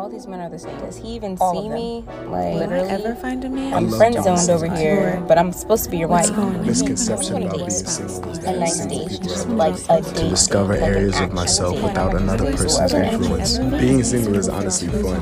all 0.00 0.08
these 0.08 0.26
men 0.26 0.40
are 0.40 0.48
the 0.48 0.58
same. 0.58 0.76
Does 0.78 0.96
he 0.96 1.08
even 1.08 1.36
All 1.40 1.52
see 1.52 1.68
me? 1.68 2.04
Like, 2.26 2.54
Literally. 2.54 2.88
ever 2.88 3.14
find 3.14 3.44
a 3.44 3.50
man? 3.50 3.74
I'm 3.74 3.90
friend 3.90 4.14
zoned 4.14 4.48
over 4.48 4.66
Cena. 4.66 4.76
here, 4.78 5.22
but 5.28 5.36
I'm 5.36 5.52
supposed 5.52 5.84
to 5.84 5.90
be 5.90 5.98
your 5.98 6.08
What's 6.08 6.30
wife. 6.30 6.36
going? 6.36 6.66
Misconception 6.66 7.42
about 7.42 7.56
being 7.58 7.70
single 7.70 8.30
is 8.30 8.38
A 8.38 8.52
nice 8.56 8.76
single 8.78 8.98
date, 8.98 9.08
people 9.10 9.28
just 9.28 9.46
are 9.46 9.50
like 9.52 9.74
a 9.90 10.02
to 10.02 10.28
discover 10.30 10.72
like 10.72 10.82
areas 10.82 11.20
of 11.20 11.32
myself 11.34 11.82
without 11.82 12.14
another 12.14 12.50
person's 12.50 12.94
influence. 12.94 13.58
Being 13.58 14.02
single 14.02 14.36
is 14.36 14.48
honestly 14.48 14.88
fun. 14.88 15.20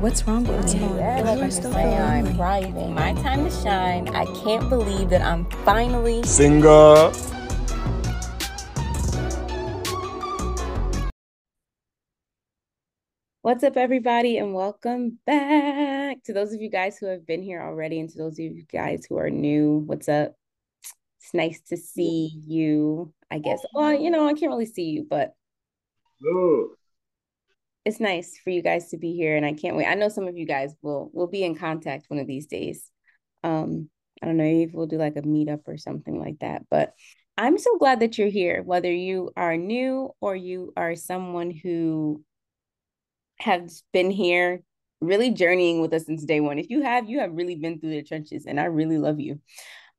What's 0.00 0.26
wrong 0.26 0.44
with 0.44 0.74
me? 0.74 0.80
Yeah, 0.80 1.22
like 1.24 1.40
I'm 1.40 1.50
saying, 1.52 2.00
I'm 2.02 2.34
thriving. 2.34 2.94
My 2.94 3.14
time 3.14 3.44
to 3.44 3.50
shine. 3.50 4.08
I 4.08 4.24
can't 4.42 4.68
believe 4.68 5.08
that 5.10 5.22
I'm 5.22 5.44
finally 5.64 6.24
Single. 6.24 7.12
What's 13.54 13.62
up, 13.62 13.76
everybody, 13.76 14.38
and 14.38 14.52
welcome 14.52 15.20
back 15.26 16.24
to 16.24 16.32
those 16.32 16.52
of 16.52 16.60
you 16.60 16.68
guys 16.68 16.98
who 16.98 17.06
have 17.06 17.24
been 17.24 17.40
here 17.40 17.62
already, 17.62 18.00
and 18.00 18.10
to 18.10 18.18
those 18.18 18.32
of 18.32 18.40
you 18.40 18.64
guys 18.64 19.06
who 19.08 19.16
are 19.16 19.30
new. 19.30 19.84
What's 19.86 20.08
up? 20.08 20.32
It's 21.20 21.32
nice 21.32 21.60
to 21.68 21.76
see 21.76 22.32
you. 22.48 23.14
I 23.30 23.38
guess. 23.38 23.64
Well, 23.72 23.92
you 23.92 24.10
know, 24.10 24.26
I 24.26 24.34
can't 24.34 24.50
really 24.50 24.66
see 24.66 24.86
you, 24.86 25.06
but 25.08 25.34
it's 27.84 28.00
nice 28.00 28.36
for 28.42 28.50
you 28.50 28.60
guys 28.60 28.88
to 28.88 28.98
be 28.98 29.12
here, 29.14 29.36
and 29.36 29.46
I 29.46 29.52
can't 29.52 29.76
wait. 29.76 29.86
I 29.86 29.94
know 29.94 30.08
some 30.08 30.26
of 30.26 30.36
you 30.36 30.46
guys 30.46 30.74
will 30.82 31.12
will 31.14 31.28
be 31.28 31.44
in 31.44 31.54
contact 31.54 32.10
one 32.10 32.18
of 32.18 32.26
these 32.26 32.46
days. 32.46 32.90
Um, 33.44 33.88
I 34.20 34.26
don't 34.26 34.36
know 34.36 34.42
if 34.42 34.72
we'll 34.72 34.88
do 34.88 34.98
like 34.98 35.14
a 35.14 35.22
meetup 35.22 35.68
or 35.68 35.76
something 35.76 36.18
like 36.18 36.40
that, 36.40 36.62
but 36.72 36.92
I'm 37.38 37.58
so 37.58 37.78
glad 37.78 38.00
that 38.00 38.18
you're 38.18 38.26
here, 38.26 38.64
whether 38.64 38.92
you 38.92 39.30
are 39.36 39.56
new 39.56 40.10
or 40.20 40.34
you 40.34 40.72
are 40.76 40.96
someone 40.96 41.52
who 41.52 42.24
has 43.44 43.82
been 43.92 44.10
here 44.10 44.62
really 45.02 45.30
journeying 45.30 45.82
with 45.82 45.92
us 45.92 46.06
since 46.06 46.24
day 46.24 46.40
one. 46.40 46.58
If 46.58 46.70
you 46.70 46.82
have, 46.82 47.08
you 47.08 47.20
have 47.20 47.32
really 47.32 47.56
been 47.56 47.78
through 47.78 47.90
the 47.90 48.02
trenches, 48.02 48.46
and 48.46 48.58
I 48.58 48.64
really 48.64 48.96
love 48.96 49.20
you. 49.20 49.40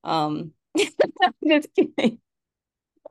Um, 0.04 0.52
just 1.48 1.70
kidding. 1.76 2.20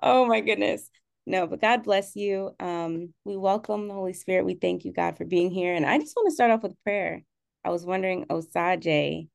Oh 0.03 0.27
my 0.27 0.41
goodness. 0.41 0.91
No, 1.25 1.47
but 1.47 1.61
God 1.61 1.84
bless 1.84 2.17
you. 2.17 2.50
Um, 2.59 3.14
we 3.25 3.36
welcome 3.36 3.89
the 3.89 3.94
Holy 3.94 4.12
Spirit. 4.12 4.44
We 4.44 4.56
thank 4.56 4.84
you, 4.84 4.92
God, 4.92 5.17
for 5.17 5.25
being 5.25 5.50
here. 5.50 5.75
And 5.75 5.86
I 5.86 5.98
just 5.98 6.14
want 6.17 6.28
to 6.28 6.34
start 6.34 6.50
off 6.50 6.62
with 6.62 6.83
prayer. 6.83 7.22
I 7.64 7.70
was 7.70 7.87
wondering, 7.87 8.27
Osage, 8.28 9.28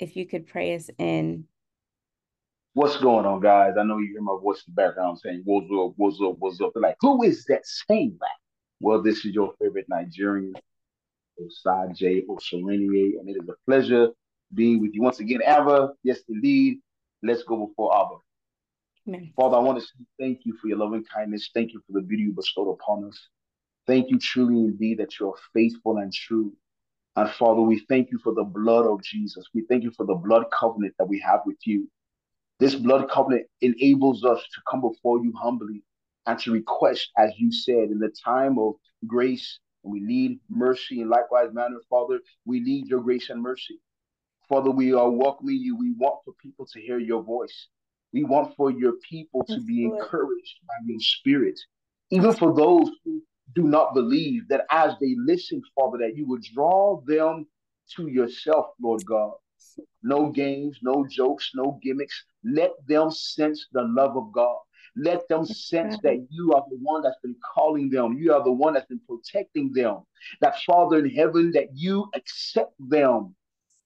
if 0.00 0.16
you 0.16 0.26
could 0.26 0.46
pray 0.46 0.74
us 0.74 0.88
in. 0.98 1.44
What's 2.72 2.96
going 2.96 3.26
on, 3.26 3.40
guys? 3.40 3.74
I 3.78 3.84
know 3.84 3.98
you 3.98 4.08
hear 4.08 4.22
my 4.22 4.38
voice 4.42 4.64
in 4.66 4.74
the 4.74 4.82
background 4.82 5.18
saying, 5.18 5.42
What's 5.44 5.66
up, 5.66 5.92
what's 5.96 6.18
up, 6.20 6.36
what's 6.38 6.60
up? 6.60 6.70
They're 6.74 6.82
like, 6.82 6.96
Who 7.00 7.22
is 7.22 7.44
that 7.48 7.62
saying 7.64 8.16
that? 8.20 8.39
Well, 8.80 9.02
this 9.02 9.24
is 9.26 9.34
your 9.34 9.52
favorite 9.60 9.86
Nigerian, 9.88 10.54
Osage 11.38 12.24
Osolenie, 12.28 13.18
and 13.18 13.28
it 13.28 13.36
is 13.42 13.48
a 13.48 13.54
pleasure 13.66 14.08
being 14.54 14.80
with 14.80 14.94
you 14.94 15.02
once 15.02 15.20
again. 15.20 15.40
Abba, 15.46 15.90
yes, 16.02 16.20
indeed. 16.28 16.80
Let's 17.22 17.42
go 17.42 17.66
before 17.66 17.94
Abba. 17.94 18.16
Amen. 19.06 19.32
Father, 19.36 19.56
I 19.56 19.60
want 19.60 19.78
to 19.78 19.84
say 19.84 20.04
thank 20.18 20.40
you 20.44 20.56
for 20.60 20.68
your 20.68 20.78
loving 20.78 21.04
kindness. 21.04 21.50
Thank 21.52 21.72
you 21.72 21.82
for 21.86 21.92
the 21.92 22.00
beauty 22.00 22.24
you 22.24 22.32
bestowed 22.32 22.70
upon 22.72 23.04
us. 23.04 23.28
Thank 23.86 24.10
you 24.10 24.18
truly 24.18 24.60
indeed 24.60 24.98
that 24.98 25.18
you 25.18 25.28
are 25.28 25.38
faithful 25.52 25.98
and 25.98 26.12
true. 26.12 26.52
And 27.16 27.28
Father, 27.30 27.60
we 27.60 27.84
thank 27.88 28.10
you 28.10 28.18
for 28.22 28.32
the 28.32 28.44
blood 28.44 28.86
of 28.86 29.02
Jesus. 29.02 29.44
We 29.52 29.66
thank 29.68 29.82
you 29.82 29.90
for 29.90 30.06
the 30.06 30.14
blood 30.14 30.44
covenant 30.58 30.94
that 30.98 31.08
we 31.08 31.20
have 31.20 31.40
with 31.44 31.58
you. 31.64 31.90
This 32.60 32.74
blood 32.74 33.10
covenant 33.10 33.46
enables 33.60 34.24
us 34.24 34.40
to 34.40 34.60
come 34.70 34.80
before 34.80 35.22
you 35.22 35.32
humbly 35.36 35.82
and 36.30 36.38
to 36.38 36.52
request, 36.52 37.10
as 37.18 37.30
you 37.38 37.50
said, 37.50 37.90
in 37.90 37.98
the 37.98 38.12
time 38.24 38.56
of 38.58 38.74
grace, 39.06 39.58
and 39.82 39.92
we 39.92 40.00
need 40.00 40.38
mercy 40.48 41.00
in 41.00 41.08
likewise 41.08 41.48
manner, 41.52 41.78
Father, 41.88 42.20
we 42.44 42.60
need 42.60 42.86
your 42.86 43.00
grace 43.00 43.30
and 43.30 43.42
mercy. 43.42 43.80
Father, 44.48 44.70
we 44.70 44.92
are 44.92 45.10
welcoming 45.10 45.56
you. 45.56 45.76
We 45.76 45.92
want 45.98 46.20
for 46.24 46.34
people 46.40 46.66
to 46.66 46.80
hear 46.80 46.98
your 46.98 47.22
voice. 47.22 47.68
We 48.12 48.22
want 48.24 48.54
for 48.56 48.70
your 48.70 48.94
people 49.08 49.44
to 49.48 49.60
be 49.60 49.84
encouraged 49.84 50.56
by 50.68 50.74
your 50.86 51.00
spirit. 51.00 51.58
Even 52.10 52.32
for 52.32 52.54
those 52.54 52.90
who 53.04 53.22
do 53.54 53.62
not 53.64 53.94
believe, 53.94 54.48
that 54.48 54.66
as 54.70 54.94
they 55.00 55.16
listen, 55.18 55.60
Father, 55.76 55.98
that 55.98 56.16
you 56.16 56.26
would 56.28 56.42
draw 56.42 57.00
them 57.06 57.46
to 57.96 58.06
yourself, 58.08 58.66
Lord 58.80 59.04
God. 59.04 59.32
No 60.02 60.30
games, 60.30 60.78
no 60.82 61.06
jokes, 61.10 61.50
no 61.54 61.80
gimmicks. 61.82 62.24
Let 62.44 62.70
them 62.86 63.10
sense 63.10 63.66
the 63.72 63.82
love 63.82 64.16
of 64.16 64.32
God. 64.32 64.58
Let 64.96 65.28
them 65.28 65.44
sense 65.44 65.98
that 66.02 66.26
you 66.30 66.52
are 66.52 66.64
the 66.68 66.78
one 66.80 67.02
that's 67.02 67.20
been 67.22 67.36
calling 67.54 67.90
them. 67.90 68.18
You 68.18 68.34
are 68.34 68.42
the 68.42 68.52
one 68.52 68.74
that's 68.74 68.86
been 68.86 69.00
protecting 69.08 69.72
them. 69.72 70.00
That 70.40 70.60
Father 70.62 70.98
in 70.98 71.10
heaven, 71.10 71.52
that 71.52 71.68
you 71.74 72.08
accept 72.14 72.74
them. 72.78 73.34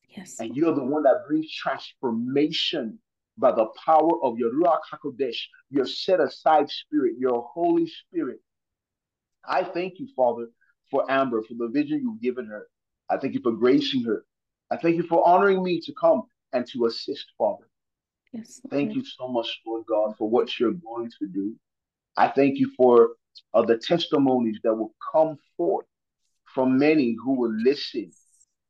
Yes. 0.08 0.36
And 0.40 0.56
you're 0.56 0.74
the 0.74 0.84
one 0.84 1.02
that 1.02 1.24
brings 1.28 1.52
transformation 1.52 2.98
by 3.36 3.52
the 3.52 3.66
power 3.84 4.22
of 4.22 4.38
your 4.38 4.52
Ruach 4.52 4.80
HaKodesh, 4.92 5.36
your 5.70 5.86
set 5.86 6.20
aside 6.20 6.70
spirit, 6.70 7.14
your 7.18 7.42
Holy 7.52 7.86
Spirit. 7.86 8.40
I 9.46 9.64
thank 9.64 9.98
you, 9.98 10.08
Father, 10.16 10.48
for 10.90 11.10
Amber, 11.10 11.42
for 11.42 11.54
the 11.54 11.68
vision 11.68 12.00
you've 12.02 12.22
given 12.22 12.46
her. 12.46 12.68
I 13.10 13.18
thank 13.18 13.34
you 13.34 13.40
for 13.42 13.52
gracing 13.52 14.04
her. 14.04 14.24
I 14.70 14.76
thank 14.76 14.96
you 14.96 15.02
for 15.02 15.26
honoring 15.26 15.62
me 15.62 15.80
to 15.80 15.92
come 16.00 16.22
and 16.52 16.66
to 16.68 16.86
assist, 16.86 17.26
Father. 17.36 17.68
Yes. 18.34 18.60
Thank 18.68 18.94
you 18.94 19.04
so 19.04 19.28
much, 19.28 19.46
Lord 19.64 19.84
God, 19.86 20.16
for 20.18 20.28
what 20.28 20.58
you're 20.58 20.72
going 20.72 21.10
to 21.20 21.26
do. 21.28 21.54
I 22.16 22.28
thank 22.28 22.58
you 22.58 22.72
for 22.76 23.10
uh, 23.54 23.62
the 23.62 23.78
testimonies 23.78 24.58
that 24.64 24.74
will 24.74 24.94
come 25.12 25.38
forth 25.56 25.86
from 26.52 26.78
many 26.78 27.16
who 27.24 27.34
will 27.34 27.54
listen, 27.54 28.12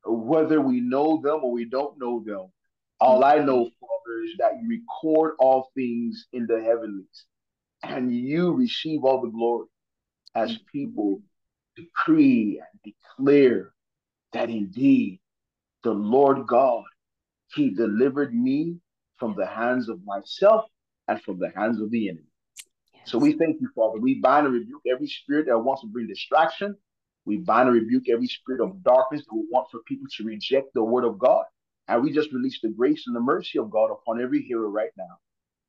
whether 0.05 0.61
we 0.61 0.81
know 0.81 1.21
them 1.23 1.41
or 1.43 1.51
we 1.51 1.65
don't 1.65 1.99
know 1.99 2.23
them. 2.27 2.53
All 3.01 3.25
I 3.25 3.39
know, 3.39 3.71
Father, 3.81 4.23
is 4.25 4.33
that 4.39 4.53
you 4.63 4.69
record 4.69 5.35
all 5.39 5.71
things 5.75 6.27
in 6.33 6.47
the 6.47 6.63
heavenlies 6.63 7.25
and 7.83 8.15
you 8.15 8.53
receive 8.53 9.03
all 9.03 9.23
the 9.23 9.31
glory 9.31 9.67
as 10.35 10.59
people 10.71 11.23
decree 11.77 12.61
and 12.61 12.95
declare 12.95 13.73
that 14.33 14.51
indeed 14.51 15.21
the 15.85 15.93
Lord 15.93 16.47
God, 16.47 16.85
He 17.55 17.71
delivered 17.71 18.35
me 18.35 18.77
from 19.19 19.35
the 19.37 19.47
hands 19.47 19.89
of 19.89 20.05
myself 20.05 20.65
and 21.09 21.21
from 21.23 21.39
the 21.39 21.51
hands 21.55 21.81
of 21.81 21.91
the 21.91 22.09
enemy. 22.09 22.27
So 23.05 23.19
we 23.19 23.35
thank 23.35 23.61
you, 23.61 23.69
Father. 23.75 23.99
We 24.01 24.15
bind 24.15 24.47
and 24.47 24.55
rebuke 24.55 24.83
every 24.91 25.07
spirit 25.07 25.47
that 25.47 25.59
wants 25.59 25.83
to 25.83 25.89
bring 25.89 26.07
distraction. 26.07 26.77
We 27.27 27.37
bind 27.37 27.69
and 27.69 27.77
rebuke 27.77 28.09
every 28.09 28.27
spirit 28.27 28.61
of 28.61 28.83
darkness 28.83 29.23
that 29.23 29.35
will 29.35 29.47
want 29.51 29.71
for 29.71 29.81
people 29.87 30.07
to 30.17 30.25
reject 30.25 30.73
the 30.75 30.83
word 30.83 31.05
of 31.05 31.19
God. 31.19 31.45
And 31.89 32.03
we 32.03 32.13
just 32.13 32.33
release 32.33 32.61
the 32.63 32.71
grace 32.71 33.05
and 33.07 33.15
the 33.15 33.21
mercy 33.21 33.59
of 33.59 33.71
God 33.71 33.91
upon 33.91 34.23
every 34.23 34.43
hearer 34.43 34.71
right 34.71 34.91
now. 34.97 35.19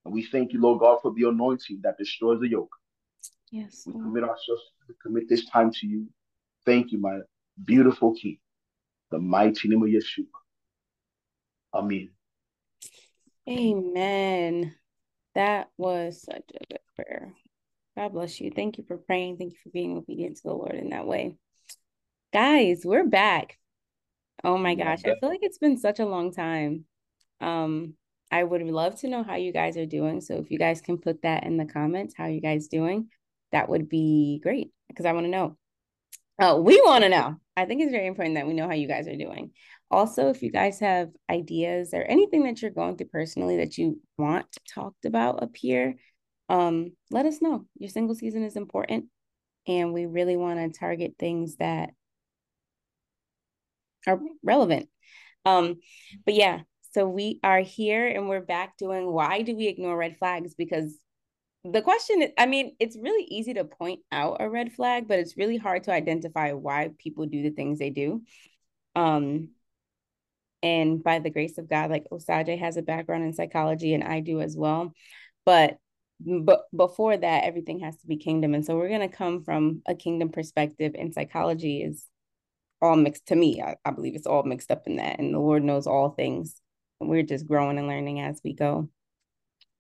And 0.05 0.13
we 0.13 0.23
thank 0.25 0.53
you, 0.53 0.61
Lord 0.61 0.79
God, 0.79 0.99
for 1.01 1.13
the 1.13 1.27
anointing 1.27 1.81
that 1.83 1.97
destroys 1.97 2.39
the 2.39 2.47
yoke. 2.47 2.73
Yes. 3.51 3.83
We 3.85 3.93
Lord. 3.93 4.05
commit 4.05 4.23
ourselves, 4.23 4.61
we 4.87 4.95
commit 5.01 5.27
this 5.27 5.45
time 5.45 5.71
to 5.71 5.87
you. 5.87 6.07
Thank 6.65 6.91
you, 6.91 6.99
my 6.99 7.19
beautiful 7.63 8.13
King, 8.15 8.37
the 9.11 9.19
mighty 9.19 9.67
name 9.67 9.83
of 9.83 9.89
Yeshua. 9.89 10.25
Amen. 11.73 12.09
Amen. 13.47 14.75
That 15.35 15.69
was 15.77 16.23
such 16.23 16.49
a 16.53 16.65
good 16.67 16.79
prayer. 16.95 17.33
God 17.95 18.13
bless 18.13 18.41
you. 18.41 18.51
Thank 18.55 18.77
you 18.77 18.83
for 18.87 18.97
praying. 18.97 19.37
Thank 19.37 19.53
you 19.53 19.59
for 19.63 19.69
being 19.69 19.97
obedient 19.97 20.37
to 20.37 20.43
the 20.43 20.53
Lord 20.53 20.75
in 20.75 20.89
that 20.89 21.05
way. 21.05 21.35
Guys, 22.33 22.81
we're 22.83 23.05
back. 23.05 23.57
Oh 24.43 24.57
my 24.57 24.75
gosh, 24.75 25.01
I 25.05 25.15
feel 25.19 25.29
like 25.29 25.39
it's 25.43 25.57
been 25.57 25.77
such 25.77 25.99
a 25.99 26.05
long 26.05 26.33
time. 26.33 26.85
Um, 27.39 27.93
I 28.31 28.43
would 28.43 28.63
love 28.63 28.99
to 29.01 29.07
know 29.07 29.23
how 29.23 29.35
you 29.35 29.53
guys 29.53 29.77
are 29.77 29.85
doing. 29.85 30.21
So 30.21 30.35
if 30.37 30.51
you 30.51 30.57
guys 30.57 30.81
can 30.81 30.97
put 30.97 31.21
that 31.21 31.43
in 31.45 31.57
the 31.57 31.65
comments, 31.65 32.15
how 32.17 32.25
you 32.25 32.41
guys 32.41 32.67
doing, 32.67 33.09
that 33.51 33.69
would 33.69 33.87
be 33.87 34.39
great 34.43 34.71
because 34.87 35.05
I 35.05 35.13
want 35.13 35.25
to 35.25 35.31
know. 35.31 35.57
Uh, 36.37 36.59
we 36.59 36.81
want 36.83 37.03
to 37.03 37.09
know. 37.09 37.37
I 37.55 37.65
think 37.65 37.81
it's 37.81 37.91
very 37.91 38.07
important 38.07 38.35
that 38.35 38.47
we 38.47 38.53
know 38.53 38.67
how 38.67 38.73
you 38.73 38.87
guys 38.87 39.07
are 39.07 39.15
doing. 39.15 39.51
Also, 39.91 40.29
if 40.29 40.41
you 40.41 40.51
guys 40.51 40.79
have 40.79 41.09
ideas 41.29 41.93
or 41.93 42.01
anything 42.01 42.43
that 42.43 42.61
you're 42.61 42.71
going 42.71 42.97
through 42.97 43.07
personally 43.07 43.57
that 43.57 43.77
you 43.77 44.01
want 44.17 44.45
talked 44.73 45.05
about 45.05 45.43
up 45.43 45.55
here, 45.55 45.95
um, 46.49 46.91
let 47.11 47.25
us 47.25 47.41
know. 47.41 47.65
Your 47.77 47.89
single 47.89 48.15
season 48.15 48.43
is 48.43 48.55
important, 48.55 49.05
and 49.67 49.93
we 49.93 50.05
really 50.05 50.37
want 50.37 50.59
to 50.59 50.79
target 50.79 51.15
things 51.19 51.57
that 51.57 51.91
are 54.07 54.19
relevant. 54.43 54.89
Um, 55.45 55.79
but 56.25 56.33
yeah, 56.33 56.61
so 56.91 57.07
we 57.07 57.39
are 57.43 57.59
here 57.59 58.07
and 58.07 58.29
we're 58.29 58.41
back 58.41 58.77
doing 58.77 59.11
why 59.11 59.41
do 59.41 59.55
we 59.55 59.67
ignore 59.67 59.97
red 59.97 60.17
flags? 60.17 60.55
Because 60.55 60.97
the 61.63 61.81
question 61.81 62.21
is, 62.21 62.29
I 62.37 62.45
mean, 62.45 62.75
it's 62.79 62.97
really 62.97 63.25
easy 63.25 63.53
to 63.55 63.65
point 63.65 64.01
out 64.11 64.37
a 64.39 64.49
red 64.49 64.71
flag, 64.71 65.07
but 65.07 65.19
it's 65.19 65.37
really 65.37 65.57
hard 65.57 65.83
to 65.85 65.91
identify 65.91 66.53
why 66.53 66.91
people 66.97 67.25
do 67.25 67.43
the 67.43 67.49
things 67.49 67.79
they 67.79 67.89
do. 67.89 68.21
Um, 68.95 69.49
and 70.65 71.03
by 71.03 71.19
the 71.19 71.29
grace 71.29 71.59
of 71.59 71.69
God, 71.69 71.91
like 71.91 72.07
Osage 72.11 72.59
has 72.59 72.75
a 72.75 72.81
background 72.81 73.23
in 73.23 73.33
psychology 73.33 73.93
and 73.93 74.03
I 74.03 74.19
do 74.19 74.41
as 74.41 74.57
well. 74.57 74.93
But 75.45 75.77
but 76.19 76.63
before 76.75 77.15
that, 77.15 77.43
everything 77.43 77.81
has 77.81 77.97
to 77.97 78.07
be 78.07 78.17
kingdom. 78.17 78.55
And 78.55 78.65
so 78.65 78.75
we're 78.75 78.89
gonna 78.89 79.07
come 79.07 79.43
from 79.43 79.83
a 79.85 79.93
kingdom 79.93 80.29
perspective, 80.29 80.95
and 80.97 81.13
psychology 81.13 81.83
is 81.83 82.05
all 82.81 82.95
mixed 82.95 83.27
to 83.27 83.35
me. 83.35 83.61
I, 83.61 83.75
I 83.85 83.91
believe 83.91 84.15
it's 84.15 84.25
all 84.25 84.41
mixed 84.41 84.71
up 84.71 84.87
in 84.87 84.95
that. 84.95 85.19
And 85.19 85.33
the 85.33 85.39
Lord 85.39 85.63
knows 85.63 85.85
all 85.85 86.09
things. 86.09 86.59
And 86.99 87.09
we're 87.09 87.23
just 87.23 87.47
growing 87.47 87.77
and 87.77 87.87
learning 87.87 88.21
as 88.21 88.41
we 88.43 88.53
go. 88.53 88.89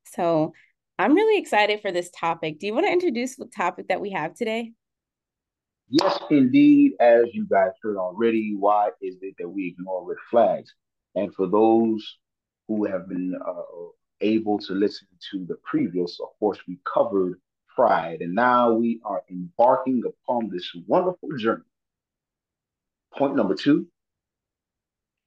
So 0.05 0.53
I'm 0.99 1.15
really 1.15 1.39
excited 1.39 1.81
for 1.81 1.91
this 1.91 2.11
topic. 2.11 2.59
Do 2.59 2.67
you 2.67 2.73
want 2.73 2.85
to 2.85 2.91
introduce 2.91 3.37
the 3.37 3.45
topic 3.45 3.87
that 3.87 4.01
we 4.01 4.11
have 4.11 4.35
today? 4.35 4.73
Yes, 5.89 6.19
indeed. 6.29 6.93
As 6.99 7.25
you 7.33 7.45
guys 7.47 7.71
heard 7.81 7.97
already, 7.97 8.55
why 8.57 8.89
is 9.01 9.15
it 9.21 9.35
that 9.39 9.49
we 9.49 9.67
ignore 9.67 10.05
red 10.07 10.17
flags? 10.29 10.73
And 11.15 11.33
for 11.33 11.47
those 11.47 12.17
who 12.67 12.85
have 12.85 13.07
been 13.07 13.35
uh, 13.45 13.63
able 14.21 14.59
to 14.59 14.73
listen 14.73 15.07
to 15.31 15.45
the 15.45 15.55
previous, 15.63 16.19
of 16.19 16.29
course, 16.39 16.59
we 16.67 16.79
covered 16.91 17.39
pride, 17.75 18.21
and 18.21 18.33
now 18.33 18.73
we 18.73 19.01
are 19.05 19.23
embarking 19.29 20.03
upon 20.07 20.49
this 20.49 20.69
wonderful 20.87 21.29
journey. 21.37 21.63
Point 23.17 23.35
number 23.35 23.55
two 23.55 23.87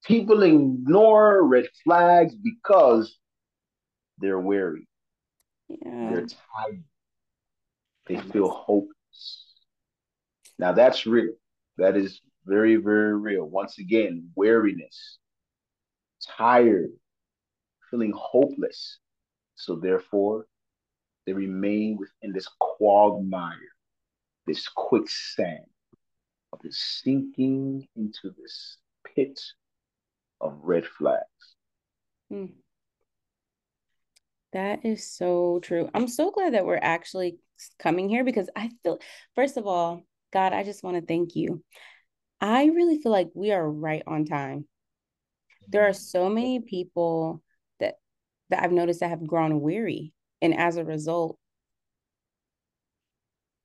people 0.05 0.43
ignore 0.43 1.45
red 1.47 1.67
flags 1.85 2.35
because 2.35 3.19
they're 4.19 4.41
weary, 4.41 4.89
Yeah. 5.69 6.09
they're 6.11 6.27
tired, 6.27 6.85
they 8.07 8.17
feel 8.33 8.49
hopeless. 8.49 9.48
Now, 10.59 10.73
that's 10.73 11.07
real. 11.07 11.33
That 11.77 11.97
is 11.97 12.21
very, 12.45 12.77
very 12.77 13.17
real. 13.17 13.45
Once 13.45 13.79
again, 13.79 14.31
weariness, 14.35 15.19
tired, 16.37 16.91
feeling 17.91 18.13
hopeless. 18.17 18.99
So, 19.55 19.77
therefore, 19.77 20.47
they 21.27 21.33
remain 21.33 21.97
within 21.99 22.33
this 22.33 22.49
quagmire, 22.59 23.57
this 24.47 24.69
quicksand 24.69 25.67
of 26.53 26.61
this 26.63 26.79
sinking 27.03 27.87
into 27.97 28.35
this 28.37 28.79
pit 29.15 29.39
of 30.41 30.59
red 30.63 30.87
flags. 30.87 31.25
Mm. 32.33 32.53
That 34.53 34.85
is 34.85 35.11
so 35.11 35.61
true. 35.63 35.91
I'm 35.95 36.09
so 36.09 36.31
glad 36.31 36.55
that 36.55 36.65
we're 36.65 36.81
actually 36.81 37.39
coming 37.79 38.09
here 38.09 38.25
because 38.25 38.49
I 38.57 38.71
feel, 38.83 38.99
first 39.35 39.57
of 39.57 39.67
all, 39.67 40.05
God, 40.33 40.53
I 40.53 40.63
just 40.63 40.83
want 40.83 40.97
to 40.97 41.07
thank 41.07 41.37
you. 41.37 41.63
I 42.41 42.67
really 42.67 43.01
feel 43.01 43.13
like 43.13 43.31
we 43.35 43.53
are 43.53 43.69
right 43.69 44.03
on 44.07 44.25
time. 44.25 44.67
There 45.69 45.87
are 45.87 45.93
so 45.93 46.29
many 46.29 46.61
people 46.61 47.43
that 47.81 47.97
that 48.51 48.63
I've 48.63 48.73
noticed 48.73 49.01
that 49.01 49.11
have 49.11 49.27
grown 49.27 49.61
weary 49.61 50.13
and 50.41 50.57
as 50.57 50.77
a 50.77 50.85
result 50.85 51.39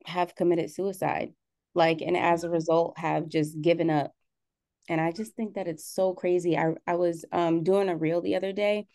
have 0.05 0.35
committed 0.35 0.71
suicide. 0.71 1.33
Like 1.75 2.01
and 2.01 2.17
as 2.17 2.43
a 2.43 2.49
result 2.49 2.97
have 2.97 3.27
just 3.27 3.59
given 3.61 3.89
up. 3.89 4.11
And 4.89 4.99
I 4.99 5.11
just 5.11 5.35
think 5.35 5.55
that 5.55 5.67
it's 5.67 5.85
so 5.85 6.13
crazy. 6.13 6.57
I 6.57 6.73
I 6.85 6.95
was 6.95 7.25
um 7.31 7.63
doing 7.63 7.89
a 7.89 7.95
reel 7.95 8.21
the 8.21 8.35
other 8.35 8.53
day 8.53 8.87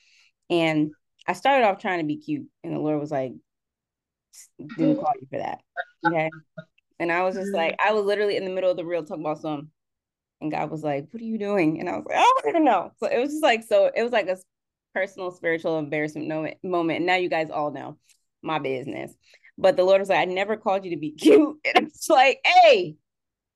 and 0.51 0.93
I 1.27 1.33
started 1.33 1.67
off 1.67 1.79
trying 1.79 2.01
to 2.01 2.07
be 2.07 2.17
cute 2.19 2.49
and 2.63 2.75
the 2.75 2.81
Lord 2.81 3.01
was 3.01 3.11
like 3.11 3.33
didn't 4.77 4.97
call 5.01 5.13
you 5.21 5.27
for 5.31 5.39
that. 5.39 5.61
Okay. 6.07 6.31
And 7.01 7.13
I 7.13 7.23
was 7.23 7.37
just 7.37 7.55
like, 7.55 7.77
I 7.85 7.93
was 7.93 8.05
literally 8.05 8.37
in 8.37 8.45
the 8.45 8.51
middle 8.51 8.71
of 8.71 8.77
the 8.77 8.85
real 8.85 9.05
talk 9.05 9.19
about 9.19 9.41
some, 9.41 9.71
and 10.41 10.51
God 10.51 10.71
was 10.71 10.83
like, 10.83 11.09
"What 11.11 11.21
are 11.21 11.27
you 11.27 11.39
doing?" 11.39 11.81
And 11.81 11.89
I 11.89 11.97
was 11.97 12.05
like, 12.07 12.17
"I 12.19 12.21
don't 12.43 12.49
even 12.51 12.65
know." 12.65 12.91
So 12.99 13.07
it 13.07 13.19
was 13.19 13.31
just 13.31 13.43
like, 13.43 13.63
so 13.65 13.91
it 13.95 14.03
was 14.03 14.13
like 14.13 14.29
a 14.29 14.37
personal, 14.95 15.31
spiritual 15.31 15.79
embarrassment 15.79 16.29
moment. 16.29 16.59
Moment. 16.63 16.99
And 16.99 17.07
now 17.07 17.17
you 17.17 17.29
guys 17.29 17.51
all 17.51 17.71
know 17.71 17.99
my 18.43 18.59
business. 18.59 19.15
But 19.57 19.77
the 19.77 19.85
Lord 19.85 20.01
was 20.01 20.09
like, 20.09 20.19
"I 20.21 20.25
never 20.25 20.57
called 20.57 20.85
you 20.85 20.91
to 20.93 20.97
be 20.97 21.11
cute," 21.21 21.59
and 21.65 21.87
it's 21.89 22.09
like, 22.09 22.41
"Hey, 22.45 22.97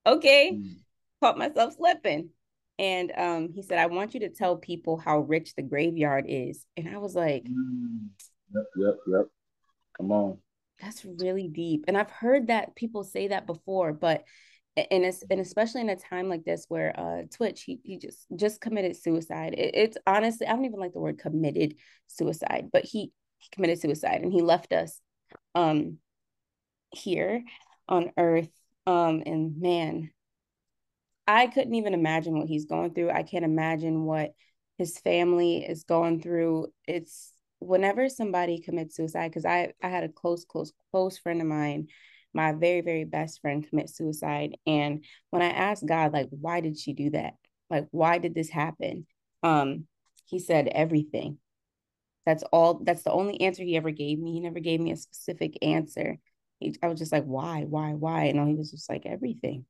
okay," 0.06 0.52
Mm. 0.52 0.76
caught 1.20 1.38
myself 1.38 1.74
slipping. 1.74 2.30
And 2.78 3.12
um, 3.16 3.48
he 3.54 3.62
said, 3.62 3.78
"I 3.78 3.86
want 3.86 4.14
you 4.14 4.20
to 4.20 4.28
tell 4.28 4.56
people 4.56 4.96
how 4.96 5.20
rich 5.20 5.54
the 5.54 5.62
graveyard 5.62 6.26
is," 6.28 6.64
and 6.76 6.88
I 6.88 6.98
was 6.98 7.14
like, 7.14 7.44
Mm. 7.44 8.08
Yep, 8.54 8.64
yep, 8.76 8.94
yep. 9.06 9.26
Come 9.96 10.12
on. 10.12 10.41
That's 10.82 11.05
really 11.05 11.49
deep. 11.49 11.84
And 11.88 11.96
I've 11.96 12.11
heard 12.11 12.49
that 12.49 12.75
people 12.75 13.05
say 13.05 13.29
that 13.29 13.46
before, 13.46 13.93
but 13.93 14.25
and 14.76 15.05
it's 15.05 15.23
and 15.31 15.40
especially 15.40 15.82
in 15.82 15.90
a 15.90 15.96
time 15.96 16.29
like 16.29 16.44
this 16.44 16.64
where 16.69 16.99
uh 16.99 17.23
Twitch 17.31 17.62
he, 17.62 17.81
he 17.84 17.99
just 17.99 18.26
just 18.34 18.61
committed 18.61 18.96
suicide. 18.96 19.55
It, 19.56 19.75
it's 19.75 19.96
honestly 20.06 20.46
I 20.46 20.52
don't 20.52 20.64
even 20.64 20.81
like 20.81 20.93
the 20.93 21.00
word 21.00 21.19
committed 21.19 21.76
suicide, 22.08 22.70
but 22.73 22.84
he 22.84 23.12
he 23.38 23.49
committed 23.52 23.81
suicide 23.81 24.23
and 24.23 24.32
he 24.32 24.43
left 24.43 24.73
us 24.73 25.00
um 25.55 25.99
here 26.90 27.44
on 27.88 28.12
earth 28.19 28.50
um 28.87 29.23
and 29.25 29.61
man 29.61 30.11
I 31.26 31.46
couldn't 31.46 31.75
even 31.75 31.94
imagine 31.94 32.38
what 32.38 32.49
he's 32.49 32.67
going 32.67 32.94
through. 32.94 33.11
I 33.11 33.23
can't 33.23 33.44
imagine 33.44 34.05
what 34.05 34.35
his 34.78 34.99
family 34.99 35.64
is 35.64 35.85
going 35.85 36.20
through. 36.20 36.73
It's 36.87 37.32
whenever 37.67 38.09
somebody 38.09 38.61
commits 38.61 38.97
suicide, 38.97 39.29
because 39.29 39.44
I, 39.44 39.73
I 39.82 39.88
had 39.88 40.05
a 40.05 40.09
close, 40.09 40.44
close, 40.44 40.73
close 40.91 41.19
friend 41.19 41.41
of 41.41 41.47
mine, 41.47 41.88
my 42.35 42.53
very, 42.53 42.81
very 42.81 43.05
best 43.05 43.41
friend 43.41 43.69
commit 43.69 43.91
suicide. 43.91 44.56
And 44.67 45.05
when 45.31 45.43
I 45.43 45.50
asked 45.50 45.87
God, 45.87 46.12
like, 46.12 46.29
why 46.31 46.61
did 46.61 46.79
she 46.79 46.93
do 46.93 47.11
that? 47.11 47.35
Like, 47.70 47.88
why 47.91 48.19
did 48.19 48.35
this 48.35 48.49
happen? 48.50 49.06
Um, 49.43 49.87
he 50.26 50.38
said 50.38 50.69
everything. 50.69 51.38
That's 52.25 52.43
all, 52.44 52.81
that's 52.85 53.03
the 53.03 53.12
only 53.12 53.41
answer 53.41 53.62
he 53.62 53.76
ever 53.76 53.91
gave 53.91 54.19
me. 54.19 54.32
He 54.32 54.41
never 54.41 54.61
gave 54.61 54.81
me 54.81 54.93
a 54.93 54.97
specific 54.97 55.59
answer. 55.61 56.19
He, 56.61 56.76
I 56.82 56.88
was 56.88 56.99
just 56.99 57.12
like, 57.12 57.25
why, 57.25 57.64
why, 57.69 57.94
why? 57.94 58.25
And 58.25 58.38
all 58.38 58.47
he 58.47 58.55
was 58.55 58.70
just 58.70 58.88
like, 58.88 59.05
everything. 59.05 59.67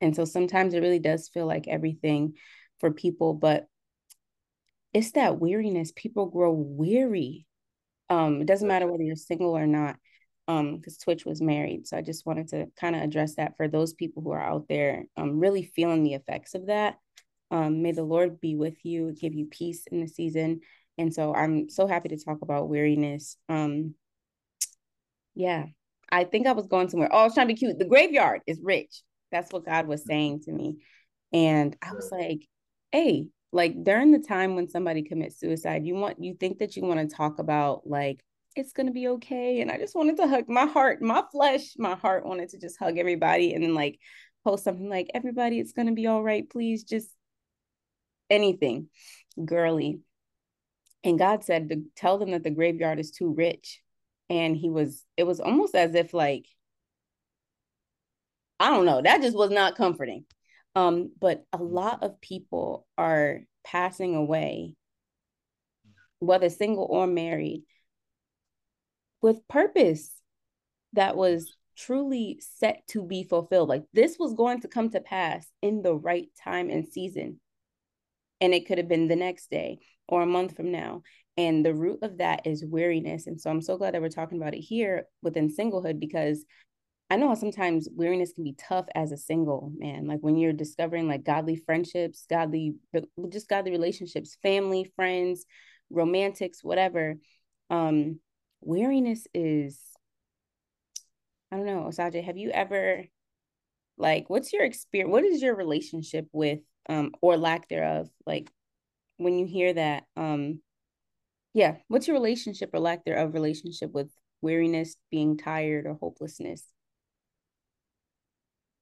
And 0.00 0.16
so 0.16 0.24
sometimes 0.24 0.72
it 0.72 0.80
really 0.80 0.98
does 0.98 1.28
feel 1.28 1.46
like 1.46 1.68
everything 1.68 2.34
for 2.78 2.90
people, 2.90 3.34
but 3.34 3.66
it's 4.92 5.12
that 5.12 5.38
weariness. 5.38 5.92
People 5.94 6.26
grow 6.26 6.52
weary. 6.52 7.46
Um, 8.08 8.40
it 8.40 8.46
doesn't 8.46 8.68
matter 8.68 8.90
whether 8.90 9.02
you're 9.02 9.16
single 9.16 9.56
or 9.56 9.66
not. 9.66 9.96
Um, 10.48 10.78
because 10.78 10.98
Twitch 10.98 11.24
was 11.24 11.40
married. 11.40 11.86
So 11.86 11.96
I 11.96 12.02
just 12.02 12.26
wanted 12.26 12.48
to 12.48 12.66
kind 12.78 12.96
of 12.96 13.02
address 13.02 13.36
that 13.36 13.56
for 13.56 13.68
those 13.68 13.92
people 13.92 14.20
who 14.22 14.32
are 14.32 14.42
out 14.42 14.66
there 14.68 15.04
um 15.16 15.38
really 15.38 15.62
feeling 15.62 16.02
the 16.02 16.14
effects 16.14 16.54
of 16.54 16.66
that. 16.66 16.96
Um, 17.52 17.82
may 17.82 17.92
the 17.92 18.02
Lord 18.02 18.40
be 18.40 18.56
with 18.56 18.84
you, 18.84 19.12
give 19.12 19.32
you 19.32 19.46
peace 19.46 19.86
in 19.86 20.00
the 20.00 20.08
season. 20.08 20.60
And 20.98 21.14
so 21.14 21.34
I'm 21.34 21.68
so 21.68 21.86
happy 21.86 22.08
to 22.08 22.18
talk 22.22 22.42
about 22.42 22.68
weariness. 22.68 23.36
Um, 23.48 23.94
yeah, 25.34 25.66
I 26.10 26.24
think 26.24 26.46
I 26.46 26.52
was 26.52 26.66
going 26.66 26.88
somewhere. 26.88 27.10
Oh, 27.12 27.18
I 27.18 27.24
was 27.24 27.34
trying 27.34 27.48
to 27.48 27.54
be 27.54 27.58
cute. 27.58 27.78
The 27.78 27.84
graveyard 27.84 28.42
is 28.46 28.60
rich. 28.62 29.02
That's 29.30 29.52
what 29.52 29.64
God 29.64 29.86
was 29.86 30.04
saying 30.04 30.42
to 30.42 30.52
me. 30.52 30.78
And 31.32 31.76
I 31.80 31.92
was 31.92 32.10
like, 32.10 32.46
hey, 32.92 33.28
like 33.52 33.82
during 33.82 34.12
the 34.12 34.18
time 34.18 34.54
when 34.54 34.68
somebody 34.68 35.02
commits 35.02 35.38
suicide, 35.38 35.86
you 35.86 35.94
want 35.94 36.22
you 36.22 36.34
think 36.34 36.58
that 36.58 36.76
you 36.76 36.82
want 36.82 37.00
to 37.00 37.16
talk 37.16 37.38
about 37.38 37.86
like 37.86 38.22
it's 38.56 38.72
gonna 38.72 38.92
be 38.92 39.08
okay. 39.08 39.60
And 39.60 39.70
I 39.70 39.78
just 39.78 39.94
wanted 39.94 40.16
to 40.18 40.26
hug 40.26 40.48
my 40.48 40.66
heart, 40.66 41.02
my 41.02 41.22
flesh, 41.32 41.74
my 41.78 41.94
heart 41.94 42.26
wanted 42.26 42.50
to 42.50 42.58
just 42.58 42.78
hug 42.78 42.98
everybody 42.98 43.54
and 43.54 43.62
then 43.62 43.74
like 43.74 43.98
post 44.44 44.64
something 44.64 44.88
like 44.88 45.08
everybody, 45.14 45.58
it's 45.58 45.72
gonna 45.72 45.92
be 45.92 46.06
all 46.06 46.22
right. 46.22 46.48
Please 46.48 46.84
just 46.84 47.10
anything 48.28 48.88
girly. 49.44 50.00
And 51.02 51.18
God 51.18 51.44
said 51.44 51.70
to 51.70 51.82
tell 51.96 52.18
them 52.18 52.32
that 52.32 52.44
the 52.44 52.50
graveyard 52.50 53.00
is 53.00 53.10
too 53.10 53.32
rich. 53.34 53.80
And 54.28 54.56
he 54.56 54.70
was, 54.70 55.04
it 55.16 55.24
was 55.24 55.40
almost 55.40 55.74
as 55.74 55.94
if 55.94 56.14
like, 56.14 56.46
I 58.60 58.70
don't 58.70 58.84
know, 58.84 59.02
that 59.02 59.22
just 59.22 59.36
was 59.36 59.50
not 59.50 59.76
comforting. 59.76 60.24
Um, 60.80 61.12
but 61.20 61.44
a 61.52 61.62
lot 61.62 62.02
of 62.02 62.22
people 62.22 62.86
are 62.96 63.40
passing 63.64 64.16
away, 64.16 64.76
whether 66.20 66.48
single 66.48 66.86
or 66.88 67.06
married, 67.06 67.64
with 69.20 69.46
purpose 69.46 70.10
that 70.94 71.16
was 71.16 71.54
truly 71.76 72.40
set 72.56 72.82
to 72.88 73.02
be 73.02 73.24
fulfilled. 73.24 73.68
Like 73.68 73.84
this 73.92 74.16
was 74.18 74.32
going 74.32 74.62
to 74.62 74.68
come 74.68 74.88
to 74.90 75.00
pass 75.00 75.46
in 75.60 75.82
the 75.82 75.94
right 75.94 76.28
time 76.42 76.70
and 76.70 76.88
season. 76.88 77.40
And 78.40 78.54
it 78.54 78.66
could 78.66 78.78
have 78.78 78.88
been 78.88 79.08
the 79.08 79.16
next 79.16 79.50
day 79.50 79.80
or 80.08 80.22
a 80.22 80.26
month 80.26 80.56
from 80.56 80.72
now. 80.72 81.02
And 81.36 81.64
the 81.64 81.74
root 81.74 81.98
of 82.00 82.18
that 82.18 82.46
is 82.46 82.64
weariness. 82.64 83.26
And 83.26 83.38
so 83.38 83.50
I'm 83.50 83.60
so 83.60 83.76
glad 83.76 83.92
that 83.92 84.00
we're 84.00 84.08
talking 84.08 84.40
about 84.40 84.54
it 84.54 84.60
here 84.60 85.04
within 85.22 85.54
singlehood 85.54 86.00
because 86.00 86.42
I 87.10 87.16
know 87.16 87.34
sometimes 87.34 87.88
weariness 87.92 88.32
can 88.32 88.44
be 88.44 88.54
tough 88.56 88.86
as 88.94 89.10
a 89.10 89.16
single 89.16 89.72
man. 89.76 90.06
Like 90.06 90.20
when 90.20 90.36
you're 90.36 90.52
discovering 90.52 91.08
like 91.08 91.24
godly 91.24 91.56
friendships, 91.56 92.24
godly, 92.30 92.76
just 93.30 93.48
godly 93.48 93.72
relationships, 93.72 94.36
family, 94.44 94.92
friends, 94.94 95.44
romantics, 95.90 96.62
whatever. 96.62 97.16
Um, 97.68 98.20
weariness 98.60 99.26
is, 99.34 99.80
I 101.50 101.56
don't 101.56 101.66
know, 101.66 101.86
Osage, 101.86 102.24
have 102.24 102.36
you 102.36 102.50
ever, 102.50 103.04
like, 103.98 104.30
what's 104.30 104.52
your 104.52 104.62
experience? 104.62 105.10
What 105.10 105.24
is 105.24 105.42
your 105.42 105.56
relationship 105.56 106.28
with, 106.32 106.60
um, 106.88 107.10
or 107.20 107.36
lack 107.36 107.68
thereof? 107.68 108.08
Like 108.24 108.52
when 109.16 109.36
you 109.36 109.46
hear 109.46 109.72
that, 109.72 110.04
um, 110.16 110.60
yeah, 111.54 111.78
what's 111.88 112.06
your 112.06 112.14
relationship 112.14 112.70
or 112.72 112.78
lack 112.78 113.04
thereof 113.04 113.34
relationship 113.34 113.92
with 113.92 114.12
weariness, 114.40 114.96
being 115.10 115.36
tired, 115.36 115.86
or 115.86 115.94
hopelessness? 115.94 116.62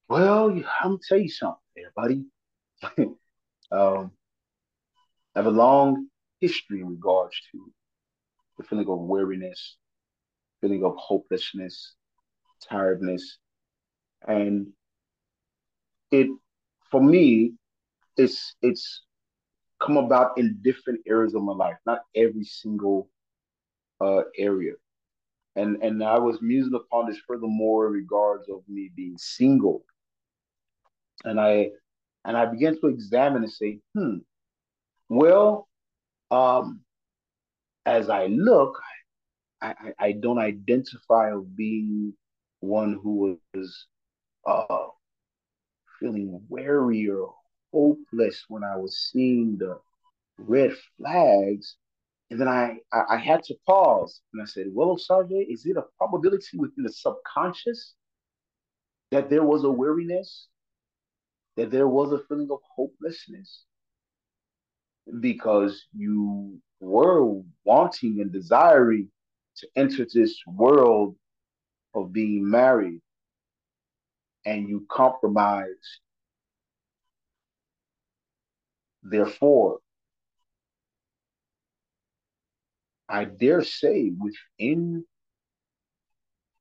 Well, 0.08 0.50
I'm 0.50 0.62
gonna 0.82 0.98
tell 1.06 1.18
you 1.18 1.28
something, 1.30 1.60
everybody. 1.76 2.24
um, 3.72 4.12
I 5.34 5.40
have 5.40 5.46
a 5.46 5.50
long 5.50 6.08
history 6.40 6.80
in 6.80 6.88
regards 6.88 7.36
to 7.52 7.72
the 8.56 8.64
feeling 8.64 8.88
of 8.88 9.00
weariness, 9.00 9.76
feeling 10.60 10.84
of 10.84 10.96
hopelessness, 10.96 11.94
tiredness, 12.68 13.38
and 14.26 14.68
it 16.10 16.28
for 16.90 17.02
me, 17.02 17.52
it's 18.16 18.54
it's 18.62 19.02
come 19.80 19.98
about 19.98 20.38
in 20.38 20.58
different 20.62 21.00
areas 21.06 21.34
of 21.34 21.42
my 21.42 21.52
life, 21.52 21.76
not 21.86 22.00
every 22.16 22.44
single 22.44 23.10
uh, 24.00 24.22
area. 24.38 24.72
And 25.56 25.82
and 25.82 26.02
I 26.02 26.18
was 26.18 26.40
musing 26.40 26.74
upon 26.74 27.08
this 27.08 27.20
furthermore 27.26 27.88
in 27.88 27.92
regards 27.92 28.48
of 28.48 28.62
me 28.68 28.90
being 28.96 29.18
single. 29.18 29.84
And 31.24 31.40
I 31.40 31.70
and 32.24 32.36
I 32.36 32.46
began 32.46 32.78
to 32.80 32.88
examine 32.88 33.42
and 33.42 33.52
say, 33.52 33.80
hmm, 33.94 34.18
well, 35.08 35.68
um, 36.30 36.80
as 37.86 38.10
I 38.10 38.26
look, 38.26 38.78
I, 39.62 39.68
I, 39.70 39.92
I 39.98 40.12
don't 40.12 40.38
identify 40.38 41.32
of 41.32 41.56
being 41.56 42.12
one 42.60 42.98
who 43.02 43.38
was 43.54 43.86
uh, 44.46 44.86
feeling 45.98 46.40
weary 46.48 47.08
or 47.08 47.34
hopeless 47.72 48.44
when 48.48 48.64
I 48.64 48.76
was 48.76 49.10
seeing 49.12 49.56
the 49.58 49.78
red 50.38 50.72
flags. 50.96 51.76
And 52.30 52.40
then 52.40 52.48
I, 52.48 52.76
I, 52.92 53.14
I 53.14 53.16
had 53.16 53.42
to 53.44 53.54
pause 53.66 54.20
and 54.32 54.42
I 54.42 54.44
said, 54.44 54.66
Well, 54.72 54.98
Sergeant, 54.98 55.46
is 55.48 55.64
it 55.64 55.76
a 55.76 55.84
probability 55.96 56.58
within 56.58 56.84
the 56.84 56.92
subconscious 56.92 57.94
that 59.10 59.30
there 59.30 59.44
was 59.44 59.64
a 59.64 59.70
weariness, 59.70 60.48
that 61.58 61.72
there 61.72 61.88
was 61.88 62.12
a 62.12 62.20
feeling 62.28 62.48
of 62.52 62.60
hopelessness? 62.76 63.64
Because 65.18 65.86
you 65.92 66.56
were 66.78 67.42
wanting 67.64 68.20
and 68.20 68.32
desiring 68.32 69.08
to 69.56 69.66
enter 69.74 70.06
this 70.14 70.40
world 70.46 71.16
of 71.96 72.12
being 72.12 72.48
married 72.48 73.00
and 74.46 74.68
you 74.68 74.86
compromised. 74.88 75.98
Therefore, 79.02 79.80
I 83.08 83.24
dare 83.24 83.64
say 83.64 84.12
within 84.16 85.04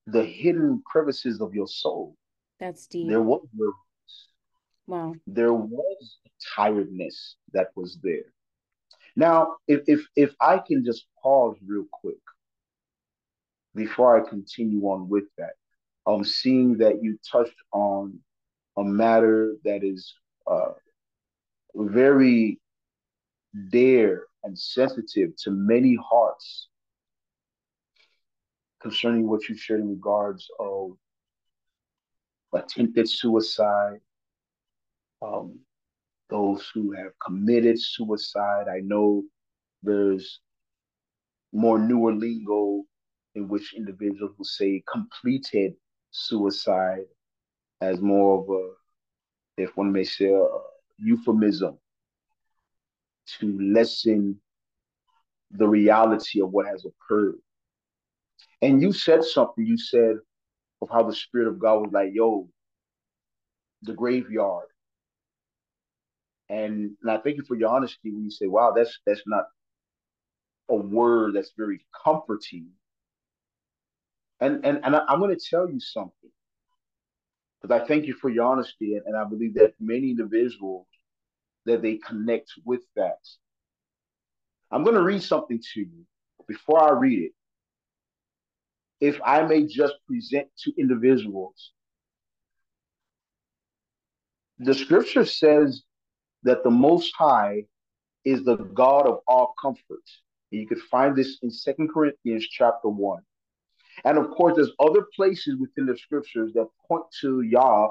the 0.08 0.24
hidden 0.24 0.82
crevices 0.88 1.39
of 1.39 1.54
your 1.54 1.68
soul, 1.68 2.16
That's 2.60 2.88
deep. 2.88 3.10
there 3.10 3.22
was 3.22 3.46
wow. 4.88 5.13
there 5.27 5.53
was 5.53 6.17
tiredness 6.56 7.36
that 7.53 7.67
was 7.75 7.98
there. 8.01 8.34
Now, 9.15 9.56
if 9.67 9.82
if 9.88 10.06
if 10.15 10.36
I 10.39 10.60
can 10.60 10.86
just 10.86 11.06
pause 11.22 11.58
real 11.65 11.86
quick 11.91 12.22
before 13.75 14.17
I 14.17 14.27
continue 14.27 14.82
on 14.84 15.10
with 15.10 15.25
that, 15.38 15.53
um, 16.06 16.24
seeing 16.24 16.77
that 16.77 17.03
you 17.03 17.17
touched 17.29 17.62
on 17.72 18.20
a 18.77 18.84
matter 18.84 19.56
that 19.63 19.84
is 19.84 20.13
uh, 20.46 20.74
very 21.75 22.60
dear 23.70 24.27
and 24.44 24.58
sensitive 24.58 25.36
to 25.38 25.51
many 25.51 25.96
hearts 25.96 26.70
concerning 28.82 29.27
what 29.27 29.50
you 29.50 29.58
shared 29.58 29.82
in 29.82 29.89
regards 29.89 30.48
of 30.60 30.91
attempted 32.53 33.10
suicide, 33.10 34.00
um, 35.21 35.59
those 36.29 36.69
who 36.74 36.91
have 36.91 37.12
committed 37.24 37.79
suicide. 37.79 38.67
I 38.69 38.79
know 38.81 39.24
there's 39.83 40.39
more 41.53 41.79
newer 41.79 42.13
lingo 42.13 42.83
in 43.36 43.47
which 43.47 43.74
individuals 43.74 44.33
will 44.38 44.45
say 44.45 44.83
completed 44.91 45.74
suicide 46.12 47.05
as 47.81 48.01
more 48.01 48.41
of 48.41 48.50
a, 48.50 49.62
if 49.62 49.75
one 49.77 49.91
may 49.91 50.03
say, 50.03 50.25
a 50.25 50.45
euphemism 50.97 51.77
to 53.39 53.59
lessen 53.62 54.39
the 55.51 55.67
reality 55.67 56.41
of 56.41 56.51
what 56.51 56.65
has 56.67 56.86
occurred. 56.86 57.36
And 58.62 58.81
you 58.81 58.91
said 58.91 59.24
something, 59.24 59.65
you 59.65 59.77
said 59.77 60.15
of 60.81 60.89
how 60.91 61.03
the 61.03 61.13
Spirit 61.13 61.47
of 61.47 61.59
God 61.59 61.81
was 61.81 61.91
like, 61.91 62.09
yo, 62.13 62.50
the 63.83 63.93
graveyard. 63.93 64.65
And, 66.50 66.92
and 67.01 67.12
I 67.12 67.18
thank 67.18 67.38
you 67.38 67.44
for 67.44 67.56
your 67.56 67.70
honesty 67.70 68.12
when 68.12 68.24
you 68.24 68.32
say, 68.32 68.48
wow, 68.48 68.74
that's 68.75 69.00
that's 69.06 69.24
not 69.25 69.46
a 70.70 70.75
word 70.75 71.36
that's 71.36 71.51
very 71.58 71.86
comforting. 72.04 72.68
And 74.39 74.66
and, 74.66 74.80
and 74.84 74.96
I, 74.96 75.01
am 75.10 75.20
going 75.20 75.36
to 75.36 75.50
tell 75.50 75.70
you 75.70 75.80
something. 75.80 76.32
Because 77.62 77.82
I 77.82 77.86
thank 77.88 78.06
you 78.06 78.13
for 78.13 78.30
your 78.30 78.46
honesty, 78.46 78.94
and, 78.96 79.04
and 79.08 79.18
I 79.18 79.24
believe 79.24 79.56
that 79.56 79.74
many 79.80 80.12
individuals 80.12 80.86
that 81.66 81.82
they 81.82 81.98
connect 81.98 82.51
with 82.66 82.82
that. 82.96 83.18
I'm 84.72 84.84
going 84.84 84.96
to 84.96 85.04
read 85.04 85.24
something 85.24 85.62
to 85.74 85.80
you. 85.80 86.06
Before 86.48 86.82
I 86.82 86.92
read 86.98 87.24
it, 87.24 87.32
if 89.00 89.20
I 89.24 89.44
may 89.44 89.66
just 89.66 89.96
present 90.08 90.48
to 90.63 90.74
individuals, 90.77 91.72
the 94.60 94.74
scripture 94.74 95.25
says 95.25 95.84
that 96.44 96.63
the 96.63 96.70
Most 96.72 97.13
High 97.17 97.65
is 98.25 98.44
the 98.44 98.58
God 98.58 99.08
of 99.08 99.20
all 99.27 99.53
comfort. 99.62 100.03
And 100.51 100.62
you 100.62 100.67
could 100.67 100.82
find 100.91 101.15
this 101.15 101.39
in 101.41 101.51
Second 101.51 101.94
Corinthians 101.94 102.48
chapter 102.48 102.89
1. 102.89 103.22
And 104.06 104.17
of 104.17 104.29
course, 104.32 104.56
there's 104.56 104.72
other 104.79 105.06
places 105.15 105.56
within 105.60 105.86
the 105.86 105.98
scriptures 105.98 106.53
that 106.53 106.67
point 106.88 107.03
to 107.22 107.41
Yah 107.41 107.89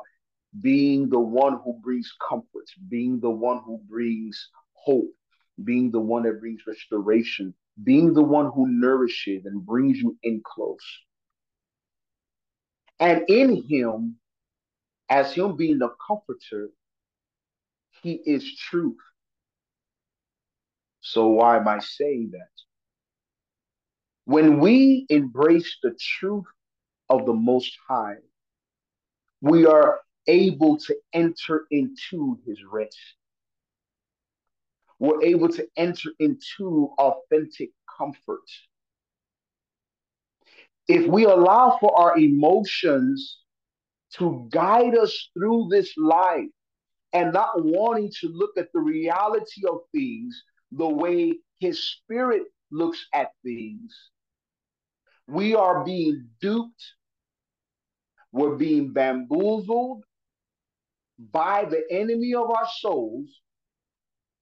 being 0.61 1.09
the 1.09 1.19
one 1.19 1.59
who 1.65 1.79
brings 1.83 2.13
comfort, 2.27 2.67
being 2.89 3.21
the 3.21 3.31
one 3.31 3.61
who 3.65 3.79
brings 3.89 4.49
hope, 4.73 5.11
being 5.65 5.91
the 5.91 6.01
one 6.01 6.23
that 6.23 6.41
brings 6.41 6.63
restoration, 6.67 7.53
being 7.83 8.15
the 8.15 8.23
one 8.23 8.51
who 8.53 8.67
nourishes 8.69 9.45
and 9.45 9.67
brings 9.67 9.99
you 9.99 10.17
in 10.23 10.41
close. 10.45 10.79
And 12.99 13.25
in 13.29 13.65
him, 13.69 14.17
as 15.11 15.33
him 15.33 15.57
being 15.57 15.79
the 15.79 15.91
comforter, 16.07 16.71
he 18.03 18.13
is 18.13 18.57
truth. 18.57 18.99
So 21.01 21.29
why 21.29 21.57
am 21.57 21.69
I 21.69 21.79
saying 21.79 22.31
that? 22.33 22.49
When 24.25 24.59
we 24.59 25.07
embrace 25.09 25.79
the 25.83 25.97
truth 26.19 26.47
of 27.09 27.27
the 27.27 27.33
Most 27.33 27.77
High, 27.89 28.17
we 29.41 29.67
are 29.67 30.01
able 30.27 30.79
to 30.79 30.97
enter 31.13 31.67
into 31.71 32.39
his 32.45 32.59
rest. 32.69 32.99
We're 34.99 35.23
able 35.23 35.49
to 35.51 35.67
enter 35.77 36.11
into 36.19 36.91
authentic 36.99 37.71
comfort. 37.97 38.49
If 40.89 41.07
we 41.07 41.25
allow 41.25 41.79
for 41.81 41.97
our 41.99 42.19
emotions 42.19 43.39
to 44.15 44.49
guide 44.51 44.97
us 44.97 45.31
through 45.35 45.69
this 45.71 45.93
life 45.97 46.49
and 47.17 47.33
not 47.33 47.65
wanting 47.65 48.13
to 48.21 48.29
look 48.29 48.59
at 48.59 48.71
the 48.75 48.79
reality 48.79 49.63
of 49.67 49.79
things 49.91 50.45
the 50.73 50.87
way 50.87 51.39
his 51.61 51.83
spirit 51.83 52.43
looks 52.71 53.07
at 53.15 53.31
things, 53.43 53.91
we 55.27 55.55
are 55.55 55.83
being 55.83 56.29
duped, 56.43 56.85
we're 58.33 58.57
being 58.57 58.93
bamboozled, 58.93 60.05
by 61.33 61.65
the 61.65 61.83
enemy 61.91 62.35
of 62.35 62.51
our 62.51 62.69
souls 62.81 63.31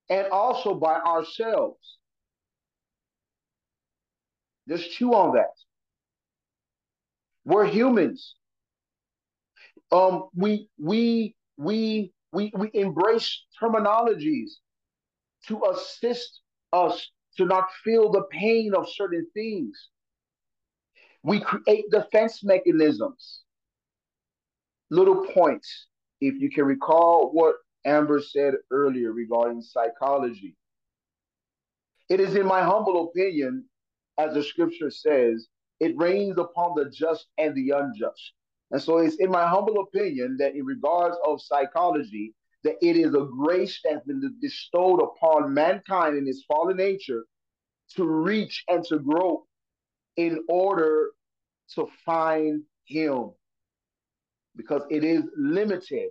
and 0.09 0.27
also 0.27 0.75
by 0.75 0.95
ourselves. 0.95 1.97
Just 4.67 4.91
chew 4.91 5.13
on 5.13 5.35
that. 5.35 5.53
We're 7.45 7.67
humans. 7.67 8.35
Um, 9.93 10.27
we 10.35 10.67
we 10.77 11.35
we 11.55 12.11
we 12.35 12.51
we 12.55 12.69
embrace 12.73 13.45
terminologies 13.61 14.51
to 15.47 15.61
assist 15.71 16.41
us 16.73 17.09
to 17.37 17.45
not 17.45 17.65
feel 17.83 18.11
the 18.11 18.23
pain 18.31 18.73
of 18.75 18.87
certain 18.89 19.25
things. 19.33 19.89
We 21.23 21.39
create 21.39 21.85
defense 21.91 22.43
mechanisms. 22.43 23.41
Little 24.91 25.25
points 25.27 25.87
if 26.21 26.35
you 26.39 26.49
can 26.49 26.65
recall 26.65 27.31
what 27.31 27.55
Amber 27.85 28.21
said 28.21 28.55
earlier 28.71 29.11
regarding 29.11 29.61
psychology, 29.61 30.55
it 32.09 32.19
is 32.19 32.35
in 32.35 32.45
my 32.45 32.61
humble 32.61 33.09
opinion, 33.09 33.65
as 34.17 34.33
the 34.33 34.43
scripture 34.43 34.91
says, 34.91 35.47
it 35.79 35.97
rains 35.97 36.37
upon 36.37 36.73
the 36.75 36.89
just 36.89 37.27
and 37.37 37.55
the 37.55 37.71
unjust. 37.71 38.33
And 38.71 38.81
so 38.81 38.97
it's 38.97 39.15
in 39.17 39.29
my 39.31 39.47
humble 39.47 39.81
opinion 39.81 40.37
that 40.39 40.55
in 40.55 40.65
regards 40.65 41.17
of 41.25 41.41
psychology, 41.41 42.33
that 42.63 42.75
it 42.81 42.97
is 42.97 43.13
a 43.13 43.27
grace 43.37 43.79
that's 43.83 44.05
been 44.05 44.21
bestowed 44.41 45.01
upon 45.01 45.53
mankind 45.53 46.17
in 46.17 46.27
its 46.27 46.43
fallen 46.47 46.77
nature 46.77 47.25
to 47.95 48.05
reach 48.05 48.63
and 48.67 48.83
to 48.85 48.99
grow 48.99 49.45
in 50.17 50.43
order 50.49 51.11
to 51.75 51.87
find 52.05 52.63
him. 52.85 53.31
Because 54.55 54.81
it 54.89 55.03
is 55.03 55.23
limited. 55.37 56.09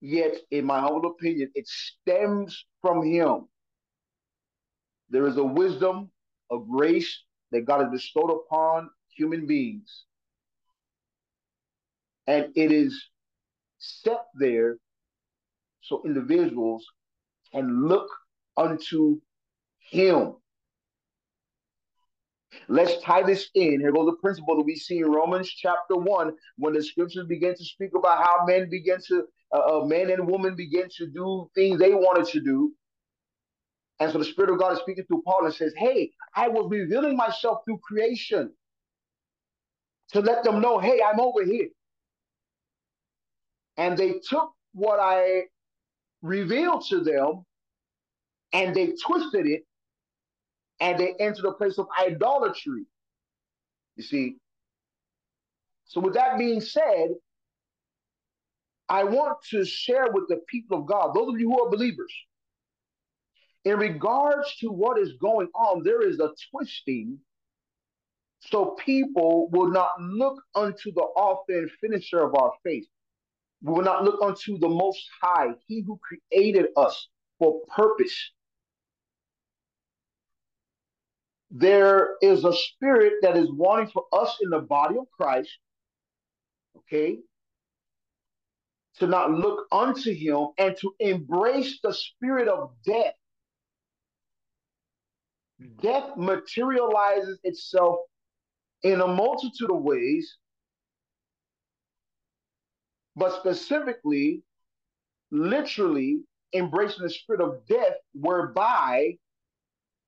Yet 0.00 0.36
in 0.50 0.64
my 0.64 0.80
humble 0.80 1.10
opinion 1.10 1.50
it 1.54 1.66
stems 1.66 2.64
from 2.80 3.04
him. 3.04 3.48
There 5.10 5.26
is 5.26 5.36
a 5.36 5.44
wisdom 5.44 6.10
a 6.50 6.58
grace 6.58 7.22
that 7.52 7.64
god 7.64 7.82
has 7.82 7.90
bestowed 7.92 8.30
upon 8.30 8.90
human 9.16 9.46
beings 9.46 10.04
and 12.26 12.46
it 12.54 12.72
is 12.72 13.08
set 13.78 14.24
there 14.34 14.76
so 15.80 16.02
individuals 16.04 16.84
can 17.52 17.88
look 17.88 18.08
unto 18.56 19.20
him. 19.90 20.34
Let's 22.68 23.00
tie 23.02 23.22
this 23.22 23.48
in. 23.54 23.80
Here 23.80 23.92
goes 23.92 24.06
the 24.06 24.16
principle 24.20 24.56
that 24.56 24.64
we 24.64 24.76
see 24.76 24.98
in 24.98 25.10
Romans 25.10 25.48
chapter 25.48 25.96
1 25.96 26.32
when 26.56 26.74
the 26.74 26.82
scriptures 26.82 27.26
begin 27.26 27.54
to 27.54 27.64
speak 27.64 27.90
about 27.96 28.22
how 28.22 28.44
men 28.46 28.68
begin 28.70 28.98
to, 29.08 29.24
uh, 29.54 29.80
uh, 29.80 29.84
men 29.84 30.10
and 30.10 30.28
women 30.28 30.56
begin 30.56 30.88
to 30.98 31.06
do 31.06 31.48
things 31.54 31.78
they 31.78 31.94
wanted 31.94 32.26
to 32.26 32.40
do. 32.40 32.72
And 34.00 34.10
so 34.10 34.18
the 34.18 34.24
Spirit 34.24 34.50
of 34.50 34.58
God 34.58 34.72
is 34.72 34.80
speaking 34.80 35.04
through 35.04 35.22
Paul 35.22 35.44
and 35.44 35.54
says, 35.54 35.72
Hey, 35.76 36.10
I 36.34 36.48
was 36.48 36.68
revealing 36.70 37.16
myself 37.16 37.58
through 37.64 37.78
creation 37.78 38.52
to 40.12 40.20
let 40.20 40.42
them 40.42 40.60
know, 40.60 40.78
hey, 40.78 41.00
I'm 41.04 41.20
over 41.20 41.44
here. 41.44 41.68
And 43.80 43.96
they 43.96 44.20
took 44.28 44.52
what 44.74 45.00
I 45.00 45.44
revealed 46.20 46.84
to 46.90 47.00
them 47.00 47.46
and 48.52 48.76
they 48.76 48.92
twisted 49.02 49.46
it 49.46 49.62
and 50.80 51.00
they 51.00 51.14
entered 51.18 51.46
a 51.46 51.52
place 51.52 51.78
of 51.78 51.86
idolatry. 51.98 52.84
You 53.96 54.02
see? 54.02 54.36
So, 55.86 55.98
with 55.98 56.12
that 56.12 56.36
being 56.38 56.60
said, 56.60 57.08
I 58.90 59.04
want 59.04 59.38
to 59.50 59.64
share 59.64 60.10
with 60.12 60.28
the 60.28 60.42
people 60.46 60.80
of 60.80 60.86
God, 60.86 61.14
those 61.14 61.32
of 61.32 61.40
you 61.40 61.48
who 61.48 61.64
are 61.64 61.70
believers, 61.70 62.12
in 63.64 63.78
regards 63.78 64.56
to 64.56 64.68
what 64.68 64.98
is 64.98 65.14
going 65.22 65.48
on, 65.54 65.82
there 65.84 66.06
is 66.06 66.20
a 66.20 66.34
twisting 66.50 67.18
so 68.40 68.76
people 68.84 69.48
will 69.52 69.70
not 69.70 69.92
look 69.98 70.42
unto 70.54 70.92
the 70.92 71.00
author 71.00 71.60
and 71.60 71.70
finisher 71.80 72.22
of 72.22 72.34
our 72.34 72.52
faith. 72.62 72.86
We 73.62 73.72
will 73.72 73.82
not 73.82 74.04
look 74.04 74.22
unto 74.22 74.58
the 74.58 74.68
Most 74.68 75.06
High, 75.22 75.48
He 75.66 75.82
who 75.86 75.98
created 76.02 76.66
us 76.76 77.08
for 77.38 77.60
purpose. 77.68 78.16
There 81.50 82.16
is 82.22 82.44
a 82.44 82.54
spirit 82.54 83.14
that 83.22 83.36
is 83.36 83.48
wanting 83.52 83.88
for 83.88 84.04
us 84.12 84.38
in 84.40 84.50
the 84.50 84.60
body 84.60 84.96
of 84.96 85.10
Christ, 85.10 85.50
okay, 86.78 87.18
to 88.98 89.06
not 89.06 89.32
look 89.32 89.66
unto 89.72 90.14
Him 90.14 90.48
and 90.58 90.76
to 90.80 90.94
embrace 91.00 91.80
the 91.82 91.92
spirit 91.92 92.48
of 92.48 92.72
death. 92.86 93.14
Hmm. 95.60 95.76
Death 95.82 96.16
materializes 96.16 97.40
itself 97.44 97.98
in 98.82 99.00
a 99.00 99.06
multitude 99.06 99.70
of 99.70 99.82
ways 99.82 100.36
but 103.20 103.38
specifically, 103.38 104.42
literally 105.30 106.22
embracing 106.54 107.02
the 107.02 107.10
spirit 107.10 107.42
of 107.42 107.66
death, 107.68 107.92
whereby 108.14 109.18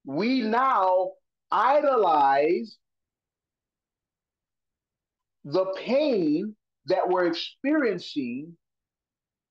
we 0.07 0.41
now 0.41 1.11
idolize 1.51 2.79
the 5.45 5.67
pain 5.85 6.57
that 6.87 7.07
we're 7.07 7.27
experiencing 7.27 8.57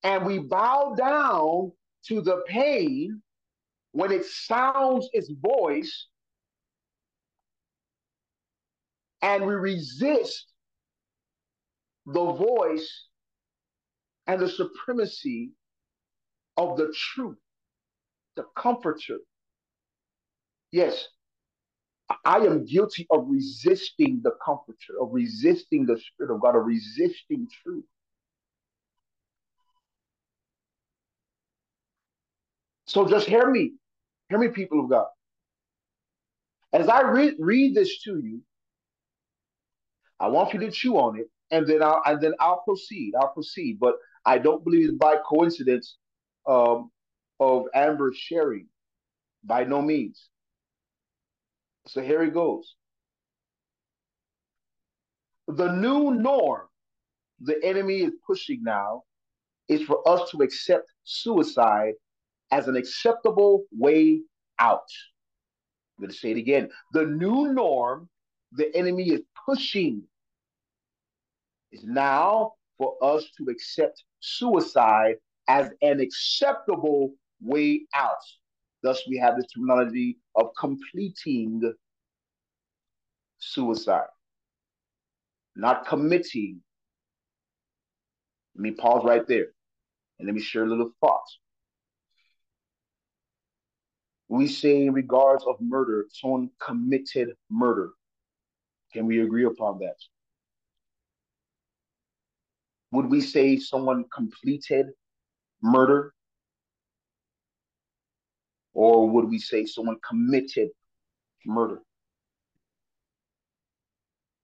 and 0.02 0.26
we 0.26 0.40
bow 0.40 0.96
down 0.98 1.70
to 2.08 2.20
the 2.20 2.42
pain 2.48 3.22
when 3.92 4.10
it 4.10 4.24
sounds 4.24 5.08
its 5.12 5.30
voice 5.40 6.08
and 9.22 9.46
we 9.46 9.54
resist 9.54 10.46
the 12.06 12.32
voice 12.32 13.06
and 14.26 14.40
the 14.40 14.48
supremacy 14.48 15.52
of 16.56 16.76
the 16.76 16.94
truth, 17.14 17.38
the 18.36 18.44
comforter. 18.56 19.18
Yes, 20.70 21.08
I 22.24 22.38
am 22.38 22.64
guilty 22.64 23.06
of 23.10 23.26
resisting 23.28 24.20
the 24.22 24.32
comforter, 24.44 24.94
of 25.00 25.10
resisting 25.12 25.86
the 25.86 25.98
Spirit 25.98 26.34
of 26.34 26.40
God, 26.40 26.56
of 26.56 26.64
resisting 26.66 27.48
truth. 27.62 27.84
So 32.86 33.06
just 33.06 33.26
hear 33.26 33.50
me. 33.50 33.72
Hear 34.28 34.38
me, 34.38 34.48
people 34.48 34.84
of 34.84 34.90
God. 34.90 35.06
As 36.72 36.88
I 36.88 37.02
re- 37.02 37.36
read 37.38 37.74
this 37.74 38.02
to 38.02 38.18
you, 38.18 38.40
I 40.20 40.28
want 40.28 40.54
you 40.54 40.60
to 40.60 40.70
chew 40.70 40.96
on 40.96 41.18
it, 41.18 41.28
and 41.50 41.66
then 41.66 41.82
I'll 41.82 42.02
and 42.06 42.20
then 42.20 42.32
I'll 42.40 42.62
proceed. 42.66 43.14
I'll 43.18 43.32
proceed. 43.32 43.78
But 43.80 43.96
I 44.24 44.38
don't 44.38 44.64
believe 44.64 44.88
it's 44.88 44.98
by 44.98 45.16
coincidence 45.26 45.96
um, 46.46 46.90
of 47.40 47.66
Amber 47.74 48.12
sharing. 48.14 48.66
By 49.44 49.64
no 49.64 49.82
means. 49.82 50.28
So 51.88 52.00
here 52.00 52.22
he 52.22 52.30
goes. 52.30 52.76
The 55.48 55.72
new 55.72 56.12
norm 56.12 56.68
the 57.40 57.58
enemy 57.64 58.02
is 58.02 58.12
pushing 58.24 58.62
now 58.62 59.02
is 59.68 59.82
for 59.82 60.06
us 60.08 60.30
to 60.30 60.42
accept 60.42 60.88
suicide 61.02 61.94
as 62.52 62.68
an 62.68 62.76
acceptable 62.76 63.64
way 63.72 64.20
out. 64.60 64.86
I'm 65.98 66.02
going 66.04 66.12
to 66.12 66.16
say 66.16 66.30
it 66.30 66.36
again. 66.36 66.70
The 66.92 67.04
new 67.04 67.52
norm 67.52 68.08
the 68.52 68.74
enemy 68.76 69.10
is 69.10 69.22
pushing 69.46 70.02
is 71.72 71.84
now 71.84 72.52
for 72.78 72.96
us 73.02 73.24
to 73.38 73.50
accept 73.50 74.04
suicide 74.22 75.16
as 75.48 75.70
an 75.82 76.00
acceptable 76.00 77.12
way 77.40 77.82
out. 77.94 78.16
Thus, 78.82 79.02
we 79.08 79.18
have 79.18 79.36
the 79.36 79.46
terminology 79.54 80.18
of 80.34 80.50
completing 80.58 81.60
suicide, 83.38 84.08
not 85.56 85.86
committing. 85.86 86.62
Let 88.54 88.62
me 88.62 88.70
pause 88.72 89.04
right 89.04 89.26
there 89.26 89.48
and 90.18 90.26
let 90.26 90.34
me 90.34 90.40
share 90.40 90.64
a 90.64 90.68
little 90.68 90.92
thought. 91.00 91.26
We 94.28 94.48
say 94.48 94.86
in 94.86 94.92
regards 94.94 95.44
of 95.46 95.56
murder, 95.60 96.06
someone 96.10 96.50
committed 96.58 97.30
murder. 97.50 97.90
Can 98.92 99.06
we 99.06 99.20
agree 99.20 99.44
upon 99.44 99.78
that? 99.80 99.96
Would 102.92 103.10
we 103.10 103.20
say 103.20 103.56
someone 103.56 104.04
completed 104.14 104.86
murder? 105.62 106.12
Or 108.74 109.08
would 109.08 109.28
we 109.28 109.38
say 109.38 109.64
someone 109.66 109.96
committed 110.08 110.68
murder? 111.44 111.80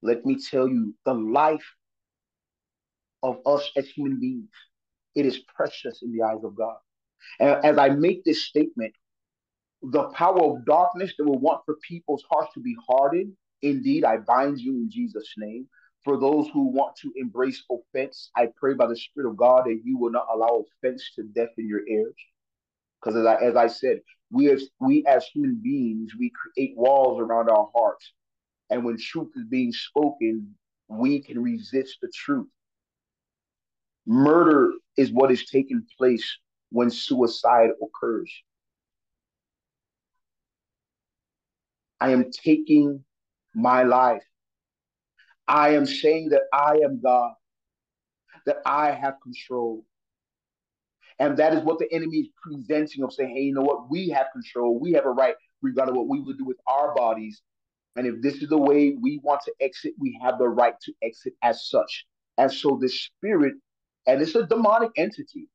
Let 0.02 0.24
me 0.24 0.36
tell 0.38 0.68
you, 0.68 0.94
the 1.04 1.14
life 1.14 1.64
of 3.22 3.38
us 3.46 3.70
as 3.76 3.88
human 3.88 4.20
beings, 4.20 4.50
it 5.14 5.26
is 5.26 5.38
precious 5.54 6.02
in 6.02 6.12
the 6.12 6.22
eyes 6.22 6.42
of 6.44 6.54
God. 6.54 6.76
And 7.40 7.64
as 7.64 7.78
I 7.78 7.90
make 7.90 8.24
this 8.24 8.46
statement, 8.46 8.94
the 9.82 10.04
power 10.10 10.42
of 10.42 10.64
darkness 10.64 11.12
that 11.18 11.24
will 11.24 11.38
want 11.38 11.62
for 11.66 11.76
people's 11.86 12.24
hearts 12.30 12.52
to 12.54 12.60
be 12.60 12.76
hardened, 12.88 13.32
indeed, 13.62 14.04
I 14.04 14.18
bind 14.18 14.60
you 14.60 14.72
in 14.72 14.90
Jesus' 14.90 15.34
name. 15.36 15.68
For 16.04 16.18
those 16.18 16.48
who 16.52 16.68
want 16.68 16.96
to 17.02 17.12
embrace 17.16 17.62
offense, 17.70 18.30
I 18.36 18.48
pray 18.56 18.74
by 18.74 18.86
the 18.86 18.96
Spirit 18.96 19.30
of 19.30 19.36
God 19.36 19.64
that 19.66 19.80
you 19.84 19.98
will 19.98 20.10
not 20.10 20.26
allow 20.32 20.64
offense 20.82 21.12
to 21.16 21.24
deafen 21.24 21.68
your 21.68 21.86
ears. 21.86 22.14
Because 23.00 23.16
as 23.16 23.26
I, 23.26 23.34
as 23.36 23.56
I 23.56 23.66
said, 23.66 24.00
we 24.30 24.50
as 24.50 24.68
we 24.80 25.04
as 25.06 25.26
human 25.26 25.60
beings, 25.62 26.12
we 26.18 26.30
create 26.30 26.76
walls 26.76 27.20
around 27.20 27.50
our 27.50 27.68
hearts. 27.74 28.12
And 28.70 28.84
when 28.84 28.98
truth 28.98 29.30
is 29.36 29.44
being 29.48 29.72
spoken, 29.72 30.54
we 30.88 31.22
can 31.22 31.42
resist 31.42 31.98
the 32.00 32.10
truth. 32.14 32.48
Murder 34.06 34.72
is 34.96 35.12
what 35.12 35.30
is 35.30 35.46
taking 35.50 35.84
place 35.96 36.38
when 36.70 36.90
suicide 36.90 37.70
occurs. 37.82 38.32
I 42.00 42.10
am 42.10 42.30
taking 42.30 43.04
my 43.54 43.82
life. 43.82 44.24
I 45.48 45.70
am 45.70 45.86
saying 45.86 46.28
that 46.30 46.42
I 46.52 46.80
am 46.84 47.00
God, 47.00 47.32
that 48.46 48.58
I 48.66 48.92
have 48.92 49.14
control. 49.22 49.84
And 51.18 51.36
that 51.38 51.54
is 51.54 51.62
what 51.62 51.78
the 51.78 51.92
enemy 51.92 52.18
is 52.18 52.28
presenting 52.40 53.02
of 53.02 53.12
saying, 53.12 53.34
hey, 53.34 53.42
you 53.42 53.54
know 53.54 53.62
what? 53.62 53.90
We 53.90 54.08
have 54.10 54.26
control. 54.32 54.78
We 54.78 54.92
have 54.92 55.06
a 55.06 55.10
right 55.10 55.34
regarding 55.62 55.96
what 55.96 56.06
we 56.06 56.20
would 56.20 56.38
do 56.38 56.44
with 56.44 56.58
our 56.66 56.94
bodies. 56.94 57.42
And 57.96 58.06
if 58.06 58.22
this 58.22 58.36
is 58.36 58.48
the 58.48 58.58
way 58.58 58.96
we 59.00 59.20
want 59.24 59.40
to 59.46 59.52
exit, 59.60 59.94
we 59.98 60.18
have 60.22 60.38
the 60.38 60.48
right 60.48 60.74
to 60.82 60.92
exit 61.02 61.32
as 61.42 61.68
such. 61.68 62.06
And 62.36 62.52
so 62.52 62.78
the 62.80 62.88
spirit, 62.88 63.54
and 64.06 64.22
it's 64.22 64.36
a 64.36 64.46
demonic 64.46 64.90
entity, 64.96 65.48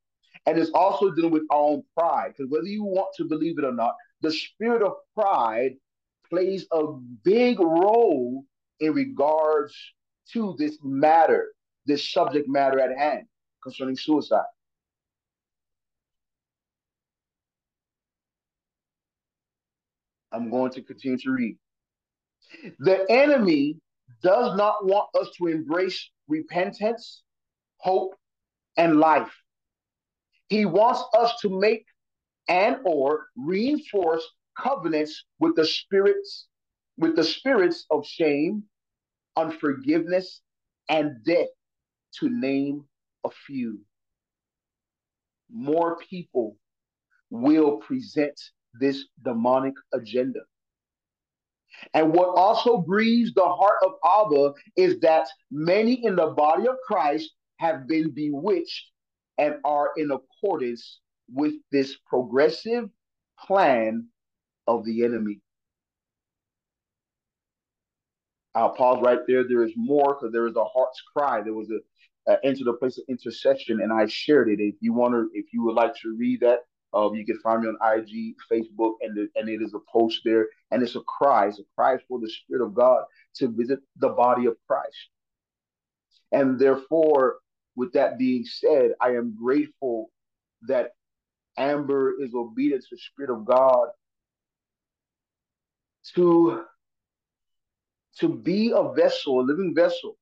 and 0.45 0.57
it's 0.57 0.71
also 0.73 1.11
dealing 1.11 1.31
with 1.31 1.43
our 1.51 1.57
own 1.57 1.83
pride. 1.97 2.33
Because 2.35 2.51
whether 2.51 2.67
you 2.67 2.83
want 2.83 3.15
to 3.17 3.23
believe 3.23 3.57
it 3.57 3.63
or 3.63 3.71
not, 3.71 3.95
the 4.21 4.31
spirit 4.31 4.81
of 4.81 4.93
pride 5.15 5.75
plays 6.29 6.65
a 6.73 6.83
big 7.23 7.59
role 7.61 8.43
in 8.79 8.93
regards 8.93 9.75
to 10.31 10.55
this 10.57 10.77
matter, 10.83 11.53
this 11.85 12.11
subject 12.11 12.47
matter 12.47 12.79
at 12.79 12.97
hand 12.97 13.25
concerning 13.61 13.95
suicide. 13.95 14.43
I'm 20.31 20.49
going 20.49 20.71
to 20.71 20.81
continue 20.81 21.17
to 21.19 21.31
read. 21.31 21.57
The 22.79 23.05
enemy 23.09 23.77
does 24.21 24.57
not 24.57 24.85
want 24.85 25.09
us 25.19 25.29
to 25.37 25.47
embrace 25.47 26.09
repentance, 26.27 27.21
hope, 27.77 28.15
and 28.77 28.99
life. 28.99 29.31
He 30.47 30.65
wants 30.65 31.03
us 31.17 31.33
to 31.41 31.59
make 31.59 31.85
and 32.47 32.77
or 32.83 33.27
reinforce 33.35 34.23
covenants 34.57 35.25
with 35.39 35.55
the 35.55 35.65
spirits 35.65 36.47
with 36.97 37.15
the 37.15 37.23
spirits 37.23 37.85
of 37.89 38.05
shame, 38.05 38.63
unforgiveness, 39.35 40.41
and 40.89 41.23
death, 41.25 41.47
to 42.19 42.29
name 42.29 42.83
a 43.25 43.29
few. 43.47 43.79
More 45.51 45.97
people 45.97 46.57
will 47.29 47.77
present 47.77 48.39
this 48.79 49.05
demonic 49.23 49.73
agenda. 49.93 50.41
And 51.93 52.13
what 52.13 52.29
also 52.37 52.77
grieves 52.77 53.33
the 53.33 53.45
heart 53.45 53.79
of 53.83 53.93
Abba 54.05 54.53
is 54.77 54.99
that 54.99 55.27
many 55.51 56.05
in 56.05 56.15
the 56.15 56.27
body 56.27 56.67
of 56.67 56.75
Christ 56.85 57.31
have 57.57 57.87
been 57.87 58.11
bewitched 58.11 58.91
and 59.37 59.55
are 59.65 59.91
in 59.97 60.11
accordance 60.11 60.99
with 61.31 61.53
this 61.71 61.97
progressive 62.07 62.89
plan 63.39 64.07
of 64.67 64.85
the 64.85 65.03
enemy. 65.03 65.39
I'll 68.55 68.73
pause 68.75 68.99
right 69.01 69.19
there. 69.27 69.47
There 69.47 69.63
is 69.63 69.73
more 69.75 70.15
because 70.15 70.31
there 70.31 70.47
is 70.47 70.55
a 70.55 70.63
heart's 70.63 71.01
cry. 71.15 71.41
There 71.41 71.53
was 71.53 71.71
a, 71.71 72.31
a 72.31 72.37
into 72.43 72.63
the 72.63 72.73
place 72.73 72.97
of 72.97 73.05
intercession, 73.09 73.81
and 73.81 73.91
I 73.91 74.05
shared 74.07 74.49
it. 74.49 74.59
If 74.59 74.75
you 74.79 74.93
want 74.93 75.13
to, 75.13 75.29
if 75.33 75.45
you 75.53 75.63
would 75.63 75.75
like 75.75 75.95
to 76.01 76.15
read 76.17 76.41
that, 76.41 76.59
um, 76.93 77.15
you 77.15 77.25
can 77.25 77.39
find 77.39 77.63
me 77.63 77.69
on 77.69 77.97
IG, 77.97 78.35
Facebook, 78.51 78.93
and 79.01 79.17
the, 79.17 79.27
and 79.35 79.49
it 79.49 79.61
is 79.61 79.73
a 79.73 79.79
post 79.91 80.21
there, 80.23 80.47
and 80.71 80.83
it's 80.83 80.95
a 80.95 81.01
cry. 81.01 81.47
It's 81.47 81.59
a 81.59 81.63
cry 81.75 81.97
for 82.07 82.19
the 82.19 82.29
Spirit 82.29 82.63
of 82.65 82.75
God 82.75 83.05
to 83.35 83.47
visit 83.47 83.79
the 83.97 84.09
body 84.09 84.45
of 84.45 84.55
Christ. 84.67 85.09
And 86.31 86.59
therefore, 86.59 87.37
with 87.75 87.93
that 87.93 88.19
being 88.19 88.45
said, 88.45 88.91
I 89.01 89.11
am 89.15 89.35
grateful 89.39 90.11
that 90.67 90.91
Amber 91.57 92.21
is 92.21 92.33
obedient 92.35 92.83
to 92.83 92.87
the 92.95 92.99
Spirit 92.99 93.31
of 93.31 93.45
God 93.45 93.89
to 96.15 96.65
to 98.19 98.29
be 98.29 98.71
a 98.75 98.93
vessel, 98.93 99.39
a 99.39 99.43
living 99.43 99.73
vessel, 99.75 100.17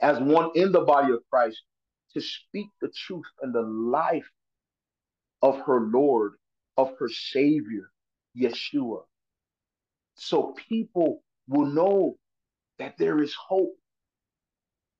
as 0.00 0.18
one 0.20 0.50
in 0.54 0.72
the 0.72 0.80
body 0.80 1.12
of 1.12 1.20
Christ, 1.30 1.62
to 2.14 2.20
speak 2.20 2.68
the 2.80 2.88
truth 2.88 3.26
and 3.42 3.54
the 3.54 3.62
life 3.62 4.28
of 5.42 5.60
her 5.66 5.80
Lord, 5.80 6.34
of 6.76 6.92
her 6.98 7.08
Savior, 7.08 7.90
Yeshua. 8.36 9.02
So 10.16 10.54
people 10.68 11.22
will 11.48 11.66
know 11.66 12.16
that 12.78 12.96
there 12.98 13.20
is 13.22 13.34
hope 13.34 13.76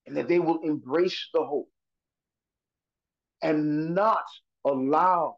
and 0.06 0.16
that 0.16 0.28
they 0.28 0.38
will 0.38 0.60
embrace 0.62 1.28
the 1.32 1.44
hope 1.44 1.70
and 3.42 3.94
not 3.94 4.24
allow 4.64 5.36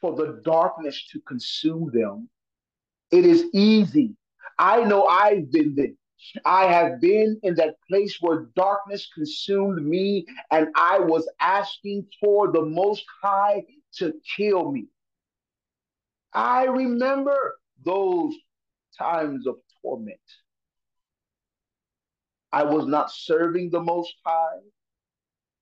for 0.00 0.14
the 0.14 0.40
darkness 0.44 1.06
to 1.12 1.20
consume 1.20 1.90
them. 1.92 2.28
It 3.16 3.24
is 3.24 3.46
easy. 3.54 4.14
I 4.58 4.84
know 4.84 5.06
I've 5.06 5.50
been 5.50 5.74
there. 5.74 5.94
I 6.44 6.66
have 6.66 7.00
been 7.00 7.40
in 7.42 7.54
that 7.54 7.76
place 7.88 8.18
where 8.20 8.50
darkness 8.54 9.08
consumed 9.14 9.82
me 9.86 10.26
and 10.50 10.68
I 10.74 10.98
was 10.98 11.26
asking 11.40 12.08
for 12.20 12.52
the 12.52 12.60
Most 12.60 13.06
High 13.22 13.64
to 13.94 14.12
kill 14.36 14.70
me. 14.70 14.88
I 16.34 16.64
remember 16.64 17.58
those 17.82 18.34
times 18.98 19.46
of 19.46 19.56
torment. 19.80 20.20
I 22.52 22.64
was 22.64 22.86
not 22.86 23.10
serving 23.10 23.70
the 23.70 23.80
Most 23.80 24.14
High. 24.26 24.60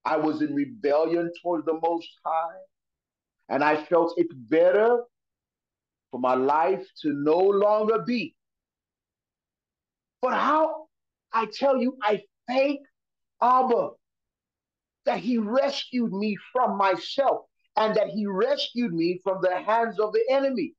I 0.05 0.17
was 0.17 0.43
in 0.43 0.57
rebellion 0.57 1.31
toward 1.41 1.67
the 1.67 1.79
Most 1.81 2.11
High. 2.25 2.59
And 3.49 3.63
I 3.63 3.85
felt 3.85 4.15
it 4.17 4.27
better 4.49 5.05
for 6.15 6.21
my 6.21 6.35
life 6.35 6.87
to 7.03 7.13
no 7.13 7.37
longer 7.37 7.99
be. 8.07 8.37
But 10.23 10.35
how 10.35 10.87
I 11.33 11.47
tell 11.47 11.77
you, 11.77 11.99
I 12.01 12.23
thank 12.47 12.79
Abba 13.43 13.89
that 15.07 15.19
he 15.19 15.39
rescued 15.39 16.13
me 16.13 16.37
from 16.53 16.79
myself 16.79 17.47
and 17.77 17.97
that 17.97 18.11
he 18.11 18.27
rescued 18.27 18.95
me 18.95 19.19
from 19.25 19.39
the 19.43 19.59
hands 19.59 19.99
of 19.99 20.13
the 20.13 20.25
enemy. 20.31 20.75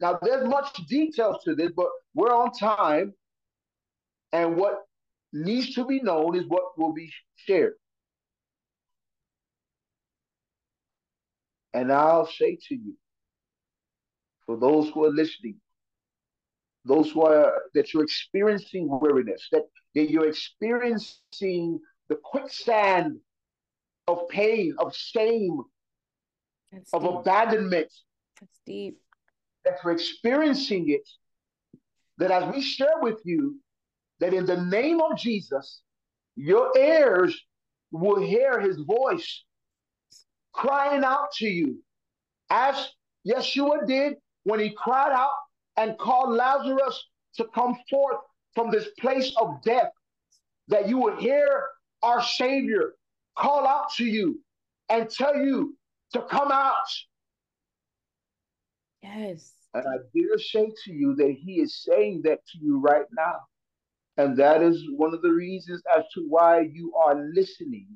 Now, 0.00 0.18
there's 0.22 0.48
much 0.48 0.72
details 0.86 1.44
to 1.44 1.54
this, 1.54 1.70
but 1.76 1.88
we're 2.14 2.34
on 2.34 2.50
time. 2.52 3.12
And 4.32 4.56
what 4.56 4.78
needs 5.30 5.74
to 5.74 5.84
be 5.84 6.00
known 6.00 6.36
is 6.36 6.46
what 6.48 6.78
will 6.78 6.94
be 6.94 7.12
shared. 7.36 7.74
And 11.74 11.92
I'll 11.92 12.26
say 12.26 12.56
to 12.68 12.74
you, 12.74 12.96
for 14.48 14.56
those 14.56 14.88
who 14.88 15.04
are 15.04 15.10
listening, 15.10 15.56
those 16.86 17.10
who 17.10 17.20
are 17.20 17.52
that 17.74 17.92
you're 17.92 18.02
experiencing 18.02 18.88
weariness, 18.88 19.46
that, 19.52 19.64
that 19.94 20.10
you're 20.10 20.26
experiencing 20.26 21.78
the 22.08 22.16
quicksand 22.24 23.18
of 24.08 24.26
pain, 24.30 24.74
of 24.78 24.96
shame, 24.96 25.60
That's 26.72 26.94
of 26.94 27.02
deep. 27.02 27.10
abandonment, 27.10 27.92
That's 28.40 28.60
deep. 28.64 28.98
that 29.66 29.74
you're 29.84 29.92
experiencing 29.92 30.88
it, 30.88 31.06
that 32.16 32.30
as 32.30 32.54
we 32.54 32.62
share 32.62 33.00
with 33.02 33.20
you, 33.24 33.60
that 34.20 34.32
in 34.32 34.46
the 34.46 34.64
name 34.64 35.02
of 35.02 35.18
Jesus, 35.18 35.82
your 36.36 36.72
ears 36.74 37.38
will 37.92 38.18
hear 38.18 38.60
his 38.60 38.78
voice 38.78 39.44
crying 40.52 41.04
out 41.04 41.32
to 41.32 41.46
you, 41.46 41.84
as 42.48 42.92
Yeshua 43.26 43.86
did 43.86 44.14
when 44.48 44.60
he 44.60 44.70
cried 44.70 45.12
out 45.12 45.36
and 45.76 45.98
called 45.98 46.34
Lazarus 46.34 47.04
to 47.36 47.44
come 47.54 47.76
forth 47.90 48.16
from 48.54 48.70
this 48.70 48.88
place 48.98 49.30
of 49.36 49.62
death, 49.62 49.92
that 50.68 50.88
you 50.88 50.96
will 50.96 51.16
hear 51.16 51.66
our 52.02 52.22
Savior 52.22 52.94
call 53.36 53.66
out 53.66 53.92
to 53.96 54.04
you 54.04 54.40
and 54.88 55.10
tell 55.10 55.36
you 55.36 55.76
to 56.14 56.22
come 56.22 56.50
out. 56.50 56.88
Yes. 59.02 59.52
And 59.74 59.84
I 59.86 59.96
dare 60.14 60.38
say 60.38 60.72
to 60.84 60.92
you 60.92 61.14
that 61.16 61.36
he 61.38 61.60
is 61.60 61.84
saying 61.84 62.22
that 62.24 62.38
to 62.52 62.58
you 62.58 62.80
right 62.80 63.06
now. 63.16 63.40
And 64.16 64.34
that 64.38 64.62
is 64.62 64.82
one 64.96 65.12
of 65.12 65.20
the 65.20 65.30
reasons 65.30 65.82
as 65.96 66.04
to 66.14 66.24
why 66.26 66.60
you 66.60 66.94
are 66.96 67.22
listening. 67.34 67.86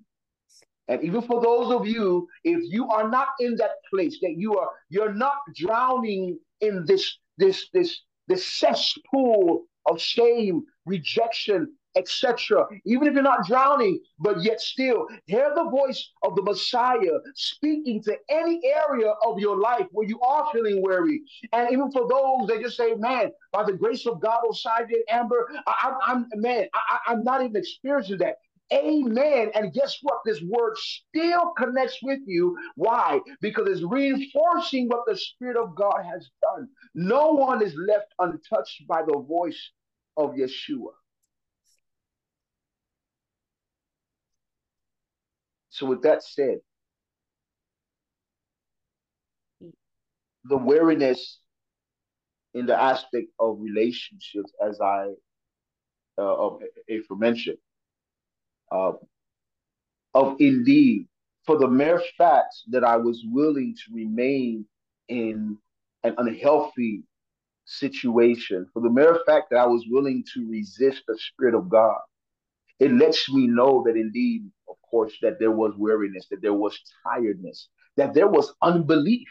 And 0.88 1.02
even 1.04 1.22
for 1.22 1.40
those 1.42 1.72
of 1.72 1.86
you, 1.86 2.28
if 2.44 2.60
you 2.72 2.88
are 2.88 3.08
not 3.08 3.28
in 3.40 3.56
that 3.56 3.76
place, 3.92 4.18
that 4.22 4.34
you 4.36 4.58
are 4.58 4.70
you're 4.90 5.14
not 5.14 5.36
drowning 5.54 6.38
in 6.60 6.84
this 6.86 7.18
this 7.38 7.68
this 7.72 8.00
this 8.28 8.46
cesspool 8.46 9.64
of 9.86 10.00
shame, 10.00 10.62
rejection, 10.86 11.68
etc. 11.96 12.66
Even 12.84 13.08
if 13.08 13.14
you're 13.14 13.22
not 13.22 13.46
drowning, 13.46 14.00
but 14.18 14.42
yet 14.42 14.60
still 14.60 15.06
hear 15.26 15.52
the 15.54 15.64
voice 15.70 16.10
of 16.22 16.34
the 16.36 16.42
Messiah 16.42 17.18
speaking 17.34 18.02
to 18.04 18.16
any 18.30 18.60
area 18.64 19.12
of 19.26 19.38
your 19.38 19.58
life 19.58 19.86
where 19.92 20.06
you 20.08 20.20
are 20.20 20.50
feeling 20.52 20.82
weary. 20.82 21.22
And 21.52 21.70
even 21.72 21.90
for 21.92 22.08
those 22.08 22.48
that 22.48 22.60
just 22.62 22.76
say, 22.76 22.94
man, 22.94 23.32
by 23.52 23.64
the 23.64 23.72
grace 23.72 24.06
of 24.06 24.20
God, 24.20 24.40
Oside 24.48 24.92
Amber, 25.10 25.48
I, 25.66 25.94
am 26.08 26.28
man, 26.34 26.66
I, 26.74 26.98
I'm 27.12 27.24
not 27.24 27.42
even 27.42 27.56
experiencing 27.56 28.18
that. 28.18 28.36
Amen. 28.72 29.50
And 29.54 29.72
guess 29.74 29.98
what? 30.02 30.20
This 30.24 30.40
word 30.42 30.74
still 30.78 31.52
connects 31.58 31.98
with 32.02 32.20
you. 32.26 32.56
Why? 32.76 33.20
Because 33.40 33.68
it's 33.68 33.82
reinforcing 33.82 34.88
what 34.88 35.04
the 35.06 35.16
Spirit 35.16 35.56
of 35.56 35.74
God 35.76 36.02
has 36.04 36.30
done. 36.40 36.68
No 36.94 37.32
one 37.32 37.62
is 37.62 37.74
left 37.76 38.14
untouched 38.18 38.86
by 38.88 39.02
the 39.02 39.18
voice 39.28 39.70
of 40.16 40.32
Yeshua. 40.32 40.92
So, 45.70 45.86
with 45.86 46.02
that 46.02 46.22
said, 46.22 46.58
the 50.44 50.56
weariness 50.56 51.40
in 52.54 52.66
the 52.66 52.80
aspect 52.80 53.28
of 53.38 53.58
relationships, 53.60 54.52
as 54.66 54.80
I 54.80 55.08
uh, 56.18 56.34
of 56.36 56.60
April 56.88 57.18
mentioned, 57.18 57.58
uh, 58.72 58.92
of 60.14 60.36
indeed, 60.40 61.08
for 61.46 61.58
the 61.58 61.68
mere 61.68 62.02
fact 62.18 62.54
that 62.70 62.84
I 62.84 62.96
was 62.96 63.24
willing 63.30 63.74
to 63.76 63.94
remain 63.94 64.66
in 65.08 65.58
an 66.04 66.14
unhealthy 66.18 67.04
situation, 67.64 68.66
for 68.72 68.82
the 68.82 68.90
mere 68.90 69.20
fact 69.26 69.48
that 69.50 69.58
I 69.58 69.66
was 69.66 69.84
willing 69.90 70.24
to 70.34 70.48
resist 70.50 71.02
the 71.08 71.18
Spirit 71.18 71.54
of 71.54 71.68
God, 71.68 71.98
it 72.80 72.92
lets 72.92 73.30
me 73.32 73.46
know 73.46 73.82
that 73.86 73.96
indeed, 73.96 74.44
of 74.68 74.76
course, 74.88 75.14
that 75.22 75.38
there 75.38 75.52
was 75.52 75.74
weariness, 75.76 76.26
that 76.30 76.42
there 76.42 76.54
was 76.54 76.78
tiredness, 77.06 77.68
that 77.96 78.14
there 78.14 78.28
was 78.28 78.52
unbelief. 78.62 79.28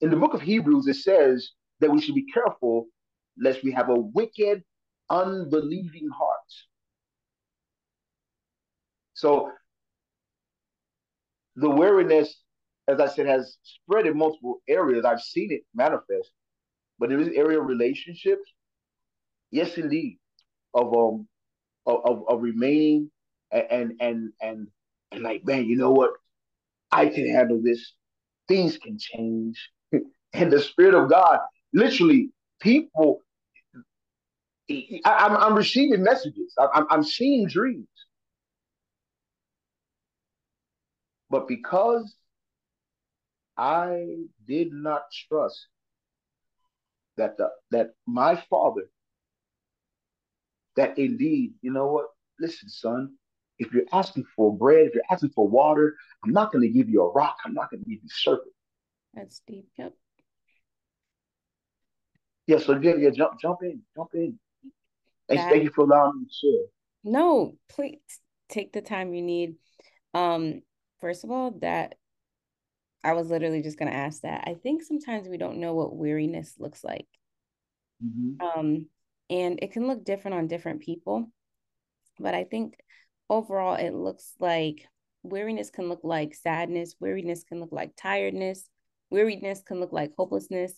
In 0.00 0.10
the 0.10 0.16
book 0.16 0.34
of 0.34 0.42
Hebrews, 0.42 0.86
it 0.88 0.96
says 0.96 1.52
that 1.80 1.90
we 1.90 2.00
should 2.00 2.14
be 2.14 2.26
careful 2.32 2.88
lest 3.40 3.64
we 3.64 3.72
have 3.72 3.88
a 3.88 3.94
wicked, 3.94 4.64
unbelieving 5.10 6.08
heart. 6.16 6.37
So 9.18 9.50
the 11.56 11.68
weariness, 11.68 12.40
as 12.86 13.00
I 13.00 13.08
said, 13.08 13.26
has 13.26 13.56
spread 13.64 14.06
in 14.06 14.16
multiple 14.16 14.62
areas. 14.68 15.04
I've 15.04 15.20
seen 15.20 15.50
it 15.50 15.62
manifest, 15.74 16.30
but 17.00 17.10
in 17.10 17.18
this 17.18 17.34
area 17.34 17.60
of 17.60 17.66
relationships, 17.66 18.48
yes, 19.50 19.76
indeed, 19.76 20.20
of 20.72 20.94
um, 20.96 21.26
of 21.84 22.28
of, 22.28 22.42
remaining 22.42 23.10
and 23.50 23.94
and 23.98 24.32
and 24.40 24.68
and, 25.10 25.22
like, 25.24 25.44
man, 25.44 25.64
you 25.64 25.74
know 25.76 25.90
what? 25.90 26.12
I 26.92 27.06
can 27.06 27.28
handle 27.28 27.60
this. 27.60 27.94
Things 28.46 28.78
can 28.78 28.98
change, 29.00 29.68
and 30.32 30.52
the 30.52 30.60
Spirit 30.60 30.94
of 30.94 31.10
God, 31.10 31.40
literally, 31.74 32.30
people. 32.60 33.22
I, 34.70 34.92
I'm 35.04 35.36
I'm 35.36 35.54
receiving 35.56 36.04
messages. 36.04 36.54
I'm 36.56 36.86
I'm 36.88 37.02
seeing 37.02 37.48
dreams 37.48 37.88
But 41.30 41.48
because 41.48 42.14
I 43.56 44.04
did 44.46 44.72
not 44.72 45.02
trust 45.28 45.66
that 47.16 47.36
the 47.36 47.50
that 47.70 47.90
my 48.06 48.36
father, 48.48 48.88
that 50.76 50.98
indeed, 50.98 51.54
you 51.60 51.72
know 51.72 51.88
what? 51.88 52.06
Listen, 52.40 52.68
son, 52.68 53.14
if 53.58 53.72
you're 53.72 53.82
asking 53.92 54.24
for 54.36 54.56
bread, 54.56 54.86
if 54.86 54.94
you're 54.94 55.02
asking 55.10 55.30
for 55.30 55.46
water, 55.46 55.96
I'm 56.24 56.32
not 56.32 56.52
going 56.52 56.62
to 56.62 56.68
give 56.68 56.88
you 56.88 57.02
a 57.02 57.12
rock. 57.12 57.36
I'm 57.44 57.54
not 57.54 57.70
going 57.70 57.82
to 57.82 57.90
give 57.90 57.98
you 58.02 58.08
serpent. 58.08 58.54
That's 59.14 59.42
deep. 59.46 59.66
Yep. 59.76 59.92
Yeah. 62.46 62.58
So 62.58 62.78
yeah, 62.80 62.94
yeah. 62.96 63.10
Jump, 63.10 63.40
jump 63.40 63.58
in, 63.62 63.82
jump 63.96 64.10
in. 64.14 64.38
Thanks, 65.28 65.44
that, 65.44 65.50
thank 65.50 65.64
you 65.64 65.70
for 65.70 65.84
allowing 65.84 66.20
me 66.20 66.26
to 66.26 66.32
share. 66.32 66.66
No, 67.04 67.54
please 67.68 67.98
take 68.48 68.72
the 68.72 68.80
time 68.80 69.12
you 69.12 69.22
need. 69.22 69.56
Um, 70.14 70.62
first 71.00 71.24
of 71.24 71.30
all, 71.30 71.52
that 71.60 71.96
I 73.04 73.12
was 73.12 73.30
literally 73.30 73.62
just 73.62 73.78
going 73.78 73.90
to 73.90 73.96
ask 73.96 74.22
that. 74.22 74.44
I 74.46 74.54
think 74.54 74.82
sometimes 74.82 75.28
we 75.28 75.38
don't 75.38 75.58
know 75.58 75.74
what 75.74 75.96
weariness 75.96 76.54
looks 76.58 76.82
like. 76.82 77.06
Mm-hmm. 78.04 78.60
Um, 78.60 78.86
and 79.30 79.58
it 79.62 79.72
can 79.72 79.86
look 79.86 80.04
different 80.04 80.36
on 80.36 80.48
different 80.48 80.80
people. 80.80 81.30
But 82.18 82.34
I 82.34 82.44
think 82.44 82.76
overall, 83.30 83.74
it 83.74 83.94
looks 83.94 84.34
like 84.40 84.86
weariness 85.22 85.70
can 85.70 85.88
look 85.88 86.00
like 86.02 86.34
sadness, 86.34 86.96
weariness 86.98 87.44
can 87.44 87.60
look 87.60 87.72
like 87.72 87.92
tiredness, 87.96 88.68
weariness 89.10 89.62
can 89.62 89.80
look 89.80 89.92
like 89.92 90.12
hopelessness. 90.16 90.72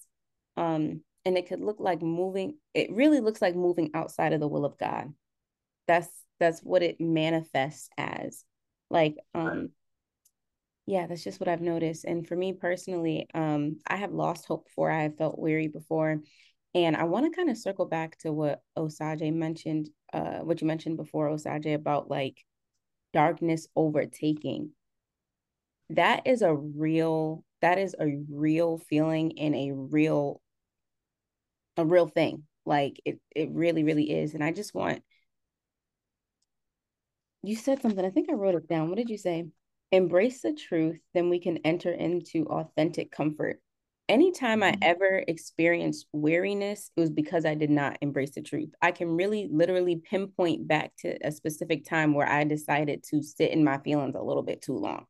Um, 0.56 1.02
and 1.24 1.36
it 1.38 1.48
could 1.48 1.60
look 1.60 1.80
like 1.80 2.02
moving, 2.02 2.56
it 2.74 2.92
really 2.92 3.20
looks 3.20 3.42
like 3.42 3.54
moving 3.54 3.90
outside 3.94 4.32
of 4.32 4.40
the 4.40 4.48
will 4.48 4.64
of 4.64 4.78
God. 4.78 5.12
That's 5.86 6.08
that's 6.38 6.60
what 6.60 6.82
it 6.82 7.00
manifests 7.00 7.88
as. 7.98 8.44
Like 8.88 9.16
um 9.34 9.70
yeah, 10.90 11.06
that's 11.06 11.22
just 11.22 11.38
what 11.38 11.48
I've 11.48 11.60
noticed. 11.60 12.04
And 12.04 12.26
for 12.26 12.34
me 12.34 12.52
personally, 12.52 13.28
um, 13.32 13.78
I 13.86 13.94
have 13.94 14.10
lost 14.12 14.46
hope 14.46 14.64
before. 14.64 14.90
I 14.90 15.04
have 15.04 15.16
felt 15.16 15.38
weary 15.38 15.68
before. 15.68 16.20
And 16.74 16.96
I 16.96 17.04
want 17.04 17.26
to 17.26 17.36
kind 17.36 17.48
of 17.48 17.56
circle 17.56 17.86
back 17.86 18.18
to 18.18 18.32
what 18.32 18.60
Osage 18.76 19.22
mentioned, 19.22 19.88
uh, 20.12 20.38
what 20.38 20.60
you 20.60 20.66
mentioned 20.66 20.96
before, 20.96 21.28
Osage, 21.28 21.66
about 21.66 22.10
like 22.10 22.44
darkness 23.12 23.68
overtaking. 23.76 24.72
That 25.90 26.26
is 26.26 26.42
a 26.42 26.52
real, 26.52 27.44
that 27.60 27.78
is 27.78 27.94
a 27.96 28.18
real 28.28 28.78
feeling 28.78 29.38
and 29.38 29.54
a 29.54 29.70
real, 29.72 30.40
a 31.76 31.84
real 31.84 32.08
thing. 32.08 32.42
Like 32.66 33.00
it, 33.04 33.20
it 33.30 33.50
really, 33.52 33.84
really 33.84 34.10
is. 34.10 34.34
And 34.34 34.42
I 34.42 34.50
just 34.50 34.74
want, 34.74 35.04
you 37.44 37.54
said 37.54 37.80
something. 37.80 38.04
I 38.04 38.10
think 38.10 38.28
I 38.28 38.34
wrote 38.34 38.56
it 38.56 38.68
down. 38.68 38.88
What 38.88 38.98
did 38.98 39.08
you 39.08 39.18
say? 39.18 39.46
Embrace 39.92 40.42
the 40.42 40.52
truth, 40.52 40.98
then 41.14 41.30
we 41.30 41.38
can 41.38 41.58
enter 41.58 41.90
into 41.90 42.44
authentic 42.46 43.10
comfort. 43.10 43.60
Anytime 44.08 44.62
I 44.62 44.72
mm-hmm. 44.72 44.82
ever 44.82 45.24
experienced 45.26 46.06
weariness, 46.12 46.90
it 46.96 47.00
was 47.00 47.10
because 47.10 47.44
I 47.44 47.54
did 47.54 47.70
not 47.70 47.98
embrace 48.00 48.32
the 48.32 48.42
truth. 48.42 48.70
I 48.82 48.92
can 48.92 49.08
really 49.16 49.48
literally 49.50 49.96
pinpoint 49.96 50.66
back 50.66 50.92
to 51.00 51.16
a 51.26 51.30
specific 51.30 51.84
time 51.84 52.14
where 52.14 52.28
I 52.28 52.44
decided 52.44 53.04
to 53.10 53.22
sit 53.22 53.50
in 53.50 53.64
my 53.64 53.78
feelings 53.78 54.16
a 54.16 54.22
little 54.22 54.42
bit 54.42 54.62
too 54.62 54.76
long, 54.76 55.06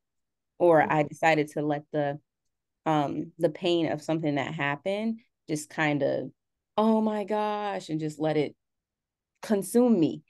or 0.59 0.83
I 0.83 1.05
decided 1.05 1.49
to 1.53 1.63
let 1.63 1.85
the 1.93 2.19
um 2.87 3.33
the 3.39 3.51
pain 3.51 3.93
of 3.93 4.03
something 4.03 4.37
that 4.37 4.55
happened 4.55 5.21
just 5.49 5.69
kind 5.69 6.03
of 6.03 6.31
oh 6.79 7.01
my 7.01 7.25
gosh 7.25 7.91
and 7.91 8.01
just 8.01 8.19
let 8.19 8.39
it 8.39 8.55
consume 9.43 10.01
me 10.01 10.23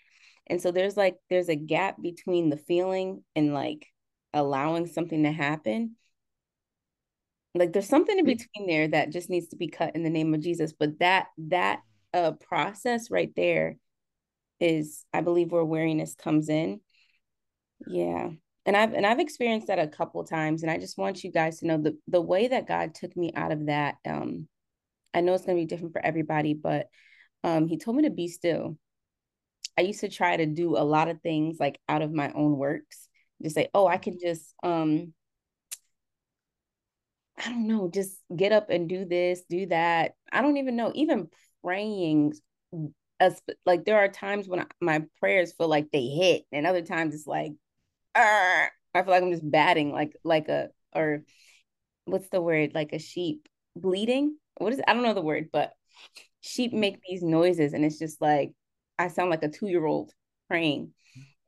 and 0.49 0.61
so 0.61 0.73
there's 0.73 0.97
like 0.97 1.17
there's 1.31 1.49
a 1.49 1.55
gap 1.55 2.03
between 2.03 2.51
the 2.51 2.57
feeling 2.57 3.23
and 3.37 3.55
like 3.55 3.87
allowing 4.33 4.87
something 4.87 5.25
to 5.25 5.33
happen 5.33 5.97
like 7.55 7.73
there's 7.73 7.89
something 7.89 8.19
in 8.19 8.25
between 8.25 8.67
there 8.67 8.89
that 8.89 9.11
just 9.11 9.29
needs 9.29 9.49
to 9.49 9.57
be 9.57 9.69
cut 9.69 9.95
in 9.97 10.03
the 10.03 10.11
name 10.11 10.33
of 10.35 10.41
jesus 10.41 10.73
but 10.73 10.99
that 11.01 11.27
that 11.39 11.81
uh 12.15 12.33
process 12.33 13.11
right 13.11 13.33
there 13.37 13.77
is 14.61 15.05
i 15.13 15.21
believe 15.21 15.51
where 15.51 15.65
weariness 15.65 16.15
comes 16.15 16.49
in. 16.49 16.81
Yeah. 17.87 18.31
And 18.67 18.77
i've 18.77 18.93
and 18.93 19.07
i've 19.07 19.21
experienced 19.21 19.69
that 19.69 19.79
a 19.79 19.89
couple 19.89 20.23
times 20.23 20.63
and 20.63 20.71
i 20.71 20.77
just 20.79 20.99
want 20.99 21.25
you 21.25 21.33
guys 21.33 21.61
to 21.61 21.67
know 21.67 21.79
the 21.79 21.97
the 22.07 22.21
way 22.21 22.47
that 22.47 22.69
god 22.69 22.95
took 22.95 23.17
me 23.17 23.33
out 23.35 23.53
of 23.53 23.67
that 23.67 23.97
um 24.07 24.47
i 25.15 25.23
know 25.23 25.33
it's 25.33 25.47
going 25.47 25.57
to 25.57 25.63
be 25.63 25.67
different 25.67 25.95
for 25.95 26.05
everybody 26.05 26.53
but 26.53 26.89
um 27.43 27.67
he 27.67 27.79
told 27.79 27.97
me 27.97 28.03
to 28.05 28.11
be 28.11 28.29
still. 28.29 28.77
I 29.79 29.83
used 29.83 30.01
to 30.01 30.11
try 30.11 30.37
to 30.37 30.45
do 30.45 30.77
a 30.77 30.85
lot 30.85 31.09
of 31.09 31.23
things 31.23 31.59
like 31.59 31.81
out 31.89 32.03
of 32.03 32.13
my 32.13 32.31
own 32.33 32.59
works 32.59 33.09
just 33.43 33.55
say, 33.55 33.69
oh, 33.75 33.87
I 33.87 33.99
can 33.99 34.19
just 34.21 34.55
um 34.63 35.13
I 37.39 37.45
don't 37.51 37.67
know, 37.67 37.89
just 37.93 38.19
get 38.37 38.53
up 38.53 38.69
and 38.71 38.89
do 38.89 39.05
this, 39.05 39.43
do 39.49 39.67
that. 39.67 40.15
I 40.31 40.43
don't 40.43 40.59
even 40.59 40.77
know. 40.77 40.93
Even 40.95 41.29
praying 41.65 42.35
as 43.19 43.41
like 43.67 43.85
there 43.85 43.99
are 43.99 44.09
times 44.09 44.49
when 44.49 44.61
I, 44.61 44.67
my 44.81 45.05
prayers 45.19 45.53
feel 45.53 45.69
like 45.69 45.91
they 45.91 46.07
hit 46.07 46.45
and 46.53 46.67
other 46.67 46.83
times 46.83 47.15
it's 47.15 47.27
like 47.27 47.53
I 48.15 48.69
feel 48.95 49.07
like 49.07 49.23
I'm 49.23 49.31
just 49.33 49.49
batting 49.49 49.93
like 49.93 50.17
like 50.25 50.49
a 50.49 50.71
or 50.95 51.25
what's 52.07 52.29
the 52.31 52.41
word 52.41 52.73
like 52.75 52.93
a 52.93 52.99
sheep 52.99 53.49
bleeding 53.77 54.37
what 54.59 54.73
is? 54.73 54.81
I 54.87 54.95
don't 54.95 55.03
know 55.03 55.15
the 55.15 55.21
word 55.23 55.51
but 55.53 55.73
sheep 56.41 56.73
make 56.73 56.99
these 57.09 57.23
noises 57.23 57.73
and 57.73 57.85
it's 57.85 57.99
just 57.99 58.21
like 58.21 58.53
I 58.99 59.09
sound 59.09 59.31
like 59.31 59.43
a 59.43 59.49
2-year-old 59.49 60.13
praying 60.49 60.93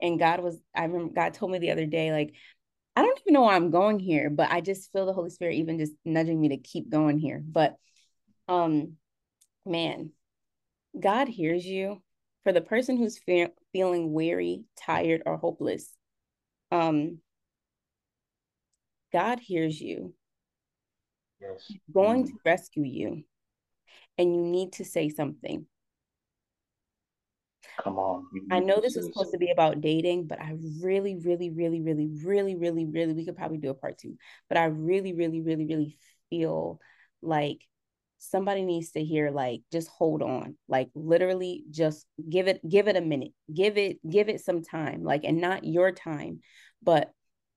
and 0.03 0.19
God 0.19 0.41
was, 0.41 0.59
I 0.75 0.85
remember 0.85 1.15
God 1.15 1.33
told 1.33 1.53
me 1.53 1.59
the 1.59 1.71
other 1.71 1.87
day, 1.87 2.13
like, 2.13 2.35
I 2.95 3.03
don't 3.03 3.19
even 3.21 3.33
know 3.33 3.43
why 3.43 3.55
I'm 3.55 3.71
going 3.71 3.99
here, 3.99 4.29
but 4.29 4.51
I 4.51 4.61
just 4.61 4.93
feel 4.93 5.07
the 5.07 5.15
Holy 5.15 5.31
Spirit 5.31 5.55
even 5.55 5.79
just 5.79 5.93
nudging 6.05 6.39
me 6.39 6.51
to 6.51 6.59
keep 6.59 6.91
going 6.91 7.19
here. 7.19 7.43
But 7.43 7.77
um 8.49 8.97
man, 9.65 10.11
God 10.99 11.29
hears 11.29 11.65
you. 11.65 12.03
For 12.43 12.53
the 12.53 12.61
person 12.61 12.97
who's 12.97 13.19
fe- 13.19 13.53
feeling 13.73 14.13
weary, 14.13 14.65
tired, 14.77 15.23
or 15.25 15.37
hopeless, 15.37 15.89
um 16.73 17.21
God 19.13 19.39
hears 19.39 19.81
you. 19.81 20.15
Yes. 21.41 21.65
He's 21.69 21.81
going 21.95 22.27
to 22.27 22.33
rescue 22.45 22.85
you. 22.85 23.23
And 24.19 24.35
you 24.35 24.43
need 24.43 24.73
to 24.75 24.85
say 24.85 25.09
something. 25.09 25.67
Come 27.83 27.99
on. 27.99 28.27
I 28.51 28.61
know 28.61 28.81
this 28.81 28.97
is 28.97 29.07
supposed 29.07 29.33
to 29.33 29.39
be 29.39 29.51
about 29.51 29.81
dating, 29.81 30.27
but 30.27 30.41
I 30.41 30.57
really, 30.81 31.17
really, 31.17 31.51
really, 31.51 31.81
really, 31.81 32.09
really, 32.25 32.57
really, 32.57 32.87
really, 32.87 33.13
we 33.13 33.25
could 33.25 33.37
probably 33.37 33.59
do 33.59 33.71
a 33.71 33.75
part 33.75 33.99
two, 33.99 34.17
but 34.49 34.59
I 34.59 34.65
really, 34.65 35.13
really, 35.13 35.41
really, 35.41 35.67
really 35.67 35.99
feel 36.31 36.81
like 37.23 37.59
somebody 38.19 38.63
needs 38.63 38.93
to 38.93 39.03
hear 39.03 39.33
like 39.33 39.63
just 39.73 39.89
hold 39.89 40.23
on 40.23 40.57
like 40.69 40.89
literally 40.95 41.65
just 41.73 42.07
give 42.31 42.47
it 42.47 42.61
give 42.69 42.87
it 42.87 42.95
a 42.95 43.01
minute 43.01 43.33
give 43.53 43.77
it 43.77 43.99
give 44.09 44.29
it 44.29 44.41
some 44.41 44.63
time 44.63 45.03
like 45.03 45.25
and 45.25 45.41
not 45.41 45.65
your 45.65 45.91
time 45.91 46.39
but 46.85 47.11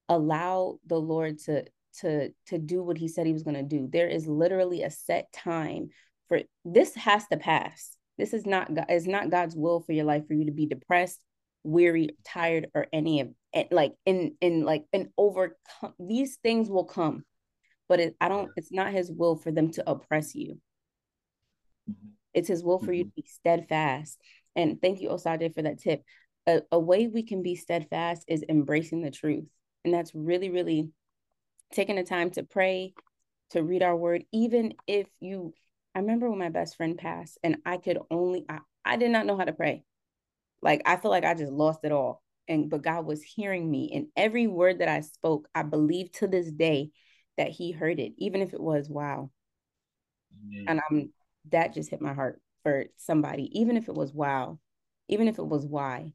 allow 0.09 0.79
the 0.87 0.99
lord 0.99 1.37
to 1.37 1.63
to 1.99 2.29
to 2.47 2.57
do 2.57 2.83
what 2.83 2.97
he 2.97 3.07
said 3.07 3.25
he 3.25 3.33
was 3.33 3.43
going 3.43 3.55
to 3.55 3.63
do. 3.63 3.87
There 3.91 4.07
is 4.07 4.27
literally 4.27 4.83
a 4.83 4.89
set 4.89 5.31
time 5.31 5.89
for 6.27 6.41
this 6.63 6.95
has 6.95 7.27
to 7.27 7.37
pass 7.37 7.95
this 8.17 8.33
is 8.33 8.45
not 8.45 8.69
is 8.89 9.07
not 9.07 9.29
god's 9.29 9.55
will 9.55 9.79
for 9.81 9.91
your 9.91 10.05
life 10.05 10.27
for 10.27 10.33
you 10.33 10.45
to 10.45 10.51
be 10.51 10.65
depressed 10.65 11.19
weary 11.63 12.09
tired 12.23 12.67
or 12.75 12.87
any 12.93 13.21
of 13.21 13.29
it 13.53 13.71
like 13.71 13.93
in 14.05 14.35
in 14.41 14.63
like 14.63 14.85
an 14.93 15.11
overcome 15.17 15.93
these 15.99 16.37
things 16.43 16.69
will 16.69 16.85
come 16.85 17.23
but 17.87 17.99
it, 17.99 18.15
I 18.19 18.29
don't, 18.29 18.51
it's 18.55 18.71
not 18.71 18.91
his 18.91 19.11
will 19.11 19.35
for 19.35 19.51
them 19.51 19.71
to 19.71 19.89
oppress 19.89 20.35
you. 20.35 20.59
Mm-hmm. 21.89 22.09
It's 22.33 22.47
his 22.47 22.63
will 22.63 22.79
for 22.79 22.85
mm-hmm. 22.85 22.93
you 22.93 23.03
to 23.05 23.11
be 23.15 23.25
steadfast. 23.27 24.17
And 24.55 24.81
thank 24.81 25.01
you, 25.01 25.09
Osage, 25.09 25.53
for 25.53 25.61
that 25.61 25.79
tip. 25.79 26.03
A, 26.47 26.61
a 26.71 26.79
way 26.79 27.07
we 27.07 27.23
can 27.23 27.43
be 27.43 27.55
steadfast 27.55 28.25
is 28.27 28.43
embracing 28.47 29.01
the 29.01 29.11
truth. 29.11 29.45
And 29.83 29.93
that's 29.93 30.13
really, 30.15 30.49
really 30.49 30.89
taking 31.73 31.95
the 31.95 32.03
time 32.03 32.31
to 32.31 32.43
pray, 32.43 32.93
to 33.51 33.63
read 33.63 33.83
our 33.83 33.95
word, 33.95 34.25
even 34.31 34.73
if 34.87 35.07
you, 35.19 35.53
I 35.95 35.99
remember 35.99 36.29
when 36.29 36.39
my 36.39 36.49
best 36.49 36.75
friend 36.75 36.97
passed 36.97 37.37
and 37.41 37.57
I 37.65 37.77
could 37.77 37.97
only, 38.11 38.45
I, 38.49 38.59
I 38.83 38.97
did 38.97 39.11
not 39.11 39.25
know 39.25 39.37
how 39.37 39.45
to 39.45 39.53
pray. 39.53 39.83
Like, 40.61 40.81
I 40.85 40.97
feel 40.97 41.09
like 41.09 41.23
I 41.23 41.33
just 41.33 41.53
lost 41.53 41.79
it 41.83 41.93
all. 41.93 42.21
And, 42.47 42.69
but 42.69 42.83
God 42.83 43.05
was 43.05 43.23
hearing 43.23 43.71
me. 43.71 43.91
And 43.93 44.07
every 44.15 44.45
word 44.45 44.79
that 44.79 44.89
I 44.89 44.99
spoke, 45.01 45.47
I 45.55 45.63
believe 45.63 46.11
to 46.13 46.27
this 46.27 46.51
day 46.51 46.91
that 47.37 47.49
he 47.49 47.71
heard 47.71 47.99
it, 47.99 48.13
even 48.17 48.41
if 48.41 48.53
it 48.53 48.59
was 48.59 48.89
wow. 48.89 49.31
And 50.67 50.81
I'm 50.89 51.13
that 51.51 51.73
just 51.73 51.89
hit 51.89 52.01
my 52.01 52.13
heart 52.13 52.41
for 52.63 52.85
somebody, 52.97 53.49
even 53.59 53.77
if 53.77 53.87
it 53.87 53.95
was 53.95 54.13
wow, 54.13 54.59
even 55.07 55.27
if 55.27 55.37
it 55.39 55.45
was 55.45 55.65
why. 55.65 56.13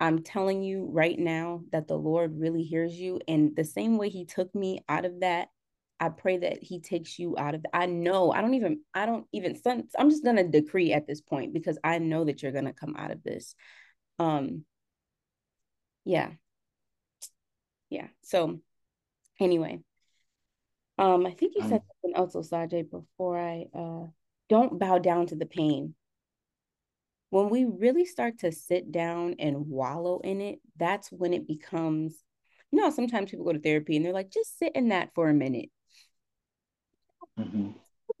I'm 0.00 0.22
telling 0.22 0.62
you 0.62 0.88
right 0.92 1.18
now 1.18 1.62
that 1.72 1.88
the 1.88 1.96
Lord 1.96 2.38
really 2.38 2.62
hears 2.64 2.94
you. 2.94 3.20
And 3.28 3.54
the 3.56 3.64
same 3.64 3.96
way 3.96 4.08
he 4.10 4.24
took 4.24 4.54
me 4.54 4.84
out 4.88 5.04
of 5.04 5.20
that, 5.20 5.48
I 6.04 6.10
pray 6.10 6.36
that 6.38 6.62
he 6.62 6.80
takes 6.80 7.18
you 7.18 7.36
out 7.38 7.54
of 7.54 7.62
that. 7.62 7.70
I 7.74 7.86
know, 7.86 8.30
I 8.30 8.40
don't 8.42 8.54
even, 8.54 8.80
I 8.92 9.06
don't 9.06 9.26
even, 9.32 9.58
I'm 9.98 10.10
just 10.10 10.24
going 10.24 10.36
to 10.36 10.44
decree 10.44 10.92
at 10.92 11.06
this 11.06 11.20
point 11.20 11.54
because 11.54 11.78
I 11.82 11.98
know 11.98 12.24
that 12.24 12.42
you're 12.42 12.52
going 12.52 12.66
to 12.66 12.72
come 12.72 12.94
out 12.96 13.10
of 13.10 13.22
this. 13.22 13.54
Um, 14.18 14.64
yeah. 16.04 16.30
Yeah. 17.88 18.08
So 18.22 18.60
anyway, 19.40 19.80
um, 20.98 21.26
I 21.26 21.30
think 21.30 21.54
you 21.56 21.62
said 21.62 21.82
something 22.02 22.16
else, 22.16 22.36
Osage, 22.36 22.90
before 22.90 23.38
I 23.38 23.66
uh 23.74 24.06
don't 24.48 24.78
bow 24.78 24.98
down 24.98 25.26
to 25.28 25.36
the 25.36 25.46
pain. 25.46 25.94
When 27.30 27.48
we 27.48 27.64
really 27.64 28.04
start 28.04 28.40
to 28.40 28.52
sit 28.52 28.92
down 28.92 29.36
and 29.38 29.68
wallow 29.68 30.20
in 30.20 30.40
it, 30.40 30.60
that's 30.76 31.10
when 31.10 31.32
it 31.32 31.48
becomes, 31.48 32.14
you 32.70 32.80
know, 32.80 32.90
sometimes 32.90 33.30
people 33.30 33.46
go 33.46 33.52
to 33.52 33.58
therapy 33.58 33.96
and 33.96 34.04
they're 34.04 34.12
like, 34.12 34.30
just 34.30 34.58
sit 34.58 34.76
in 34.76 34.90
that 34.90 35.10
for 35.14 35.28
a 35.28 35.34
minute. 35.34 35.70
Mm-hmm. 37.38 37.70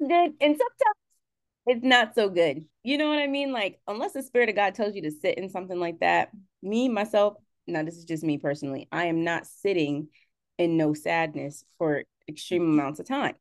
Good. 0.00 0.32
And 0.40 0.56
sometimes 0.56 0.98
it's 1.66 1.84
not 1.84 2.14
so 2.14 2.28
good. 2.28 2.64
You 2.82 2.98
know 2.98 3.08
what 3.08 3.18
I 3.18 3.26
mean? 3.26 3.52
Like, 3.52 3.80
unless 3.86 4.12
the 4.12 4.22
spirit 4.22 4.48
of 4.48 4.56
God 4.56 4.74
tells 4.74 4.94
you 4.94 5.02
to 5.02 5.10
sit 5.10 5.38
in 5.38 5.48
something 5.48 5.78
like 5.78 6.00
that, 6.00 6.30
me, 6.62 6.88
myself, 6.88 7.34
now 7.66 7.82
this 7.82 7.96
is 7.96 8.04
just 8.04 8.22
me 8.22 8.38
personally, 8.38 8.88
I 8.92 9.06
am 9.06 9.24
not 9.24 9.46
sitting 9.46 10.08
in 10.58 10.76
no 10.76 10.94
sadness 10.94 11.64
for 11.78 12.04
extreme 12.28 12.62
amounts 12.62 13.00
of 13.00 13.06
time 13.06 13.34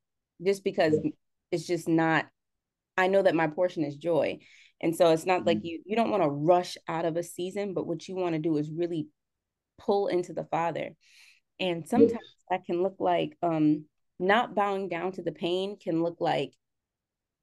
just 0.43 0.63
because 0.63 0.95
it's 1.51 1.65
just 1.65 1.88
not 1.88 2.25
i 2.97 3.07
know 3.07 3.21
that 3.21 3.36
my 3.36 3.47
portion 3.47 3.83
is 3.83 3.95
joy 3.95 4.38
and 4.81 4.95
so 4.95 5.12
it's 5.12 5.25
not 5.25 5.39
mm-hmm. 5.39 5.47
like 5.47 5.59
you 5.63 5.81
you 5.86 5.95
don't 5.95 6.09
want 6.09 6.23
to 6.23 6.29
rush 6.29 6.77
out 6.88 7.05
of 7.05 7.15
a 7.15 7.23
season 7.23 7.73
but 7.73 7.88
what 7.88 8.07
you 8.07 8.15
want 8.15 8.33
to 8.33 8.39
do 8.39 8.57
is 8.57 8.69
really 8.71 9.07
pull 9.77 10.07
into 10.07 10.33
the 10.33 10.43
father 10.45 10.91
and 11.59 11.88
sometimes 11.88 12.19
that 12.49 12.65
can 12.65 12.81
look 12.81 12.95
like 12.99 13.38
um 13.41 13.86
not 14.19 14.56
bowing 14.56 14.89
down 14.89 15.12
to 15.12 15.21
the 15.21 15.32
pain 15.32 15.78
can 15.78 16.04
look 16.04 16.17
like 16.19 16.54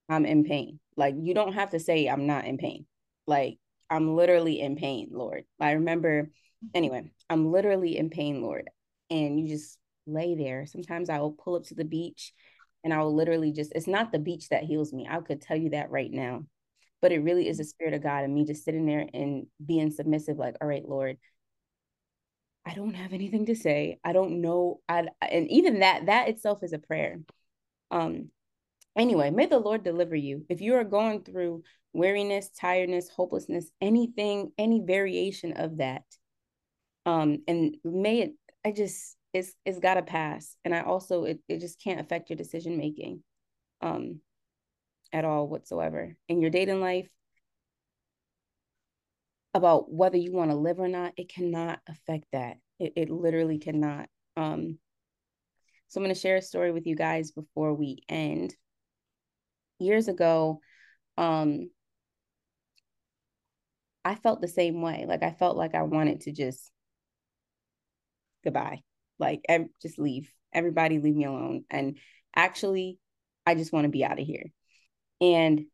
i'm 0.08 0.26
in 0.26 0.44
pain 0.44 0.78
like 0.96 1.14
you 1.18 1.34
don't 1.34 1.52
have 1.54 1.70
to 1.70 1.80
say 1.80 2.06
i'm 2.06 2.26
not 2.26 2.44
in 2.44 2.58
pain 2.58 2.86
like 3.26 3.58
i'm 3.88 4.14
literally 4.16 4.60
in 4.60 4.76
pain 4.76 5.08
lord 5.12 5.44
i 5.60 5.72
remember 5.72 6.30
anyway 6.74 7.10
i'm 7.28 7.50
literally 7.50 7.96
in 7.96 8.10
pain 8.10 8.42
lord 8.42 8.68
and 9.10 9.40
you 9.40 9.48
just 9.48 9.78
lay 10.06 10.34
there. 10.34 10.66
Sometimes 10.66 11.10
I 11.10 11.18
will 11.18 11.32
pull 11.32 11.56
up 11.56 11.64
to 11.66 11.74
the 11.74 11.84
beach 11.84 12.32
and 12.84 12.92
I 12.94 12.98
will 12.98 13.14
literally 13.14 13.52
just, 13.52 13.72
it's 13.74 13.86
not 13.86 14.12
the 14.12 14.18
beach 14.18 14.48
that 14.48 14.64
heals 14.64 14.92
me. 14.92 15.06
I 15.10 15.20
could 15.20 15.40
tell 15.40 15.56
you 15.56 15.70
that 15.70 15.90
right 15.90 16.10
now. 16.10 16.44
But 17.02 17.12
it 17.12 17.22
really 17.22 17.48
is 17.48 17.58
the 17.58 17.64
spirit 17.64 17.94
of 17.94 18.02
God 18.02 18.24
and 18.24 18.34
me 18.34 18.44
just 18.44 18.64
sitting 18.64 18.86
there 18.86 19.06
and 19.12 19.46
being 19.64 19.90
submissive, 19.90 20.36
like, 20.36 20.56
all 20.60 20.68
right, 20.68 20.86
Lord, 20.86 21.16
I 22.70 22.74
don't 22.74 22.94
have 22.94 23.12
anything 23.12 23.46
to 23.46 23.56
say. 23.56 23.98
I 24.04 24.12
don't 24.12 24.40
know. 24.40 24.80
I 24.88 25.08
and 25.20 25.50
even 25.50 25.80
that, 25.80 26.06
that 26.06 26.28
itself 26.28 26.62
is 26.62 26.72
a 26.72 26.78
prayer. 26.78 27.20
Um, 27.90 28.30
anyway, 28.96 29.30
may 29.30 29.46
the 29.46 29.58
Lord 29.58 29.82
deliver 29.82 30.14
you. 30.14 30.46
If 30.48 30.60
you 30.60 30.76
are 30.76 30.84
going 30.84 31.24
through 31.24 31.64
weariness, 31.92 32.48
tiredness, 32.50 33.08
hopelessness, 33.08 33.72
anything, 33.80 34.52
any 34.56 34.80
variation 34.86 35.54
of 35.54 35.78
that, 35.78 36.04
um, 37.06 37.38
and 37.48 37.76
may 37.82 38.20
it, 38.20 38.34
I 38.64 38.70
just 38.70 39.16
it's 39.32 39.52
it's 39.64 39.78
got 39.78 39.94
to 39.94 40.02
pass 40.02 40.56
and 40.64 40.74
i 40.74 40.80
also 40.80 41.24
it, 41.24 41.38
it 41.48 41.60
just 41.60 41.80
can't 41.80 42.00
affect 42.00 42.30
your 42.30 42.36
decision 42.36 42.76
making 42.76 43.22
um 43.80 44.20
at 45.12 45.24
all 45.24 45.46
whatsoever 45.46 46.16
in 46.28 46.40
your 46.40 46.50
dating 46.50 46.80
life 46.80 47.08
about 49.54 49.92
whether 49.92 50.16
you 50.16 50.32
want 50.32 50.50
to 50.50 50.56
live 50.56 50.78
or 50.78 50.88
not 50.88 51.12
it 51.16 51.28
cannot 51.28 51.80
affect 51.88 52.26
that 52.32 52.56
it, 52.78 52.92
it 52.96 53.10
literally 53.10 53.58
cannot 53.58 54.08
um 54.36 54.78
so 55.88 55.98
i'm 56.00 56.04
going 56.04 56.14
to 56.14 56.20
share 56.20 56.36
a 56.36 56.42
story 56.42 56.70
with 56.70 56.86
you 56.86 56.94
guys 56.94 57.32
before 57.32 57.74
we 57.74 57.98
end 58.08 58.54
years 59.78 60.08
ago 60.08 60.60
um 61.18 61.68
i 64.04 64.14
felt 64.14 64.40
the 64.40 64.48
same 64.48 64.82
way 64.82 65.04
like 65.08 65.22
i 65.22 65.32
felt 65.32 65.56
like 65.56 65.74
i 65.74 65.82
wanted 65.82 66.20
to 66.20 66.32
just 66.32 66.70
goodbye 68.44 68.82
like, 69.20 69.44
just 69.82 69.98
leave. 69.98 70.32
Everybody 70.52 70.98
leave 70.98 71.14
me 71.14 71.26
alone. 71.26 71.64
And 71.70 71.98
actually, 72.34 72.98
I 73.46 73.54
just 73.54 73.72
want 73.72 73.84
to 73.84 73.90
be 73.90 74.04
out 74.04 74.18
of 74.18 74.26
here. 74.26 74.46
And 75.20 75.66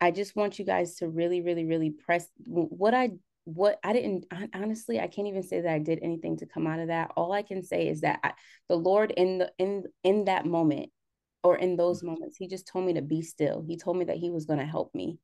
I 0.00 0.10
just 0.10 0.36
want 0.36 0.58
you 0.58 0.64
guys 0.64 0.96
to 0.96 1.08
really, 1.08 1.40
really, 1.40 1.64
really 1.64 1.90
press 1.90 2.28
what 2.46 2.94
I 2.94 3.10
what 3.44 3.78
I 3.82 3.94
didn't 3.94 4.26
honestly 4.54 5.00
I 5.00 5.06
can't 5.06 5.26
even 5.26 5.42
say 5.42 5.62
that 5.62 5.72
I 5.72 5.78
did 5.78 6.00
anything 6.02 6.36
to 6.38 6.46
come 6.46 6.66
out 6.66 6.80
of 6.80 6.88
that. 6.88 7.12
All 7.16 7.32
I 7.32 7.42
can 7.42 7.62
say 7.62 7.88
is 7.88 8.02
that 8.02 8.20
I, 8.22 8.32
the 8.68 8.76
Lord 8.76 9.10
in 9.10 9.38
the 9.38 9.52
in 9.58 9.84
in 10.04 10.26
that 10.26 10.44
moment 10.44 10.90
or 11.42 11.56
in 11.56 11.76
those 11.76 11.98
mm-hmm. 11.98 12.08
moments, 12.08 12.36
He 12.36 12.46
just 12.46 12.66
told 12.66 12.84
me 12.84 12.94
to 12.94 13.02
be 13.02 13.22
still. 13.22 13.64
He 13.66 13.76
told 13.76 13.96
me 13.96 14.04
that 14.06 14.16
He 14.16 14.30
was 14.30 14.44
going 14.44 14.58
to 14.58 14.66
help 14.66 14.94
me. 14.94 15.18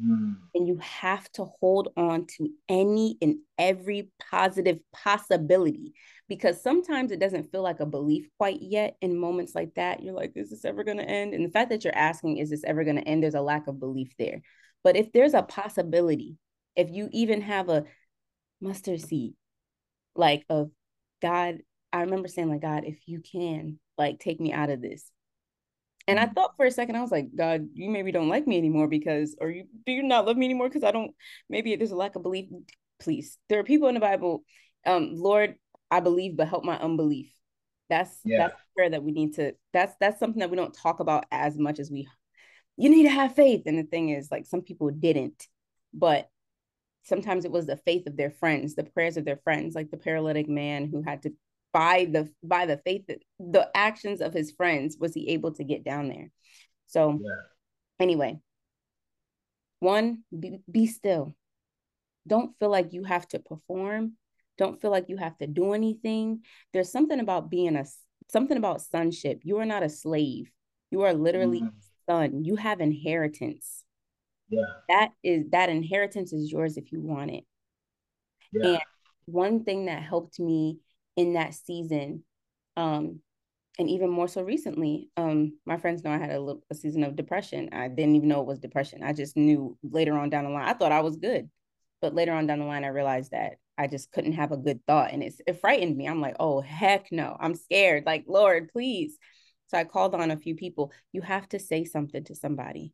Mm. 0.00 0.36
And 0.54 0.66
you 0.66 0.78
have 0.78 1.30
to 1.32 1.44
hold 1.60 1.88
on 1.96 2.26
to 2.38 2.48
any 2.68 3.18
and 3.20 3.36
every 3.58 4.10
positive 4.30 4.78
possibility 4.92 5.94
because 6.28 6.62
sometimes 6.62 7.10
it 7.10 7.20
doesn't 7.20 7.50
feel 7.50 7.62
like 7.62 7.80
a 7.80 7.86
belief 7.86 8.26
quite 8.38 8.60
yet 8.60 8.96
in 9.00 9.18
moments 9.18 9.54
like 9.54 9.74
that. 9.74 10.02
You're 10.02 10.14
like, 10.14 10.32
is 10.34 10.50
this 10.50 10.64
ever 10.64 10.84
going 10.84 10.98
to 10.98 11.08
end? 11.08 11.34
And 11.34 11.44
the 11.44 11.50
fact 11.50 11.70
that 11.70 11.84
you're 11.84 11.96
asking, 11.96 12.38
is 12.38 12.50
this 12.50 12.64
ever 12.64 12.84
going 12.84 12.96
to 12.96 13.06
end? 13.06 13.22
There's 13.22 13.34
a 13.34 13.40
lack 13.40 13.66
of 13.66 13.80
belief 13.80 14.12
there. 14.18 14.42
But 14.82 14.96
if 14.96 15.12
there's 15.12 15.34
a 15.34 15.42
possibility, 15.42 16.36
if 16.74 16.90
you 16.90 17.08
even 17.12 17.42
have 17.42 17.68
a 17.68 17.84
mustard 18.60 19.00
seed, 19.00 19.34
like 20.14 20.44
of 20.48 20.70
God, 21.20 21.58
I 21.92 22.00
remember 22.00 22.28
saying, 22.28 22.48
like, 22.48 22.62
God, 22.62 22.84
if 22.84 22.98
you 23.06 23.20
can, 23.20 23.78
like, 23.98 24.18
take 24.18 24.40
me 24.40 24.52
out 24.52 24.70
of 24.70 24.80
this. 24.80 25.10
And 26.08 26.18
I 26.18 26.24
mm-hmm. 26.24 26.34
thought 26.34 26.56
for 26.56 26.66
a 26.66 26.70
second, 26.70 26.96
I 26.96 27.02
was 27.02 27.12
like, 27.12 27.28
God, 27.36 27.68
you 27.74 27.90
maybe 27.90 28.12
don't 28.12 28.28
like 28.28 28.46
me 28.46 28.58
anymore 28.58 28.88
because, 28.88 29.36
or 29.40 29.50
you 29.50 29.64
do 29.86 29.92
you 29.92 30.02
not 30.02 30.26
love 30.26 30.36
me 30.36 30.46
anymore 30.46 30.68
because 30.68 30.84
I 30.84 30.90
don't, 30.90 31.12
maybe 31.48 31.76
there's 31.76 31.92
a 31.92 31.96
lack 31.96 32.16
of 32.16 32.22
belief. 32.22 32.48
Please, 33.00 33.38
there 33.48 33.58
are 33.58 33.64
people 33.64 33.88
in 33.88 33.94
the 33.94 34.00
Bible, 34.00 34.44
um, 34.86 35.14
Lord, 35.14 35.56
I 35.90 36.00
believe, 36.00 36.36
but 36.36 36.48
help 36.48 36.64
my 36.64 36.78
unbelief. 36.78 37.30
That's 37.88 38.16
yeah. 38.24 38.38
that's 38.38 38.60
prayer 38.74 38.90
that 38.90 39.02
we 39.02 39.12
need 39.12 39.34
to. 39.34 39.54
That's 39.72 39.94
that's 40.00 40.18
something 40.18 40.40
that 40.40 40.50
we 40.50 40.56
don't 40.56 40.74
talk 40.74 41.00
about 41.00 41.24
as 41.30 41.58
much 41.58 41.78
as 41.78 41.90
we. 41.90 42.08
You 42.76 42.88
need 42.88 43.02
to 43.02 43.10
have 43.10 43.34
faith, 43.34 43.62
and 43.66 43.78
the 43.78 43.82
thing 43.82 44.08
is, 44.08 44.30
like 44.30 44.46
some 44.46 44.62
people 44.62 44.90
didn't, 44.90 45.46
but 45.92 46.28
sometimes 47.02 47.44
it 47.44 47.50
was 47.50 47.66
the 47.66 47.76
faith 47.76 48.06
of 48.06 48.16
their 48.16 48.30
friends, 48.30 48.74
the 48.74 48.84
prayers 48.84 49.16
of 49.16 49.24
their 49.24 49.36
friends, 49.44 49.74
like 49.74 49.90
the 49.90 49.96
paralytic 49.96 50.48
man 50.48 50.86
who 50.86 51.02
had 51.02 51.22
to 51.22 51.32
by 51.72 52.06
the 52.10 52.30
by 52.42 52.66
the 52.66 52.78
faith 52.78 53.06
that 53.08 53.18
the 53.38 53.68
actions 53.74 54.20
of 54.20 54.32
his 54.32 54.50
friends 54.52 54.96
was 54.98 55.14
he 55.14 55.30
able 55.30 55.52
to 55.52 55.64
get 55.64 55.84
down 55.84 56.08
there 56.08 56.30
so 56.86 57.18
yeah. 57.22 57.30
anyway 58.00 58.38
one 59.80 60.18
be, 60.38 60.60
be 60.70 60.86
still 60.86 61.34
don't 62.26 62.56
feel 62.58 62.70
like 62.70 62.92
you 62.92 63.04
have 63.04 63.26
to 63.26 63.38
perform 63.38 64.12
don't 64.58 64.80
feel 64.80 64.90
like 64.90 65.08
you 65.08 65.16
have 65.16 65.36
to 65.38 65.46
do 65.46 65.72
anything 65.72 66.40
there's 66.72 66.92
something 66.92 67.20
about 67.20 67.50
being 67.50 67.76
a 67.76 67.84
something 68.32 68.56
about 68.56 68.80
sonship. 68.80 69.40
You 69.44 69.58
are 69.58 69.66
not 69.66 69.82
a 69.82 69.88
slave. 69.88 70.50
You 70.90 71.02
are 71.02 71.14
literally 71.14 71.60
Mm. 71.60 71.72
son. 72.06 72.44
You 72.44 72.56
have 72.56 72.80
inheritance. 72.80 73.84
Yeah. 74.48 74.64
That 74.88 75.12
is 75.22 75.48
that 75.50 75.68
inheritance 75.68 76.32
is 76.32 76.50
yours 76.50 76.76
if 76.76 76.92
you 76.92 77.00
want 77.00 77.30
it. 77.30 77.44
Yeah. 78.52 78.66
And 78.66 78.82
one 79.26 79.64
thing 79.64 79.86
that 79.86 80.02
helped 80.02 80.40
me 80.40 80.80
in 81.16 81.34
that 81.34 81.54
season, 81.54 82.24
um, 82.76 83.20
and 83.78 83.88
even 83.88 84.10
more 84.10 84.28
so 84.28 84.42
recently, 84.42 85.08
um, 85.16 85.58
my 85.64 85.78
friends 85.78 86.04
know 86.04 86.10
I 86.10 86.18
had 86.18 86.30
a, 86.30 86.54
a 86.70 86.74
season 86.74 87.04
of 87.04 87.16
depression. 87.16 87.70
I 87.72 87.88
didn't 87.88 88.16
even 88.16 88.28
know 88.28 88.40
it 88.40 88.46
was 88.46 88.58
depression. 88.58 89.02
I 89.02 89.12
just 89.12 89.36
knew 89.36 89.78
later 89.82 90.18
on 90.18 90.30
down 90.30 90.44
the 90.44 90.50
line. 90.50 90.68
I 90.68 90.74
thought 90.74 90.92
I 90.92 91.00
was 91.00 91.16
good, 91.16 91.48
but 92.00 92.14
later 92.14 92.32
on 92.32 92.46
down 92.46 92.58
the 92.58 92.66
line, 92.66 92.84
I 92.84 92.88
realized 92.88 93.30
that 93.30 93.54
I 93.78 93.86
just 93.86 94.12
couldn't 94.12 94.34
have 94.34 94.52
a 94.52 94.58
good 94.58 94.80
thought, 94.86 95.12
and 95.12 95.22
it's, 95.22 95.40
it 95.46 95.60
frightened 95.60 95.96
me. 95.96 96.06
I'm 96.06 96.20
like, 96.20 96.36
oh 96.38 96.60
heck 96.60 97.10
no, 97.10 97.36
I'm 97.40 97.54
scared. 97.54 98.04
Like 98.04 98.24
Lord, 98.28 98.68
please. 98.72 99.16
So 99.68 99.78
I 99.78 99.84
called 99.84 100.14
on 100.14 100.30
a 100.30 100.36
few 100.36 100.54
people. 100.54 100.92
You 101.12 101.22
have 101.22 101.48
to 101.50 101.58
say 101.58 101.84
something 101.84 102.24
to 102.24 102.34
somebody. 102.34 102.92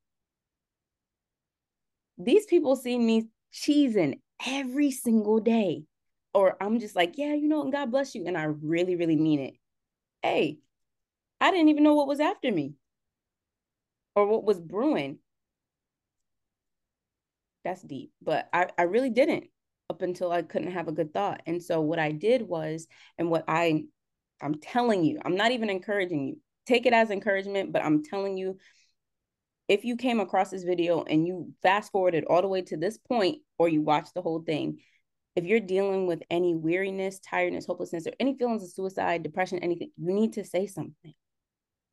These 2.19 2.47
people 2.47 2.77
see 2.77 2.99
me 2.99 3.29
cheesing 3.53 4.21
every 4.47 4.93
single 4.93 5.41
day. 5.41 5.85
Or 6.35 6.57
I'm 6.63 6.79
just 6.79 6.95
like, 6.95 7.17
yeah, 7.17 7.35
you 7.35 7.49
know, 7.49 7.63
and 7.63 7.73
God 7.73 7.91
bless 7.91 8.15
you. 8.15 8.27
And 8.27 8.37
I 8.37 8.45
really, 8.45 8.97
really 8.97 9.17
mean 9.17 9.41
it. 9.41 9.55
Hey, 10.23 10.59
I 11.41 11.51
didn't 11.51 11.69
even 11.69 11.85
know 11.85 11.95
what 11.95 12.09
was 12.09 12.21
after 12.21 12.51
me 12.51 12.75
or 14.15 14.27
what 14.27 14.45
was 14.45 14.61
brewing. 14.61 15.19
That's 17.65 17.83
deep, 17.83 18.13
but 18.23 18.49
I, 18.53 18.69
I 18.79 18.83
really 18.83 19.11
didn't 19.11 19.45
up 19.91 20.03
until 20.03 20.31
I 20.31 20.43
couldn't 20.43 20.73
have 20.73 20.89
a 20.89 20.93
good 20.93 21.13
thought. 21.13 21.43
And 21.47 21.63
so 21.63 21.81
what 21.81 21.99
I 21.99 22.13
did 22.13 22.43
was, 22.43 22.87
and 23.17 23.31
what 23.31 23.45
I 23.49 23.85
I'm 24.41 24.55
telling 24.55 25.05
you, 25.05 25.19
I'm 25.25 25.37
not 25.37 25.53
even 25.53 25.71
encouraging 25.71 26.27
you. 26.27 26.37
Take 26.67 26.87
it 26.87 26.93
as 26.93 27.11
encouragement, 27.11 27.73
but 27.73 27.85
I'm 27.85 28.05
telling 28.05 28.37
you, 28.37 28.59
if 29.69 29.85
you 29.85 29.97
came 29.97 30.21
across 30.21 30.51
this 30.51 30.63
video 30.63 31.03
and 31.03 31.27
you 31.27 31.53
fast 31.63 31.93
forwarded 31.93 32.25
all 32.25 32.43
the 32.43 32.49
way 32.49 32.63
to 32.63 32.77
this 32.77 32.99
point 32.99 33.39
or 33.59 33.69
you 33.69 33.83
watched 33.83 34.15
the 34.15 34.23
whole 34.23 34.41
thing, 34.41 34.79
if 35.39 35.45
you're 35.45 35.61
dealing 35.61 36.09
with 36.09 36.21
any 36.31 36.57
weariness, 36.57 37.21
tiredness, 37.21 37.65
hopelessness, 37.65 38.09
or 38.09 38.13
any 38.19 38.35
feelings 38.37 38.65
of 38.65 38.71
suicide, 38.71 39.23
depression, 39.23 39.61
anything, 39.61 39.93
you 39.97 40.13
need 40.13 40.33
to 40.33 40.45
say 40.45 40.67
something. 40.67 41.15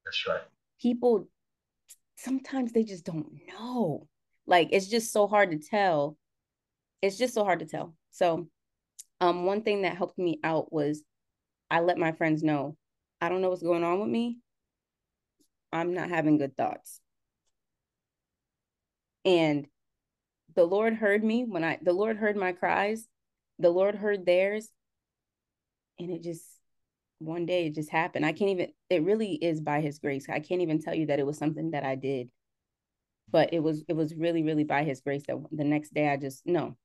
That's 0.03 0.27
right. 0.27 0.41
People 0.81 1.27
sometimes 2.15 2.71
they 2.71 2.83
just 2.83 3.05
don't 3.05 3.27
know. 3.47 4.07
Like 4.47 4.69
it's 4.71 4.87
just 4.87 5.13
so 5.13 5.27
hard 5.27 5.51
to 5.51 5.59
tell. 5.59 6.17
It's 7.03 7.19
just 7.19 7.35
so 7.35 7.43
hard 7.43 7.59
to 7.59 7.67
tell. 7.67 7.93
So, 8.09 8.47
um, 9.21 9.45
one 9.45 9.61
thing 9.61 9.83
that 9.83 9.95
helped 9.95 10.17
me 10.17 10.39
out 10.43 10.73
was 10.73 11.03
I 11.69 11.81
let 11.81 11.99
my 11.99 12.13
friends 12.13 12.41
know 12.41 12.75
I 13.21 13.29
don't 13.29 13.41
know 13.41 13.49
what's 13.49 13.61
going 13.61 13.83
on 13.83 13.99
with 13.99 14.09
me. 14.09 14.39
I'm 15.71 15.93
not 15.93 16.09
having 16.09 16.39
good 16.39 16.57
thoughts. 16.57 16.99
And 19.23 19.67
the 20.55 20.63
Lord 20.63 20.95
heard 20.95 21.23
me 21.23 21.43
when 21.43 21.63
I, 21.63 21.77
the 21.81 21.93
Lord 21.93 22.17
heard 22.17 22.35
my 22.35 22.51
cries, 22.53 23.07
the 23.59 23.69
Lord 23.69 23.95
heard 23.95 24.25
theirs. 24.25 24.69
And 25.97 26.11
it 26.11 26.23
just, 26.23 26.43
one 27.19 27.45
day 27.45 27.67
it 27.67 27.75
just 27.75 27.89
happened. 27.89 28.25
I 28.25 28.33
can't 28.33 28.51
even, 28.51 28.67
it 28.89 29.03
really 29.03 29.35
is 29.35 29.61
by 29.61 29.79
his 29.79 29.99
grace. 29.99 30.27
I 30.29 30.41
can't 30.41 30.61
even 30.61 30.81
tell 30.81 30.93
you 30.93 31.05
that 31.05 31.19
it 31.19 31.25
was 31.25 31.37
something 31.37 31.71
that 31.71 31.85
I 31.85 31.95
did. 31.95 32.29
But 33.31 33.53
it 33.53 33.63
was, 33.63 33.83
it 33.87 33.93
was 33.93 34.13
really, 34.13 34.43
really 34.43 34.65
by 34.65 34.83
his 34.83 34.99
grace 34.99 35.23
that 35.27 35.37
the 35.51 35.63
next 35.63 35.93
day 35.93 36.09
I 36.09 36.17
just, 36.17 36.45
no, 36.45 36.75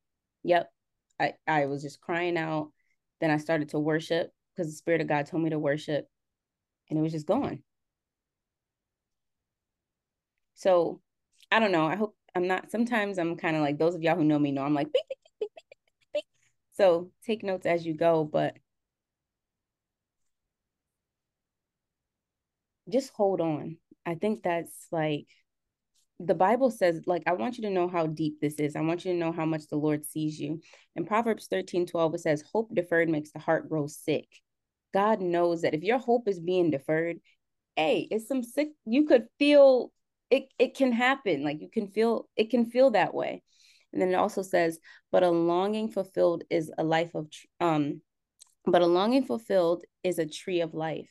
yep. 0.45 0.71
I, 1.19 1.35
I 1.47 1.67
was 1.67 1.83
just 1.83 2.01
crying 2.01 2.39
out. 2.39 2.71
Then 3.21 3.33
I 3.33 3.39
started 3.39 3.71
to 3.71 3.81
worship 3.81 4.31
because 4.55 4.71
the 4.71 4.77
Spirit 4.77 5.01
of 5.01 5.09
God 5.09 5.27
told 5.27 5.43
me 5.43 5.51
to 5.51 5.59
worship 5.59 6.09
and 6.89 6.99
it 6.99 7.03
was 7.03 7.13
just 7.13 7.27
gone. 7.27 7.63
So 10.55 11.01
I 11.51 11.59
don't 11.59 11.73
know. 11.73 11.87
I 11.87 11.97
hope 11.97 12.15
I'm 12.35 12.47
not, 12.47 12.71
sometimes 12.71 13.19
I'm 13.19 13.37
kind 13.37 13.57
of 13.57 13.63
like 13.63 13.77
those 13.77 13.97
of 13.97 14.03
y'all 14.03 14.15
who 14.15 14.25
know 14.25 14.39
me 14.39 14.53
know 14.53 14.63
I'm 14.63 14.75
like. 14.75 14.87
So 16.81 17.11
take 17.27 17.43
notes 17.43 17.67
as 17.67 17.85
you 17.85 17.93
go, 17.93 18.25
but 18.25 18.57
just 22.89 23.13
hold 23.13 23.43
on. 23.43 23.77
I 24.07 24.15
think 24.15 24.43
that's 24.43 24.87
like 24.91 25.27
the 26.19 26.35
Bible 26.35 26.71
says, 26.71 27.03
like, 27.07 27.23
I 27.27 27.35
want 27.35 27.59
you 27.59 27.65
to 27.65 27.71
know 27.71 27.87
how 27.87 28.07
deep 28.07 28.41
this 28.41 28.55
is. 28.55 28.77
I 28.77 28.81
want 28.81 29.05
you 29.05 29.13
to 29.13 29.19
know 29.19 29.31
how 29.31 29.45
much 29.45 29.67
the 29.67 29.77
Lord 29.77 30.07
sees 30.07 30.41
you. 30.41 30.63
In 30.97 31.05
Proverbs 31.05 31.49
13 31.51 31.85
12, 31.87 32.15
it 32.15 32.21
says, 32.21 32.43
Hope 32.51 32.75
deferred 32.75 33.11
makes 33.11 33.33
the 33.33 33.41
heart 33.41 33.69
grow 33.69 33.87
sick. 33.87 34.27
God 34.95 35.21
knows 35.21 35.63
that 35.63 35.75
if 35.75 35.83
your 35.83 35.99
hope 35.99 36.29
is 36.29 36.41
being 36.41 36.71
deferred, 36.71 37.19
hey, 37.77 38.09
it's 38.11 38.27
some 38.27 38.43
sick, 38.43 38.71
you 38.87 39.05
could 39.05 39.27
feel 39.39 39.93
it, 40.31 40.49
it 40.59 40.75
can 40.77 40.93
happen. 40.93 41.45
Like 41.45 41.61
you 41.61 41.69
can 41.71 41.89
feel 41.89 42.27
it 42.37 42.49
can 42.49 42.65
feel 42.65 42.93
that 42.93 43.13
way. 43.13 43.43
And 43.93 44.01
then 44.01 44.11
it 44.11 44.15
also 44.15 44.43
says, 44.43 44.79
but 45.11 45.23
a 45.23 45.31
longing 45.31 45.91
fulfilled 45.91 46.45
is 46.51 46.71
a 46.79 46.85
life 46.85 47.15
of 47.15 47.29
um, 47.61 48.03
but 48.65 48.83
a 48.83 48.87
longing 48.87 49.25
fulfilled 49.25 49.85
is 50.03 50.19
a 50.19 50.27
tree 50.27 50.61
of 50.61 50.75
life. 50.75 51.11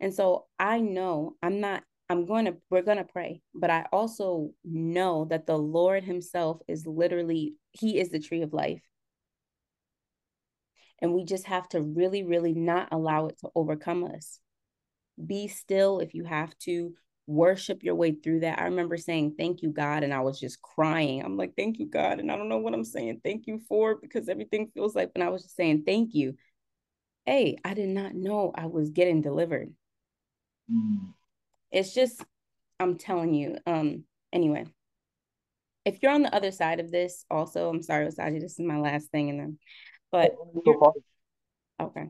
And 0.00 0.14
so 0.14 0.46
I 0.58 0.80
know 0.80 1.36
I'm 1.42 1.60
not 1.60 1.82
I'm 2.12 2.26
going 2.26 2.44
to, 2.44 2.56
we're 2.68 2.82
going 2.82 2.98
to 2.98 3.04
pray, 3.04 3.40
but 3.54 3.70
I 3.70 3.86
also 3.90 4.50
know 4.64 5.24
that 5.30 5.46
the 5.46 5.56
Lord 5.56 6.04
Himself 6.04 6.60
is 6.68 6.86
literally, 6.86 7.54
He 7.70 7.98
is 7.98 8.10
the 8.10 8.18
tree 8.18 8.42
of 8.42 8.52
life. 8.52 8.82
And 11.00 11.14
we 11.14 11.24
just 11.24 11.46
have 11.46 11.66
to 11.70 11.80
really, 11.80 12.22
really 12.22 12.52
not 12.52 12.88
allow 12.92 13.28
it 13.28 13.38
to 13.38 13.48
overcome 13.54 14.04
us. 14.04 14.38
Be 15.24 15.48
still 15.48 16.00
if 16.00 16.12
you 16.12 16.24
have 16.24 16.56
to, 16.64 16.92
worship 17.26 17.82
your 17.82 17.94
way 17.94 18.12
through 18.12 18.40
that. 18.40 18.58
I 18.58 18.64
remember 18.64 18.96
saying, 18.96 19.34
Thank 19.38 19.62
you, 19.62 19.70
God. 19.70 20.02
And 20.02 20.12
I 20.12 20.20
was 20.20 20.40
just 20.40 20.60
crying. 20.62 21.22
I'm 21.22 21.36
like, 21.36 21.54
Thank 21.56 21.78
you, 21.78 21.86
God. 21.86 22.20
And 22.20 22.30
I 22.30 22.36
don't 22.36 22.48
know 22.48 22.58
what 22.58 22.74
I'm 22.74 22.84
saying 22.84 23.20
thank 23.24 23.46
you 23.46 23.60
for 23.68 23.96
because 23.96 24.28
everything 24.28 24.70
feels 24.74 24.94
like, 24.94 25.10
and 25.14 25.24
I 25.24 25.28
was 25.28 25.42
just 25.42 25.56
saying, 25.56 25.84
Thank 25.86 26.14
you. 26.14 26.36
Hey, 27.26 27.56
I 27.64 27.74
did 27.74 27.88
not 27.88 28.14
know 28.14 28.52
I 28.54 28.66
was 28.66 28.90
getting 28.90 29.22
delivered. 29.22 29.72
Mm. 30.70 31.12
It's 31.70 31.94
just, 31.94 32.22
I'm 32.80 32.98
telling 32.98 33.32
you. 33.32 33.58
Um, 33.64 34.04
anyway, 34.32 34.66
if 35.84 36.02
you're 36.02 36.12
on 36.12 36.22
the 36.22 36.34
other 36.34 36.50
side 36.50 36.80
of 36.80 36.90
this, 36.90 37.24
also, 37.30 37.68
I'm 37.68 37.82
sorry, 37.82 38.06
Osage, 38.06 38.40
this 38.40 38.52
is 38.52 38.66
my 38.66 38.78
last 38.78 39.10
thing, 39.10 39.30
and 39.30 39.40
then, 39.40 39.58
but 40.10 40.34
okay, 41.80 42.08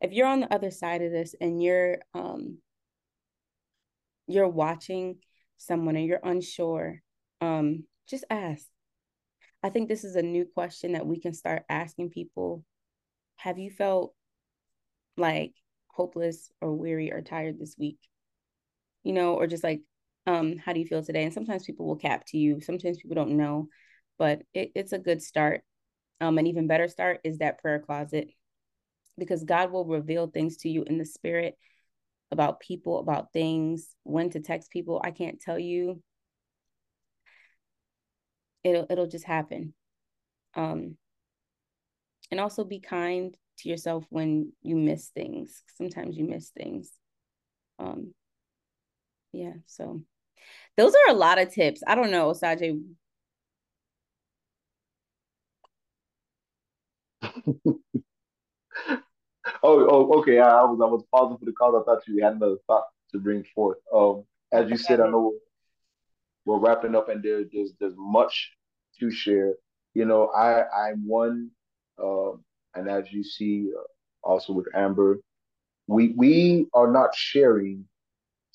if 0.00 0.12
you're 0.12 0.26
on 0.26 0.40
the 0.40 0.52
other 0.52 0.70
side 0.70 1.02
of 1.02 1.12
this 1.12 1.34
and 1.40 1.62
you're 1.62 1.98
um 2.14 2.58
you're 4.32 4.48
watching 4.48 5.16
someone 5.56 5.96
and 5.96 6.06
you're 6.06 6.20
unsure, 6.22 7.00
um, 7.40 7.84
just 8.08 8.24
ask. 8.30 8.66
I 9.62 9.70
think 9.70 9.88
this 9.88 10.04
is 10.04 10.16
a 10.16 10.22
new 10.22 10.44
question 10.44 10.92
that 10.92 11.06
we 11.06 11.20
can 11.20 11.32
start 11.32 11.64
asking 11.68 12.10
people. 12.10 12.64
Have 13.36 13.58
you 13.58 13.70
felt 13.70 14.14
like 15.16 15.54
hopeless 15.88 16.50
or 16.60 16.74
weary 16.74 17.12
or 17.12 17.22
tired 17.22 17.58
this 17.58 17.76
week? 17.78 17.98
You 19.04 19.12
know, 19.12 19.34
or 19.34 19.46
just 19.46 19.64
like, 19.64 19.82
um, 20.26 20.58
how 20.58 20.72
do 20.72 20.80
you 20.80 20.86
feel 20.86 21.02
today? 21.02 21.24
And 21.24 21.34
sometimes 21.34 21.64
people 21.64 21.86
will 21.86 21.96
cap 21.96 22.24
to 22.28 22.38
you. 22.38 22.60
Sometimes 22.60 22.98
people 22.98 23.16
don't 23.16 23.36
know, 23.36 23.68
but 24.18 24.42
it, 24.54 24.72
it's 24.74 24.92
a 24.92 24.98
good 24.98 25.22
start. 25.22 25.62
Um, 26.20 26.38
an 26.38 26.46
even 26.46 26.66
better 26.68 26.88
start 26.88 27.20
is 27.24 27.38
that 27.38 27.60
prayer 27.60 27.80
closet 27.80 28.28
because 29.18 29.44
God 29.44 29.72
will 29.72 29.84
reveal 29.84 30.28
things 30.28 30.58
to 30.58 30.68
you 30.68 30.84
in 30.84 30.98
the 30.98 31.04
spirit 31.04 31.56
about 32.32 32.60
people, 32.60 32.98
about 32.98 33.32
things, 33.32 33.88
when 34.04 34.30
to 34.30 34.40
text 34.40 34.70
people. 34.70 35.00
I 35.04 35.10
can't 35.12 35.40
tell 35.40 35.58
you. 35.58 36.02
It'll 38.64 38.86
it'll 38.90 39.06
just 39.06 39.24
happen. 39.24 39.74
Um 40.54 40.96
and 42.30 42.40
also 42.40 42.64
be 42.64 42.80
kind 42.80 43.36
to 43.58 43.68
yourself 43.68 44.04
when 44.08 44.52
you 44.62 44.76
miss 44.76 45.08
things. 45.08 45.62
Sometimes 45.76 46.16
you 46.16 46.24
miss 46.24 46.50
things. 46.50 46.90
Um 47.78 48.14
yeah, 49.32 49.54
so 49.66 50.00
those 50.76 50.94
are 50.94 51.12
a 51.12 51.16
lot 51.16 51.38
of 51.38 51.52
tips. 51.52 51.82
I 51.86 51.94
don't 51.94 52.10
know, 52.10 52.32
Sajay. 52.32 52.82
oh, 59.62 59.86
oh, 59.90 60.20
okay. 60.20 60.38
I, 60.38 60.48
I 60.48 60.64
was 60.64 60.80
I 60.82 60.86
was 60.86 61.04
pausing 61.12 61.38
for 61.38 61.44
the 61.44 61.52
call. 61.52 61.80
I 61.80 61.84
thought 61.84 62.06
you 62.06 62.22
had 62.22 62.34
another 62.34 62.56
thought 62.66 62.84
to 63.12 63.18
bring 63.18 63.44
forth. 63.54 63.78
Um, 63.94 64.24
as 64.52 64.68
you 64.68 64.76
said, 64.76 65.00
I 65.00 65.08
know 65.08 65.34
we're 66.44 66.58
wrapping 66.58 66.94
up, 66.94 67.08
and 67.08 67.22
there, 67.22 67.44
there's 67.52 67.72
there's 67.80 67.94
much 67.96 68.52
to 69.00 69.10
share. 69.10 69.54
You 69.94 70.04
know, 70.04 70.28
I 70.28 70.64
I'm 70.88 71.06
one, 71.06 71.50
uh, 72.02 72.32
and 72.74 72.88
as 72.88 73.12
you 73.12 73.22
see, 73.22 73.70
uh, 73.76 74.28
also 74.28 74.52
with 74.52 74.66
Amber, 74.74 75.20
we 75.86 76.14
we 76.16 76.66
are 76.74 76.90
not 76.90 77.14
sharing 77.14 77.84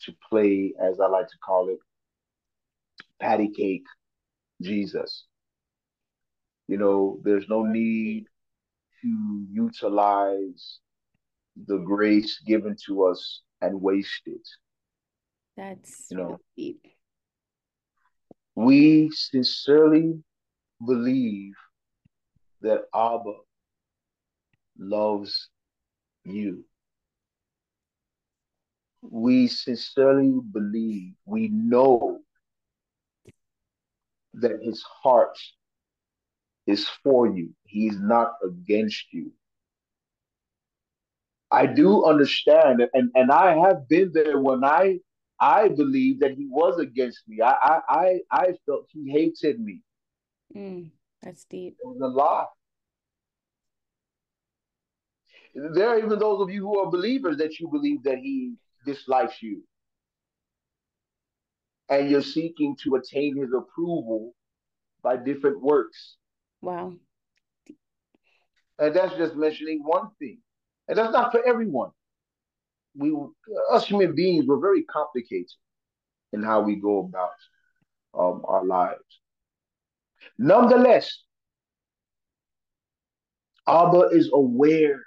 to 0.03 0.13
play, 0.29 0.73
as 0.81 0.99
I 0.99 1.07
like 1.07 1.27
to 1.27 1.37
call 1.43 1.69
it, 1.69 1.79
patty 3.19 3.49
cake 3.49 3.85
Jesus. 4.61 5.25
You 6.67 6.77
know, 6.77 7.19
there's 7.23 7.47
no 7.47 7.63
need 7.63 8.25
to 9.01 9.45
utilize 9.51 10.79
the 11.65 11.77
grace 11.77 12.39
given 12.45 12.75
to 12.85 13.05
us 13.05 13.41
and 13.61 13.81
waste 13.81 14.21
it. 14.25 14.47
That's 15.55 16.07
You 16.09 16.17
know. 16.17 16.39
deep. 16.55 16.81
We 18.55 19.09
sincerely 19.11 20.21
believe 20.85 21.53
that 22.61 22.81
Abba 22.93 23.33
loves 24.77 25.49
you. 26.23 26.65
We 29.01 29.47
sincerely 29.47 30.39
believe, 30.51 31.13
we 31.25 31.49
know 31.49 32.19
that 34.33 34.59
his 34.61 34.83
heart 34.83 35.37
is 36.65 36.87
for 37.03 37.27
you. 37.27 37.49
He's 37.65 37.99
not 37.99 38.33
against 38.43 39.05
you. 39.11 39.31
I 41.51 41.65
do 41.65 42.05
understand, 42.05 42.81
and, 42.93 43.09
and 43.15 43.31
I 43.31 43.57
have 43.57 43.87
been 43.87 44.11
there 44.13 44.39
when 44.39 44.63
I 44.63 44.99
I 45.39 45.69
believe 45.69 46.19
that 46.19 46.31
he 46.31 46.47
was 46.49 46.79
against 46.79 47.21
me. 47.27 47.41
I 47.41 47.51
I 47.51 47.79
I, 47.89 48.19
I 48.31 48.45
felt 48.65 48.87
he 48.89 49.09
hated 49.09 49.59
me. 49.59 49.81
Mm, 50.55 50.91
that's 51.21 51.45
deep. 51.45 51.77
It 51.79 51.87
was 51.87 52.01
a 52.01 52.07
lie. 52.07 52.45
There 55.73 55.89
are 55.89 55.99
even 55.99 56.19
those 56.19 56.41
of 56.41 56.49
you 56.49 56.61
who 56.61 56.79
are 56.79 56.91
believers 56.91 57.37
that 57.37 57.59
you 57.59 57.67
believe 57.67 58.03
that 58.03 58.19
he 58.19 58.53
dislikes 58.85 59.41
you. 59.41 59.63
And 61.89 62.11
you're 62.11 62.21
seeking 62.21 62.75
to 62.83 62.95
attain 62.95 63.37
his 63.37 63.49
approval 63.53 64.35
by 65.01 65.17
different 65.17 65.61
works. 65.61 66.17
Wow. 66.61 66.93
And 68.77 68.95
that's 68.95 69.15
just 69.15 69.35
mentioning 69.35 69.81
one 69.83 70.09
thing. 70.19 70.39
And 70.87 70.97
that's 70.97 71.13
not 71.13 71.31
for 71.31 71.45
everyone. 71.45 71.91
We 72.95 73.15
us 73.71 73.85
human 73.85 74.15
beings, 74.15 74.45
we're 74.47 74.59
very 74.59 74.83
complicated 74.83 75.51
in 76.33 76.43
how 76.43 76.61
we 76.61 76.75
go 76.75 76.99
about 76.99 77.31
um, 78.17 78.41
our 78.45 78.65
lives. 78.65 79.03
Nonetheless, 80.37 81.23
Abba 83.67 84.09
is 84.11 84.29
aware. 84.33 85.03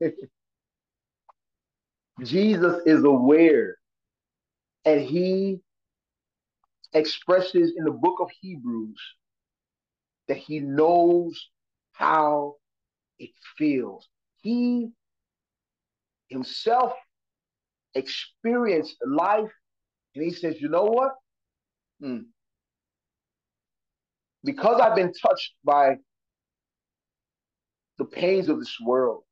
Jesus 2.24 2.82
is 2.86 3.04
aware. 3.04 3.76
And 4.84 5.00
he 5.02 5.60
expresses 6.94 7.74
in 7.76 7.84
the 7.84 7.90
book 7.90 8.16
of 8.20 8.30
Hebrews 8.40 8.98
that 10.28 10.38
he 10.38 10.60
knows 10.60 11.48
how 11.92 12.56
it 13.18 13.30
feels. 13.56 14.08
He 14.40 14.90
himself 16.28 16.92
experienced 17.94 18.96
life, 19.06 19.50
and 20.14 20.24
he 20.24 20.30
says, 20.30 20.60
You 20.60 20.68
know 20.68 20.84
what? 20.84 21.12
Hmm. 22.00 22.18
Because 24.44 24.80
I've 24.80 24.96
been 24.96 25.12
touched 25.12 25.54
by 25.64 25.96
the 27.98 28.04
pains 28.04 28.48
of 28.48 28.58
this 28.58 28.76
world, 28.84 29.24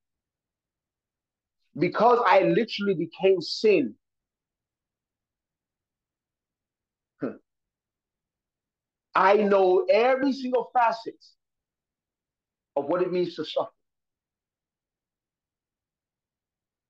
because 1.79 2.21
I 2.27 2.41
literally 2.43 2.95
became 2.95 3.41
sin. 3.41 3.95
hmm, 7.21 7.37
I 9.15 9.37
know 9.37 9.87
every 9.91 10.33
single 10.33 10.71
facet 10.73 11.17
of 12.77 12.87
what 12.87 13.03
it 13.03 13.13
means 13.13 13.35
to 13.37 13.45
suffer. 13.45 13.71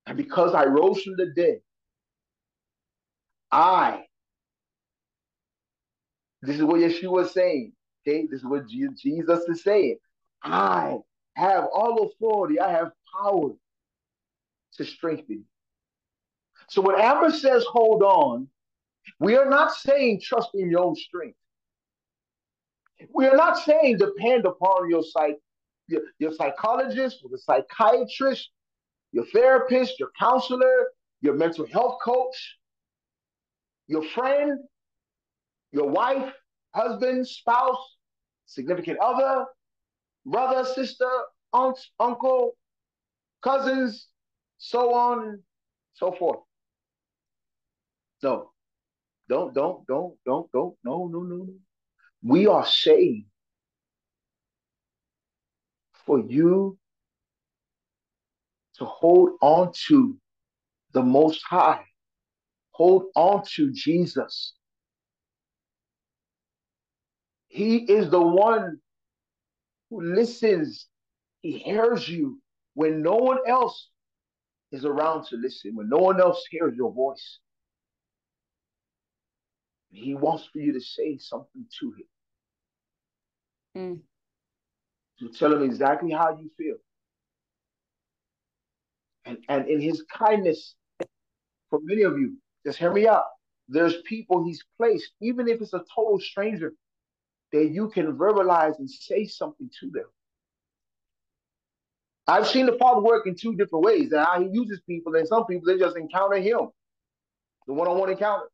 And 0.07 0.17
because 0.17 0.55
I 0.55 0.67
rose 0.67 1.03
from 1.03 1.17
the 1.17 1.33
dead, 1.35 1.61
I, 3.51 4.05
this 6.43 6.57
is 6.57 6.63
what 6.63 6.81
Yeshua 6.81 7.25
is 7.25 7.33
saying. 7.33 7.73
Okay, 8.07 8.27
this 8.31 8.41
is 8.41 8.47
what 8.47 8.69
Jesus 8.69 9.41
is 9.49 9.63
saying. 9.63 9.97
I 10.43 10.99
have 11.35 11.65
all 11.75 12.09
authority, 12.09 12.61
I 12.61 12.71
have 12.71 12.93
power 13.21 13.51
to 14.75 14.85
strengthen 14.85 15.25
you. 15.29 15.45
So 16.69 16.83
when 16.83 17.01
Amber 17.01 17.31
says 17.31 17.65
hold 17.65 18.03
on, 18.03 18.49
we 19.19 19.37
are 19.37 19.49
not 19.49 19.73
saying 19.73 20.21
trust 20.21 20.51
in 20.55 20.71
your 20.71 20.85
own 20.85 20.97
strength. 20.97 21.39
We 23.15 23.27
are 23.27 23.37
not 23.37 23.59
saying 23.59 23.99
depend 23.99 24.47
upon 24.47 24.89
your 24.91 25.03
psych, 25.03 25.37
your, 25.89 26.03
your 26.19 26.33
psychologist, 26.33 27.21
or 27.23 27.31
the 27.31 27.39
psychiatrist, 27.39 28.51
your 29.17 29.25
therapist, 29.33 29.99
your 29.99 30.11
counselor, 30.19 30.89
your 31.23 31.33
mental 31.33 31.67
health 31.73 31.97
coach, 32.05 32.59
your 33.87 34.03
friend, 34.03 34.59
your 35.73 35.89
wife, 35.89 36.35
husband, 36.75 37.27
spouse, 37.27 37.97
significant 38.45 38.99
other, 38.99 39.47
brother, 40.27 40.69
sister, 40.69 41.09
aunt, 41.55 41.79
uncle, 41.99 42.59
cousins, 43.43 44.09
so 44.59 44.93
on 44.93 45.27
and 45.27 45.39
so 45.95 46.13
forth. 46.13 46.41
No, 48.23 48.51
don't, 49.31 49.55
don't, 49.55 49.87
don't, 49.87 50.15
don't, 50.27 50.53
don't, 50.53 50.77
no, 50.85 51.09
no, 51.11 51.23
no, 51.23 51.37
no. 51.37 51.55
We 52.23 52.49
are 52.49 52.67
saved 52.67 53.25
for 56.05 56.19
you 56.21 56.77
to 58.79 58.85
hold 58.85 59.31
on 59.43 59.73
to 59.89 60.17
the 60.93 61.03
Most 61.03 61.43
High, 61.49 61.85
hold 62.73 63.07
on 63.17 63.43
to 63.55 63.73
Jesus. 63.73 64.55
He 67.49 67.79
is 67.79 68.11
the 68.11 68.21
one 68.23 68.79
who 69.91 70.03
listens, 70.03 70.89
he 71.43 71.59
hears 71.59 72.09
you 72.09 72.41
when 72.75 73.03
no 73.03 73.15
one 73.17 73.39
else 73.47 73.89
is 74.73 74.85
around 74.85 75.25
to 75.27 75.37
listen, 75.37 75.77
when 75.77 75.89
no 75.89 75.99
one 75.99 76.21
else 76.21 76.45
hears 76.51 76.75
your 76.77 76.93
voice. 76.93 77.41
He 79.91 80.15
wants 80.15 80.49
for 80.53 80.59
you 80.61 80.73
to 80.75 80.81
say 80.81 81.19
something 81.19 81.67
to 81.81 81.87
him, 81.93 82.07
Mm, 83.77 84.01
to 85.21 85.29
tell 85.31 85.53
him 85.53 85.63
exactly 85.63 86.13
how 86.13 86.39
you 86.39 86.51
feel. 86.59 86.77
And, 89.27 89.39
and 89.49 89.69
in 89.69 89.81
his 89.81 90.05
kindness, 90.11 90.77
for 91.69 91.81
many 91.83 92.03
of 92.03 92.19
you, 92.19 92.39
just 92.65 92.79
hear 92.79 92.93
me 92.93 93.07
out. 93.09 93.25
There's 93.69 93.97
people 94.03 94.45
he's 94.45 94.63
placed, 94.77 95.11
even 95.21 95.49
if 95.49 95.61
it's 95.61 95.73
a 95.73 95.85
total 95.95 96.21
stranger, 96.21 96.73
that 97.53 97.71
you 97.71 97.91
can 97.91 98.17
verbalize 98.17 98.79
and 98.79 98.89
say 98.89 99.27
something 99.27 99.69
to 99.81 99.91
them. 99.91 100.07
I've 102.29 102.47
seen 102.47 102.67
the 102.67 102.77
Father 102.79 103.01
work 103.01 103.27
in 103.27 103.35
two 103.35 103.55
different 103.57 103.85
ways, 103.85 104.13
and 104.13 104.25
how 104.25 104.41
he 104.41 104.49
uses 104.53 104.81
people, 104.89 105.15
and 105.15 105.27
some 105.27 105.47
people 105.47 105.67
they 105.67 105.79
just 105.79 105.97
encounter 105.97 106.37
him, 106.37 106.69
the 107.67 107.75
one-on-one 107.75 108.11
encounter. 108.11 108.47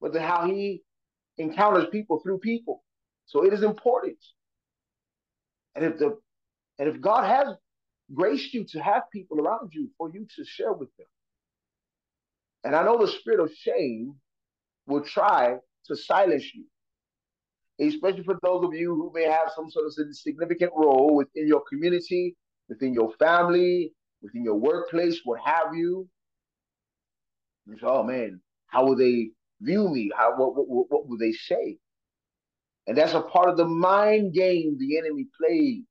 But 0.00 0.12
then 0.12 0.22
how 0.22 0.46
he 0.46 0.82
encounters 1.38 1.86
people 1.90 2.20
through 2.20 2.38
people. 2.38 2.84
So 3.26 3.44
it 3.44 3.52
is 3.52 3.62
important. 3.62 4.18
And 5.74 5.84
if 5.84 5.98
the 5.98 6.18
and 6.78 6.88
if 6.88 7.00
God 7.00 7.24
has 7.24 7.54
graced 8.14 8.54
you 8.54 8.64
to 8.64 8.80
have 8.80 9.02
people 9.12 9.40
around 9.40 9.70
you 9.72 9.90
for 9.98 10.10
you 10.10 10.26
to 10.36 10.44
share 10.44 10.72
with 10.72 10.88
them. 10.96 11.06
And 12.64 12.74
I 12.74 12.82
know 12.84 12.98
the 12.98 13.08
spirit 13.08 13.40
of 13.40 13.52
shame 13.54 14.14
will 14.86 15.02
try 15.02 15.56
to 15.86 15.96
silence 15.96 16.44
you, 16.54 16.64
especially 17.86 18.24
for 18.24 18.38
those 18.42 18.64
of 18.64 18.74
you 18.74 18.94
who 18.94 19.12
may 19.14 19.24
have 19.24 19.50
some 19.54 19.70
sort 19.70 19.86
of 19.86 19.94
significant 20.12 20.72
role 20.74 21.14
within 21.14 21.46
your 21.46 21.62
community, 21.68 22.36
within 22.68 22.94
your 22.94 23.12
family, 23.18 23.92
within 24.22 24.44
your 24.44 24.56
workplace, 24.56 25.20
what 25.24 25.40
have 25.44 25.74
you. 25.74 26.08
You 27.66 27.78
say, 27.78 27.86
oh 27.86 28.02
man, 28.02 28.40
how 28.66 28.86
will 28.86 28.96
they 28.96 29.30
view 29.60 29.88
me? 29.88 30.10
How 30.16 30.34
what, 30.36 30.54
what, 30.56 30.86
what 30.88 31.08
will 31.08 31.18
they 31.18 31.32
say? 31.32 31.78
And 32.86 32.96
that's 32.96 33.12
a 33.12 33.20
part 33.20 33.50
of 33.50 33.56
the 33.58 33.66
mind 33.66 34.32
game 34.32 34.76
the 34.78 34.98
enemy 34.98 35.26
plays. 35.38 35.82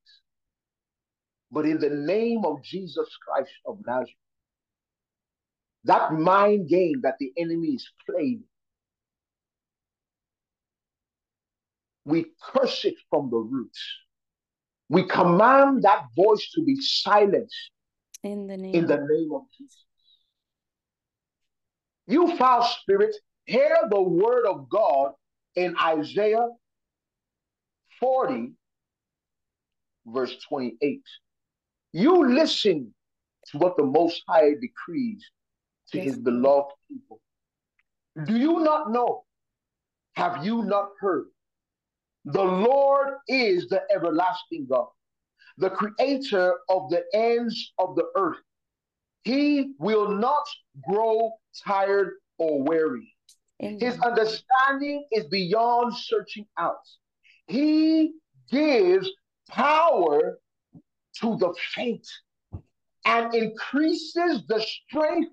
But 1.50 1.66
in 1.66 1.78
the 1.78 1.90
name 1.90 2.44
of 2.44 2.62
Jesus 2.62 3.08
Christ 3.26 3.52
of 3.66 3.78
Nazareth, 3.86 4.14
that 5.84 6.12
mind 6.12 6.68
game 6.68 7.00
that 7.02 7.14
the 7.18 7.32
enemy 7.36 7.68
is 7.68 7.88
playing, 8.08 8.44
we 12.04 12.26
curse 12.52 12.84
it 12.84 12.96
from 13.10 13.30
the 13.30 13.36
roots. 13.36 13.80
We 14.88 15.06
command 15.06 15.82
that 15.82 16.06
voice 16.16 16.50
to 16.54 16.64
be 16.64 16.76
silenced 16.80 17.70
in 18.24 18.46
the 18.46 18.56
name 18.56 18.74
in 18.74 18.86
the 18.86 18.94
of 18.94 19.00
name 19.08 19.30
of 19.32 19.42
Jesus. 19.56 19.84
You 22.06 22.36
foul 22.36 22.62
spirit, 22.62 23.14
hear 23.44 23.76
the 23.90 24.00
word 24.00 24.46
of 24.46 24.68
God 24.70 25.12
in 25.54 25.76
Isaiah 25.78 26.48
40, 28.00 28.52
verse 30.06 30.34
28. 30.48 31.02
You 31.98 32.28
listen 32.28 32.94
to 33.48 33.58
what 33.58 33.76
the 33.76 33.82
Most 33.82 34.22
High 34.28 34.52
decrees 34.60 35.28
to 35.90 36.00
his 36.00 36.16
beloved 36.16 36.70
people. 36.88 37.20
Do 38.24 38.36
you 38.36 38.60
not 38.60 38.92
know? 38.92 39.24
Have 40.14 40.44
you 40.44 40.62
not 40.62 40.90
heard? 41.00 41.26
The 42.24 42.44
Lord 42.44 43.14
is 43.26 43.68
the 43.68 43.82
everlasting 43.92 44.68
God, 44.70 44.86
the 45.56 45.70
creator 45.70 46.54
of 46.68 46.88
the 46.88 47.02
ends 47.12 47.72
of 47.80 47.96
the 47.96 48.06
earth. 48.14 48.44
He 49.24 49.72
will 49.80 50.08
not 50.08 50.46
grow 50.88 51.32
tired 51.66 52.12
or 52.38 52.62
weary. 52.62 53.12
His 53.58 53.98
understanding 53.98 55.04
is 55.10 55.24
beyond 55.24 55.96
searching 55.96 56.46
out. 56.56 56.86
He 57.48 58.12
gives 58.52 59.10
power 59.50 60.38
to 61.20 61.36
the 61.38 61.54
faint 61.74 62.06
and 63.04 63.34
increases 63.34 64.46
the 64.48 64.60
strength 64.60 65.32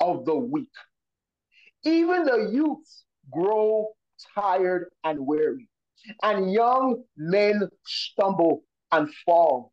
of 0.00 0.24
the 0.24 0.34
weak. 0.36 0.68
Even 1.84 2.24
the 2.24 2.50
youth 2.52 3.04
grow 3.30 3.88
tired 4.34 4.90
and 5.04 5.26
weary, 5.26 5.68
and 6.22 6.52
young 6.52 7.02
men 7.16 7.68
stumble 7.84 8.62
and 8.92 9.12
fall. 9.24 9.72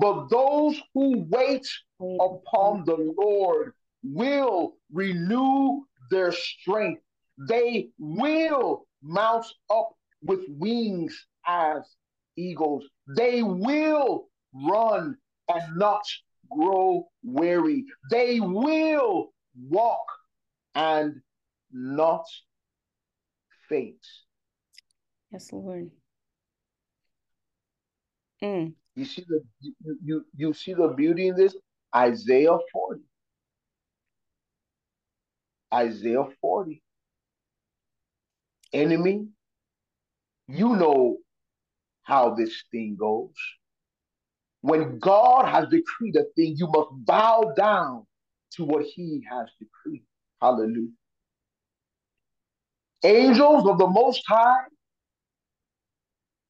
But 0.00 0.28
those 0.28 0.80
who 0.94 1.26
Wait. 1.28 1.66
upon 2.00 2.84
the 2.84 3.14
Lord 3.18 3.72
will 4.02 4.76
renew 4.92 5.84
their 6.10 6.32
strength. 6.32 7.02
They 7.48 7.90
will 7.98 8.86
mount 9.02 9.46
up 9.70 9.90
with 10.22 10.40
wings 10.48 11.26
as 11.46 11.82
eagles. 12.36 12.84
They 13.16 13.42
will 13.42 14.28
run 14.64 15.16
and 15.52 15.76
not 15.76 16.02
grow 16.50 17.08
weary. 17.22 17.84
They 18.10 18.40
will 18.40 19.32
walk 19.68 20.06
and 20.74 21.20
not 21.72 22.24
faint. 23.68 24.04
Yes, 25.32 25.52
Lord. 25.52 25.90
Mm. 28.42 28.74
You 28.94 29.04
see 29.04 29.24
the 29.28 29.40
you, 29.60 29.74
you 30.04 30.24
you 30.36 30.52
see 30.52 30.74
the 30.74 30.88
beauty 30.88 31.28
in 31.28 31.36
this? 31.36 31.56
Isaiah 31.94 32.58
40. 32.72 33.00
Isaiah 35.72 36.24
40. 36.40 36.82
Enemy, 38.72 39.26
you 40.48 40.76
know 40.76 41.16
how 42.02 42.34
this 42.34 42.64
thing 42.70 42.96
goes. 42.98 43.34
When 44.66 44.98
God 44.98 45.46
has 45.46 45.68
decreed 45.68 46.16
a 46.16 46.24
thing, 46.34 46.56
you 46.56 46.66
must 46.66 46.88
bow 46.90 47.52
down 47.56 48.04
to 48.54 48.64
what 48.64 48.82
he 48.82 49.24
has 49.30 49.48
decreed. 49.60 50.02
Hallelujah. 50.42 50.88
Angels 53.04 53.64
of 53.68 53.78
the 53.78 53.86
Most 53.86 54.24
High, 54.26 54.64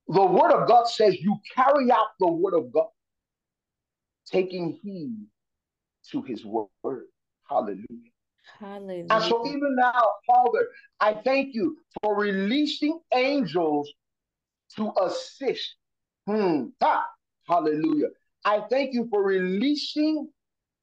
the 0.09 0.25
Word 0.25 0.51
of 0.51 0.67
God 0.67 0.89
says 0.89 1.21
you 1.21 1.37
carry 1.55 1.91
out 1.91 2.07
the 2.19 2.29
Word 2.29 2.55
of 2.55 2.73
God, 2.73 2.89
taking 4.25 4.79
heed 4.83 5.27
to 6.11 6.23
his 6.23 6.43
word. 6.43 7.09
Hallelujah. 7.51 7.85
Hallelujah. 8.59 9.07
And 9.11 9.23
so, 9.25 9.47
even 9.47 9.77
now, 9.77 10.03
Father, 10.27 10.69
I 11.01 11.13
thank 11.23 11.55
you 11.55 11.77
for 12.03 12.19
releasing 12.19 12.99
angels 13.13 13.93
to 14.77 14.91
assist. 15.03 15.75
Hmm. 16.27 16.69
Hallelujah. 17.47 18.09
I 18.45 18.61
thank 18.71 18.95
you 18.95 19.09
for 19.11 19.23
releasing 19.23 20.29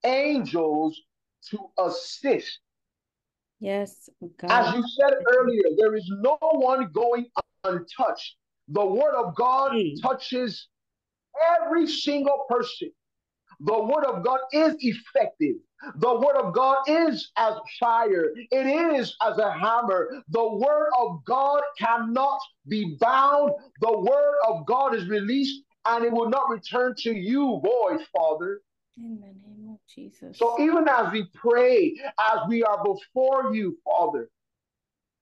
angels 0.04 1.00
to 1.50 1.60
assist. 1.80 2.60
Yes, 3.60 4.10
As 4.50 4.76
you 4.76 4.84
said 5.00 5.14
earlier, 5.38 5.64
there 5.78 5.96
is 5.96 6.10
no 6.22 6.38
one 6.42 6.92
going 6.92 7.28
untouched. 7.64 8.36
The 8.68 8.86
word 8.86 9.16
of 9.16 9.36
God 9.36 9.72
Mm. 9.72 10.02
touches 10.02 10.68
every 11.62 11.88
single 11.88 12.46
person. 12.50 12.92
The 13.62 13.84
word 13.84 14.04
of 14.06 14.24
God 14.24 14.40
is 14.52 14.76
effective. 14.80 15.56
The 15.96 16.16
word 16.20 16.36
of 16.38 16.54
God 16.54 16.84
is 16.88 17.32
as 17.38 17.56
fire. 17.80 18.32
It 18.52 18.66
is 18.66 19.16
as 19.22 19.38
a 19.38 19.52
hammer. 19.52 20.24
The 20.30 20.46
word 20.46 20.90
of 20.98 21.24
God 21.26 21.62
cannot 21.78 22.40
be 22.68 22.98
bound. 23.00 23.52
The 23.80 23.98
word 23.98 24.36
of 24.48 24.66
God 24.66 24.96
is 24.96 25.08
released 25.08 25.64
and 25.86 26.06
it 26.06 26.12
will 26.12 26.30
not 26.30 26.50
return 26.50 26.96
to 27.00 27.14
you 27.14 27.62
void, 27.64 28.00
Father. 28.16 28.62
In 28.98 29.20
the 29.20 29.28
name 29.28 29.70
of 29.72 29.80
Jesus. 29.94 30.38
So 30.38 30.62
even 30.62 30.88
as 30.88 31.12
we 31.12 31.26
pray, 31.34 31.96
as 32.20 32.40
we 32.48 32.64
are 32.64 32.84
before 32.84 33.54
you, 33.54 33.78
Father, 33.84 34.30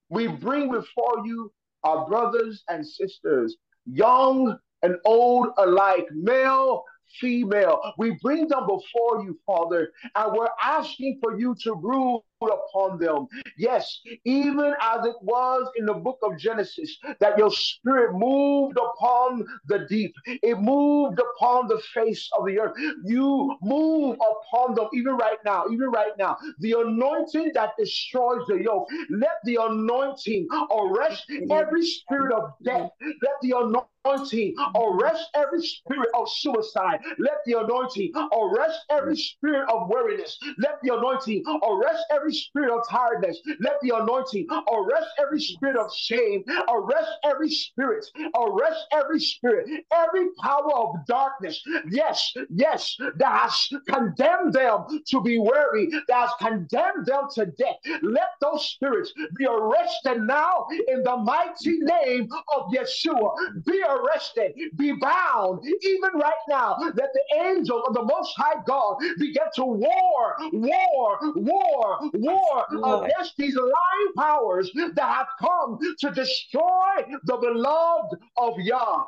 we 0.10 0.28
bring 0.28 0.72
before 0.72 1.26
you 1.26 1.52
our 1.84 2.06
brothers 2.08 2.64
and 2.70 2.86
sisters, 2.86 3.56
young 3.86 4.58
and 4.84 4.98
old 5.06 5.50
alike, 5.58 6.08
male, 6.12 6.84
female. 7.20 7.94
We 7.98 8.18
bring 8.22 8.48
them 8.48 8.68
before 8.68 9.24
you, 9.24 9.40
Father, 9.46 9.92
and 10.16 10.34
we're 10.34 10.50
asking 10.62 11.20
for 11.22 11.40
you 11.40 11.56
to 11.64 11.74
rule 11.74 12.26
upon 12.50 12.98
them. 13.00 13.28
Yes, 13.58 14.02
even 14.26 14.74
as 14.82 15.06
it 15.06 15.16
was 15.22 15.70
in 15.76 15.86
the 15.86 15.94
book 15.94 16.20
of 16.24 16.38
Genesis, 16.38 16.98
that 17.20 17.38
your 17.38 17.52
spirit 17.52 18.14
moved 18.14 18.78
upon 18.78 19.46
the 19.68 19.86
deep, 19.90 20.14
it 20.26 20.60
moved 20.60 21.20
upon 21.20 21.68
the 21.68 21.82
face 21.94 22.30
of 22.38 22.46
the 22.46 22.60
earth. 22.60 22.76
You 23.04 23.56
move 23.62 24.18
upon 24.18 24.76
them, 24.76 24.88
even 24.94 25.16
right 25.18 25.38
now, 25.46 25.66
even 25.72 25.90
right 25.90 26.14
now. 26.18 26.38
The 26.60 26.74
anointing 26.80 27.52
that 27.54 27.72
destroys 27.78 28.46
the 28.48 28.62
yoke, 28.64 28.88
let 29.10 29.38
the 29.44 29.58
anointing 29.62 30.48
arrest 30.72 31.30
every 31.50 31.86
spirit 31.86 32.34
of 32.34 32.54
death. 32.64 32.90
Let 33.02 33.36
the 33.42 33.52
anointing 33.58 34.56
arrest 34.76 35.30
every 35.36 35.62
spirit 35.62 36.10
of 36.16 36.30
suicide. 36.30 37.00
Let 37.20 37.38
the 37.46 37.60
anointing 37.60 38.12
arrest 38.34 38.80
every 38.90 39.16
spirit 39.16 39.70
of 39.70 39.90
weariness. 39.90 40.38
Let 40.58 40.80
the 40.82 40.96
anointing 40.96 41.44
arrest 41.64 42.04
every 42.12 42.31
spirit 42.34 42.72
of 42.72 42.88
tiredness. 42.90 43.40
Let 43.60 43.76
the 43.82 43.96
anointing 43.96 44.48
arrest 44.72 45.08
every 45.20 45.42
spirit 45.42 45.78
of 45.78 45.94
shame. 45.94 46.44
Arrest 46.70 47.12
every 47.24 47.50
spirit. 47.50 48.06
Arrest 48.36 48.86
every 48.92 49.20
spirit. 49.20 49.70
Every 49.92 50.30
power 50.42 50.74
of 50.76 51.06
darkness. 51.08 51.62
Yes, 51.90 52.34
yes, 52.50 52.96
that 53.18 53.42
has 53.42 53.70
condemned 53.88 54.54
them 54.54 54.86
to 55.08 55.22
be 55.22 55.40
weary. 55.40 55.90
That 56.08 56.30
has 56.30 56.32
condemned 56.40 57.06
them 57.06 57.28
to 57.36 57.46
death. 57.46 57.78
Let 58.02 58.30
those 58.42 58.66
spirits 58.66 59.14
be 59.38 59.46
arrested 59.46 60.22
now 60.24 60.68
in 60.88 61.04
the 61.04 61.18
mighty 61.18 61.80
name 61.80 62.30
of 62.56 62.72
Yeshua. 62.72 63.32
Be 63.66 63.84
arrested, 63.88 64.54
be 64.78 64.94
bound, 64.94 65.64
even 65.82 66.12
right 66.16 66.34
now. 66.50 66.78
Let 66.80 66.96
the 67.14 67.44
angel 67.44 67.84
of 67.86 67.94
the 67.94 68.04
Most 68.04 68.34
High 68.38 68.62
God 68.66 68.98
begin 69.18 69.44
to 69.56 69.66
war, 69.66 70.36
war, 70.54 71.20
war, 71.36 72.00
war 72.22 72.66
Lord. 72.72 73.10
against 73.10 73.36
these 73.38 73.56
lying 73.56 74.14
powers 74.18 74.72
that 74.74 75.00
have 75.00 75.28
come 75.40 75.80
to 76.00 76.12
destroy 76.12 77.06
the 77.24 77.38
beloved 77.38 78.18
of 78.38 78.60
Yah. 78.60 79.06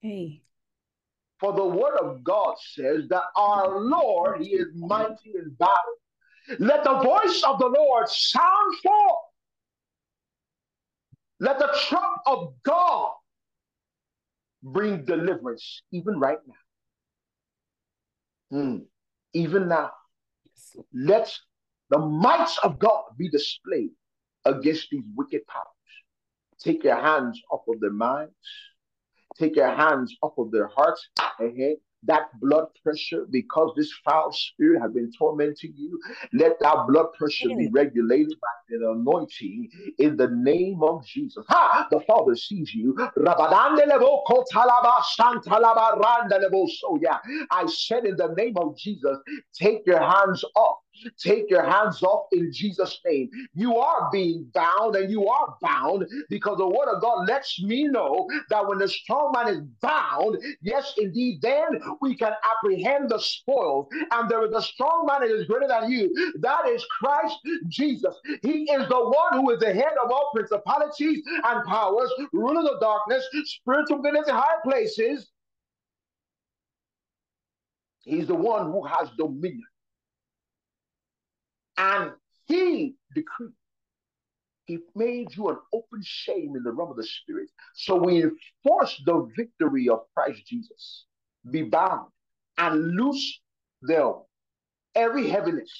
Hey. 0.00 0.42
For 1.38 1.52
the 1.54 1.64
word 1.64 1.96
of 1.98 2.22
God 2.22 2.56
says 2.74 3.08
that 3.08 3.22
our 3.36 3.80
Lord, 3.80 4.42
He 4.42 4.50
is 4.50 4.68
mighty 4.74 5.32
in 5.34 5.56
battle. 5.58 5.96
Let 6.58 6.84
the 6.84 6.98
voice 6.98 7.42
of 7.46 7.58
the 7.58 7.68
Lord 7.68 8.08
sound 8.08 8.76
forth. 8.82 9.18
Let 11.38 11.58
the 11.58 11.74
trump 11.88 12.18
of 12.26 12.54
God 12.62 13.12
bring 14.62 15.04
deliverance, 15.04 15.82
even 15.90 16.18
right 16.18 16.38
now. 16.46 16.54
Hmm. 18.58 18.78
Even 19.32 19.68
now, 19.68 19.92
let 20.92 21.32
the 21.90 21.98
might 21.98 22.50
of 22.62 22.78
God 22.78 23.02
be 23.18 23.28
displayed 23.28 23.90
against 24.44 24.88
these 24.90 25.02
wicked 25.16 25.46
powers. 25.46 25.66
Take 26.58 26.84
your 26.84 27.00
hands 27.00 27.40
off 27.50 27.62
of 27.68 27.80
their 27.80 27.92
minds. 27.92 28.34
Take 29.38 29.56
your 29.56 29.74
hands 29.74 30.14
off 30.22 30.34
of 30.38 30.50
their 30.50 30.68
hearts. 30.68 31.08
Ahead. 31.38 31.76
That 32.04 32.28
blood 32.40 32.66
pressure, 32.82 33.26
because 33.30 33.72
this 33.76 33.92
foul 34.04 34.32
spirit 34.32 34.80
has 34.80 34.92
been 34.92 35.12
tormenting 35.18 35.74
you, 35.76 36.00
let 36.32 36.60
that 36.60 36.86
blood 36.88 37.08
pressure 37.18 37.50
be 37.50 37.68
regulated 37.72 38.38
by 38.40 38.48
the 38.70 38.92
anointing 38.92 39.68
in 39.98 40.16
the 40.16 40.28
name 40.30 40.82
of 40.82 41.04
Jesus. 41.06 41.44
Ha! 41.48 41.88
The 41.90 42.00
Father 42.00 42.36
sees 42.36 42.74
you. 42.74 42.94
Rabadandelebo 43.18 44.24
kotalaba 44.26 45.02
shantalaba 45.18 46.00
randelebo 46.00 46.66
soya. 46.82 47.20
I 47.50 47.66
said 47.66 48.06
in 48.06 48.16
the 48.16 48.34
name 48.36 48.54
of 48.56 48.76
Jesus, 48.78 49.18
take 49.54 49.82
your 49.86 50.00
hands 50.00 50.44
off 50.56 50.78
Take 51.18 51.50
your 51.50 51.64
hands 51.64 52.02
off 52.02 52.26
in 52.32 52.52
Jesus' 52.52 52.98
name. 53.04 53.30
You 53.54 53.76
are 53.78 54.08
being 54.12 54.50
bound 54.52 54.96
and 54.96 55.10
you 55.10 55.26
are 55.28 55.56
bound 55.62 56.06
because 56.28 56.58
the 56.58 56.66
word 56.66 56.88
of 56.88 57.00
God 57.00 57.28
lets 57.28 57.62
me 57.62 57.84
know 57.84 58.28
that 58.50 58.66
when 58.66 58.78
the 58.78 58.88
strong 58.88 59.32
man 59.34 59.48
is 59.48 59.60
bound, 59.80 60.38
yes, 60.62 60.94
indeed, 60.98 61.40
then 61.42 61.80
we 62.00 62.16
can 62.16 62.32
apprehend 62.44 63.10
the 63.10 63.18
spoils. 63.18 63.88
And 64.10 64.30
there 64.30 64.44
is 64.44 64.52
a 64.54 64.62
strong 64.62 65.06
man 65.06 65.20
that 65.20 65.34
is 65.34 65.46
greater 65.46 65.68
than 65.68 65.90
you. 65.90 66.12
That 66.40 66.68
is 66.68 66.84
Christ 66.98 67.36
Jesus. 67.68 68.14
He 68.42 68.64
is 68.70 68.88
the 68.88 69.00
one 69.00 69.40
who 69.40 69.50
is 69.50 69.60
the 69.60 69.72
head 69.72 69.92
of 70.02 70.10
all 70.10 70.30
principalities 70.34 71.22
and 71.44 71.64
powers, 71.66 72.12
ruling 72.32 72.58
of 72.58 72.64
the 72.64 72.78
darkness, 72.80 73.26
spiritual 73.44 73.98
goodness 73.98 74.28
in 74.28 74.34
high 74.34 74.60
places. 74.64 75.30
He's 78.02 78.26
the 78.26 78.34
one 78.34 78.70
who 78.72 78.84
has 78.84 79.10
dominion. 79.18 79.69
And 81.80 82.12
he 82.46 82.94
decreed. 83.14 83.54
He 84.66 84.78
made 84.94 85.34
you 85.34 85.48
an 85.48 85.56
open 85.72 86.00
shame 86.02 86.54
in 86.54 86.62
the 86.62 86.72
realm 86.72 86.90
of 86.90 86.96
the 86.98 87.04
spirit. 87.04 87.48
So 87.74 87.96
we 87.96 88.22
enforce 88.22 89.02
the 89.06 89.26
victory 89.34 89.88
of 89.88 90.00
Christ 90.14 90.46
Jesus. 90.46 91.06
Be 91.50 91.62
bound 91.62 92.10
and 92.58 92.94
loose 92.94 93.40
them. 93.80 94.16
Every 94.94 95.28
heaviness, 95.28 95.70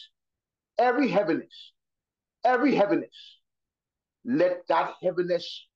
every 0.78 1.08
heaviness, 1.08 1.72
every 2.44 2.74
heaviness. 2.74 3.14
Let 4.24 4.66
that 4.68 4.94
heaviness 5.02 5.66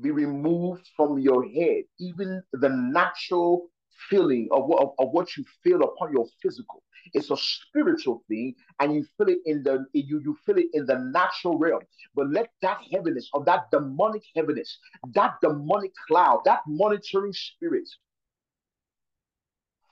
be 0.00 0.12
removed 0.12 0.88
from 0.96 1.18
your 1.18 1.46
head, 1.46 1.84
even 1.98 2.42
the 2.54 2.70
natural 2.70 3.68
feeling 4.08 4.48
of 4.50 4.66
what, 4.66 4.82
of, 4.82 4.90
of 4.98 5.10
what 5.10 5.36
you 5.36 5.44
feel 5.62 5.82
upon 5.82 6.12
your 6.12 6.26
physical. 6.42 6.82
It's 7.12 7.30
a 7.30 7.36
spiritual 7.36 8.22
thing, 8.28 8.54
and 8.78 8.94
you 8.94 9.04
feel 9.16 9.28
it 9.28 9.38
in 9.46 9.62
the 9.62 9.86
you 9.92 10.20
you 10.22 10.36
feel 10.44 10.58
it 10.58 10.66
in 10.72 10.86
the 10.86 10.98
natural 10.98 11.58
realm. 11.58 11.82
But 12.14 12.30
let 12.30 12.50
that 12.62 12.78
heaviness 12.92 13.28
or 13.32 13.44
that 13.44 13.70
demonic 13.70 14.22
heaviness, 14.34 14.78
that 15.14 15.34
demonic 15.42 15.92
cloud, 16.06 16.42
that 16.44 16.60
monitoring 16.66 17.32
spirit. 17.32 17.88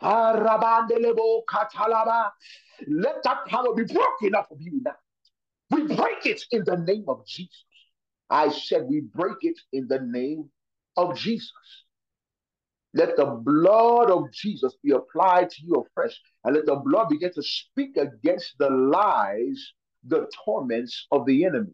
Let 0.01 0.43
that 3.25 3.47
power 3.47 3.75
be 3.75 3.85
broken 3.85 4.35
up 4.35 4.51
of 4.51 4.61
you 4.61 4.81
now. 4.85 4.95
We 5.71 5.83
break 5.83 6.25
it 6.25 6.43
in 6.53 6.65
the 6.65 6.77
name 6.77 7.05
of 7.09 7.27
Jesus. 7.27 7.65
I 8.31 8.51
said 8.51 8.87
we 8.89 9.01
break 9.01 9.39
it 9.43 9.59
in 9.73 9.89
the 9.89 10.01
name 10.01 10.51
of 10.97 11.17
Jesus. 11.17 11.51
Let 12.95 13.17
the 13.17 13.27
blood 13.27 14.11
of 14.11 14.33
Jesus 14.33 14.75
be 14.83 14.93
applied 14.93 15.51
to 15.51 15.63
you 15.63 15.75
afresh, 15.87 16.19
and 16.45 16.55
let 16.55 16.67
the 16.67 16.77
blood 16.77 17.09
begin 17.11 17.33
to 17.35 17.43
speak 17.43 17.97
against 17.97 18.55
the 18.59 18.71
lies, 18.71 19.73
the 20.07 20.29
torments 20.45 21.07
of 21.13 21.27
the 21.27 21.45
enemy. 21.45 21.73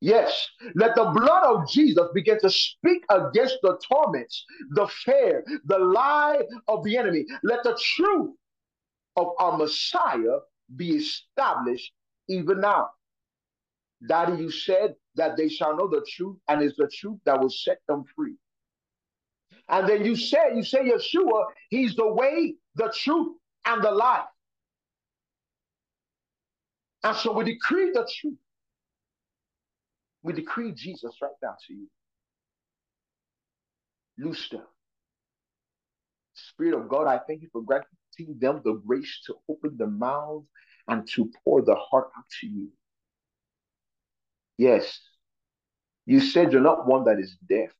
Yes, 0.00 0.48
let 0.74 0.94
the 0.94 1.04
blood 1.04 1.42
of 1.42 1.68
Jesus 1.68 2.06
begin 2.14 2.38
to 2.40 2.50
speak 2.50 3.04
against 3.10 3.58
the 3.62 3.78
torments, 3.92 4.44
the 4.70 4.86
fear, 5.04 5.44
the 5.64 5.78
lie 5.78 6.40
of 6.68 6.84
the 6.84 6.96
enemy. 6.96 7.26
Let 7.42 7.64
the 7.64 7.78
truth 7.96 8.34
of 9.16 9.28
our 9.40 9.58
Messiah 9.58 10.38
be 10.76 10.96
established 10.96 11.92
even 12.28 12.60
now. 12.60 12.90
Daddy, 14.08 14.40
you 14.40 14.50
said 14.50 14.94
that 15.16 15.36
they 15.36 15.48
shall 15.48 15.76
know 15.76 15.88
the 15.88 16.06
truth, 16.08 16.36
and 16.48 16.62
it's 16.62 16.76
the 16.76 16.88
truth 16.88 17.18
that 17.24 17.40
will 17.40 17.50
set 17.50 17.78
them 17.88 18.04
free. 18.14 18.36
And 19.68 19.88
then 19.88 20.04
you 20.04 20.16
say, 20.16 20.54
you 20.54 20.62
say 20.62 20.90
Yeshua, 20.90 21.44
he's 21.68 21.94
the 21.94 22.06
way, 22.06 22.54
the 22.76 22.92
truth, 22.96 23.36
and 23.66 23.82
the 23.82 23.90
life. 23.90 24.24
And 27.04 27.16
so 27.16 27.32
we 27.32 27.44
decree 27.44 27.90
the 27.92 28.08
truth. 28.20 28.38
We 30.22 30.32
decree 30.32 30.72
Jesus 30.72 31.16
right 31.22 31.30
now 31.42 31.54
to 31.66 31.74
you. 31.74 31.88
Them. 34.50 34.62
Spirit 36.34 36.74
of 36.74 36.88
God, 36.88 37.06
I 37.06 37.18
thank 37.18 37.42
you 37.42 37.48
for 37.52 37.62
granting 37.62 38.38
them 38.38 38.60
the 38.64 38.74
grace 38.84 39.20
to 39.26 39.36
open 39.48 39.76
the 39.76 39.86
mouth 39.86 40.44
and 40.88 41.08
to 41.10 41.30
pour 41.44 41.62
the 41.62 41.76
heart 41.76 42.08
out 42.16 42.24
to 42.40 42.46
you. 42.46 42.68
Yes, 44.56 45.00
you 46.04 46.20
said 46.20 46.52
you're 46.52 46.60
not 46.60 46.86
one 46.86 47.04
that 47.04 47.20
is 47.20 47.36
deaf. 47.48 47.70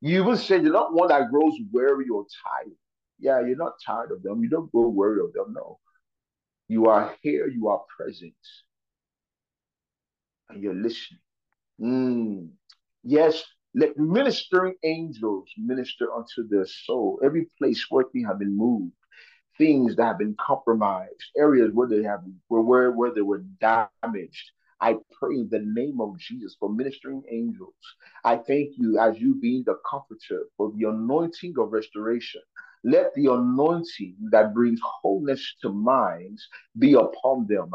You 0.00 0.22
even 0.22 0.36
said 0.36 0.62
you're 0.62 0.72
not 0.72 0.94
one 0.94 1.08
that 1.08 1.30
grows 1.30 1.54
weary 1.72 2.08
or 2.08 2.24
tired. 2.44 2.74
Yeah, 3.18 3.40
you're 3.40 3.56
not 3.56 3.74
tired 3.84 4.12
of 4.12 4.22
them. 4.22 4.42
You 4.42 4.48
don't 4.48 4.70
grow 4.70 4.88
weary 4.88 5.20
of 5.20 5.32
them. 5.32 5.52
No. 5.52 5.78
You 6.68 6.86
are 6.86 7.16
here, 7.22 7.48
you 7.48 7.68
are 7.68 7.82
present, 7.96 8.34
and 10.50 10.62
you're 10.62 10.74
listening. 10.74 11.20
Mm. 11.80 12.50
Yes, 13.02 13.42
let 13.74 13.96
ministering 13.96 14.74
angels 14.82 15.48
minister 15.56 16.12
unto 16.12 16.46
their 16.48 16.66
soul. 16.66 17.20
Every 17.24 17.46
place 17.58 17.86
where 17.90 18.04
things 18.12 18.26
have 18.26 18.38
been 18.38 18.56
moved, 18.56 18.92
things 19.56 19.96
that 19.96 20.04
have 20.04 20.18
been 20.18 20.36
compromised, 20.38 21.24
areas 21.36 21.70
where 21.72 21.88
they 21.88 22.02
have 22.02 22.20
where 22.48 22.62
where, 22.62 22.92
where 22.92 23.14
they 23.14 23.22
were 23.22 23.44
damaged. 23.60 24.52
I 24.80 24.96
pray 25.18 25.44
the 25.44 25.60
name 25.64 26.00
of 26.00 26.18
Jesus 26.18 26.56
for 26.58 26.68
ministering 26.68 27.22
angels. 27.30 27.74
I 28.24 28.36
thank 28.36 28.74
you 28.76 28.98
as 28.98 29.18
you 29.18 29.34
being 29.34 29.64
the 29.64 29.78
comforter 29.88 30.44
for 30.56 30.72
the 30.76 30.88
anointing 30.88 31.54
of 31.58 31.72
restoration. 31.72 32.42
Let 32.84 33.12
the 33.14 33.26
anointing 33.26 34.16
that 34.30 34.54
brings 34.54 34.80
wholeness 34.82 35.56
to 35.62 35.70
minds 35.70 36.46
be 36.78 36.94
upon 36.94 37.46
them. 37.48 37.70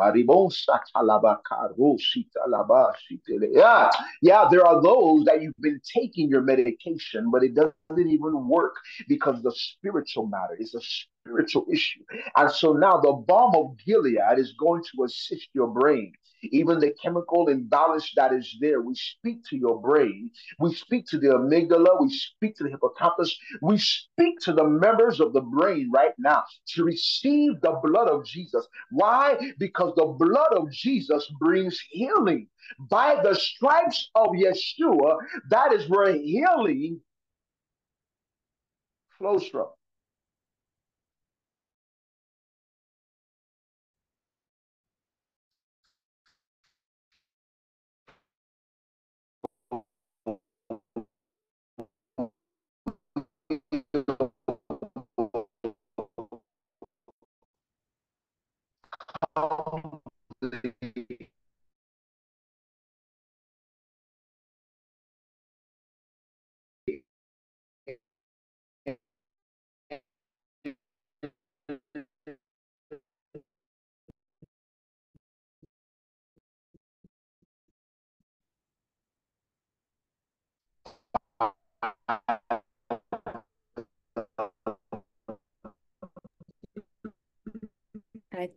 Yeah, 3.52 3.90
yeah, 4.22 4.48
there 4.50 4.66
are 4.66 4.82
those 4.82 5.26
that 5.26 5.42
you've 5.42 5.54
been 5.60 5.82
taking 5.84 6.30
your 6.30 6.42
medication, 6.42 7.30
but 7.32 7.44
it 7.44 7.54
doesn't 7.54 7.74
even 8.08 8.48
work 8.48 8.76
because 9.10 9.44
the 9.44 9.52
spiritual 9.52 10.28
matter 10.28 10.56
is 10.58 10.74
a 10.74 10.82
spiritual 11.26 11.66
issue. 11.72 12.02
And 12.36 12.52
so 12.52 12.74
now 12.74 12.98
the 12.98 13.14
balm 13.14 13.56
of 13.56 13.78
Gilead 13.86 14.38
is 14.38 14.54
going 14.60 14.84
to 14.96 15.04
assist 15.04 15.50
your 15.54 15.68
brain 15.68 16.14
even 16.52 16.80
the 16.80 16.94
chemical 17.02 17.48
imbalance 17.48 18.12
that 18.16 18.34
is 18.34 18.58
there. 18.60 18.82
We 18.82 18.96
speak 18.96 19.44
to 19.50 19.58
your 19.58 19.80
brain. 19.80 20.32
We 20.60 20.74
speak 20.74 21.06
to 21.08 21.18
the 21.18 21.28
amygdala. 21.28 22.02
We 22.02 22.10
speak 22.10 22.56
to 22.58 22.64
the 22.64 22.70
hippocampus. 22.70 23.36
We 23.62 23.78
speak 23.78 24.40
to 24.42 24.54
the 24.54 24.66
members 24.66 25.20
of 25.20 25.34
the 25.34 25.42
brain 25.42 25.92
right 25.94 26.14
now 26.18 26.44
to 26.70 26.84
receive 26.84 27.62
the 27.62 27.80
blood 27.84 28.10
of 28.10 28.26
Jesus. 28.26 28.68
Why? 28.92 29.38
Because 29.58 29.94
the 29.96 30.06
blood 30.06 30.54
of 30.54 30.72
Jesus 30.72 31.32
brings 31.40 31.80
healing. 31.90 32.48
By 32.90 33.22
the 33.22 33.36
stripes 33.36 34.10
of 34.16 34.30
Yeshua, 34.30 35.18
that 35.50 35.74
is 35.74 35.90
where 35.90 36.14
healing 36.14 37.00
flows 39.18 39.48
from. 39.48 39.68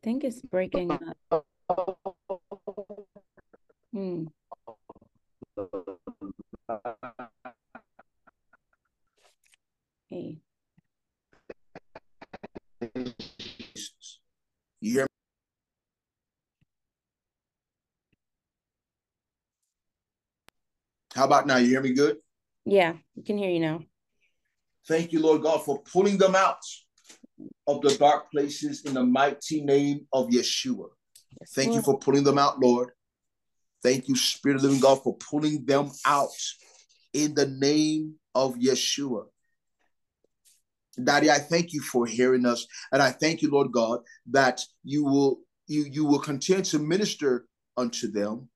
Think 0.07 0.23
it's 0.23 0.41
breaking 0.41 0.93
up. 0.93 1.45
Hmm. 3.93 4.27
Hey. 10.09 10.39
You 14.81 14.93
hear 14.93 15.03
me? 15.03 15.07
How 21.17 21.25
about 21.25 21.49
now? 21.49 21.57
You 21.57 21.67
hear 21.67 21.81
me 21.81 21.93
good? 21.95 22.19
Yeah, 22.65 22.93
we 23.17 23.25
can 23.25 23.39
hear 23.39 23.51
you 23.51 23.59
now. 23.59 23.83
Thank 24.87 25.13
you, 25.13 25.21
Lord 25.21 25.43
God, 25.43 25.65
for 25.65 25.83
pulling 25.83 26.17
them 26.17 26.37
out 26.37 26.61
of 27.67 27.83
the 27.83 27.97
dark 27.97 28.31
places 28.31 28.85
in 28.85 28.95
the 28.95 29.05
mighty 29.05 29.61
name 29.63 30.07
of 30.13 30.29
Yeshua. 30.29 30.87
Thank 31.55 31.75
you 31.75 31.83
for 31.83 31.99
pulling 31.99 32.25
them 32.25 32.39
out, 32.39 32.61
Lord. 32.61 32.91
Thank 33.83 34.09
you, 34.09 34.17
Spirit 34.17 34.57
of 34.57 34.63
the 34.63 34.69
living 34.69 34.81
God, 34.81 35.03
for 35.03 35.17
pulling 35.17 35.65
them 35.65 35.91
out 36.07 36.31
in 37.13 37.35
the 37.35 37.47
name 37.47 38.15
of 38.35 38.55
Yeshua. 38.55 39.25
Daddy, 41.03 41.31
I 41.31 41.39
thank 41.39 41.73
you 41.73 41.81
for 41.81 42.07
hearing 42.07 42.47
us. 42.47 42.67
And 42.91 43.03
I 43.03 43.11
thank 43.11 43.43
you, 43.43 43.51
Lord 43.51 43.71
God, 43.73 44.01
that 44.31 44.63
you 44.83 45.05
will 45.05 45.41
you, 45.67 45.85
you 45.91 46.05
will 46.05 46.21
continue 46.21 46.65
to 46.65 46.79
minister 46.79 47.47
unto 47.77 48.11
them. 48.11 48.49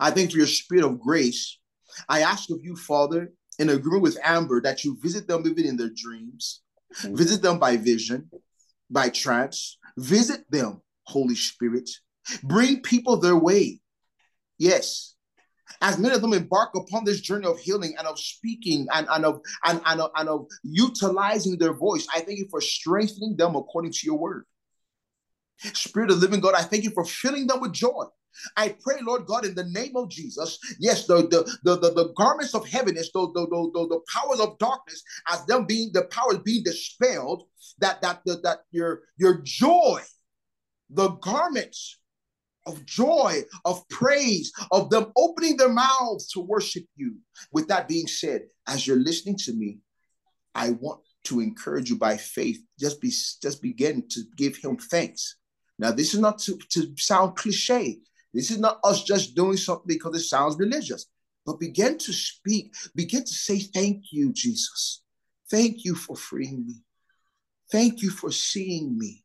I 0.00 0.10
thank 0.10 0.32
for 0.32 0.38
your 0.38 0.46
spirit 0.46 0.84
of 0.84 1.00
grace. 1.00 1.58
I 2.08 2.20
ask 2.20 2.50
of 2.50 2.58
you, 2.62 2.76
Father, 2.76 3.32
in 3.58 3.70
agreement 3.70 4.02
with 4.02 4.18
Amber, 4.22 4.60
that 4.62 4.84
you 4.84 4.98
visit 5.00 5.28
them 5.28 5.46
even 5.46 5.64
in 5.64 5.76
their 5.76 5.90
dreams, 5.94 6.62
Mm-hmm. 7.02 7.16
visit 7.16 7.42
them 7.42 7.58
by 7.58 7.76
vision, 7.76 8.30
by 8.90 9.08
trance, 9.08 9.78
visit 9.96 10.44
them, 10.50 10.80
Holy 11.04 11.34
Spirit. 11.34 11.90
Bring 12.42 12.80
people 12.80 13.16
their 13.16 13.36
way. 13.36 13.80
Yes. 14.58 15.14
As 15.80 15.98
many 15.98 16.14
of 16.14 16.22
them 16.22 16.32
embark 16.32 16.70
upon 16.74 17.04
this 17.04 17.20
journey 17.20 17.46
of 17.46 17.58
healing 17.58 17.94
and 17.98 18.06
of 18.06 18.18
speaking 18.18 18.86
and, 18.94 19.06
and 19.10 19.24
of 19.24 19.40
and, 19.64 19.80
and, 19.84 20.00
of, 20.00 20.10
and 20.16 20.28
of 20.28 20.46
utilizing 20.62 21.58
their 21.58 21.74
voice, 21.74 22.06
I 22.14 22.20
thank 22.20 22.38
you 22.38 22.46
for 22.50 22.60
strengthening 22.60 23.36
them 23.36 23.56
according 23.56 23.92
to 23.92 24.00
your 24.04 24.18
word. 24.18 24.44
Spirit 25.58 26.10
of 26.10 26.18
living 26.18 26.40
God, 26.40 26.54
I 26.54 26.62
thank 26.62 26.84
you 26.84 26.90
for 26.90 27.04
filling 27.04 27.46
them 27.46 27.60
with 27.60 27.72
joy. 27.72 28.04
I 28.56 28.76
pray, 28.80 28.96
Lord 29.02 29.26
God, 29.26 29.44
in 29.44 29.54
the 29.54 29.64
name 29.64 29.96
of 29.96 30.10
Jesus, 30.10 30.58
yes, 30.78 31.06
the 31.06 31.22
the 31.28 31.58
the, 31.62 31.78
the, 31.78 31.92
the 31.92 32.12
garments 32.16 32.54
of 32.54 32.66
heaviness, 32.68 33.10
the, 33.12 33.20
the, 33.32 33.46
the, 33.46 33.70
the, 33.74 33.88
the 33.88 34.00
powers 34.12 34.40
of 34.40 34.58
darkness, 34.58 35.02
as 35.28 35.44
them 35.46 35.66
being 35.66 35.90
the 35.92 36.04
powers 36.04 36.38
being 36.38 36.62
dispelled, 36.64 37.44
that 37.78 38.00
that 38.02 38.20
that, 38.26 38.42
that 38.42 38.58
your 38.70 39.02
your 39.16 39.40
joy, 39.42 40.00
the 40.90 41.10
garments 41.10 41.98
of 42.66 42.84
joy, 42.86 43.42
of 43.64 43.86
praise, 43.88 44.52
of 44.70 44.90
them 44.90 45.12
opening 45.16 45.56
their 45.56 45.68
mouths 45.68 46.28
to 46.32 46.40
worship 46.40 46.84
you. 46.96 47.16
With 47.52 47.68
that 47.68 47.88
being 47.88 48.06
said, 48.06 48.42
as 48.66 48.86
you're 48.86 48.96
listening 48.96 49.36
to 49.44 49.52
me, 49.52 49.78
I 50.54 50.70
want 50.70 51.00
to 51.24 51.40
encourage 51.40 51.90
you 51.90 51.96
by 51.96 52.16
faith. 52.16 52.58
Just 52.78 53.00
be 53.00 53.08
just 53.08 53.60
begin 53.60 54.08
to 54.10 54.22
give 54.36 54.56
him 54.56 54.76
thanks. 54.76 55.36
Now, 55.78 55.90
this 55.90 56.14
is 56.14 56.20
not 56.20 56.38
to, 56.40 56.58
to 56.70 56.94
sound 56.96 57.36
cliche. 57.36 57.98
This 58.34 58.50
is 58.50 58.58
not 58.58 58.80
us 58.82 59.04
just 59.04 59.36
doing 59.36 59.56
something 59.56 59.86
because 59.86 60.16
it 60.16 60.24
sounds 60.24 60.58
religious, 60.58 61.06
but 61.46 61.60
begin 61.60 61.96
to 61.98 62.12
speak, 62.12 62.74
begin 62.94 63.22
to 63.22 63.32
say, 63.32 63.60
Thank 63.60 64.06
you, 64.10 64.32
Jesus. 64.32 65.02
Thank 65.50 65.84
you 65.84 65.94
for 65.94 66.16
freeing 66.16 66.66
me. 66.66 66.82
Thank 67.70 68.02
you 68.02 68.10
for 68.10 68.32
seeing 68.32 68.98
me. 68.98 69.24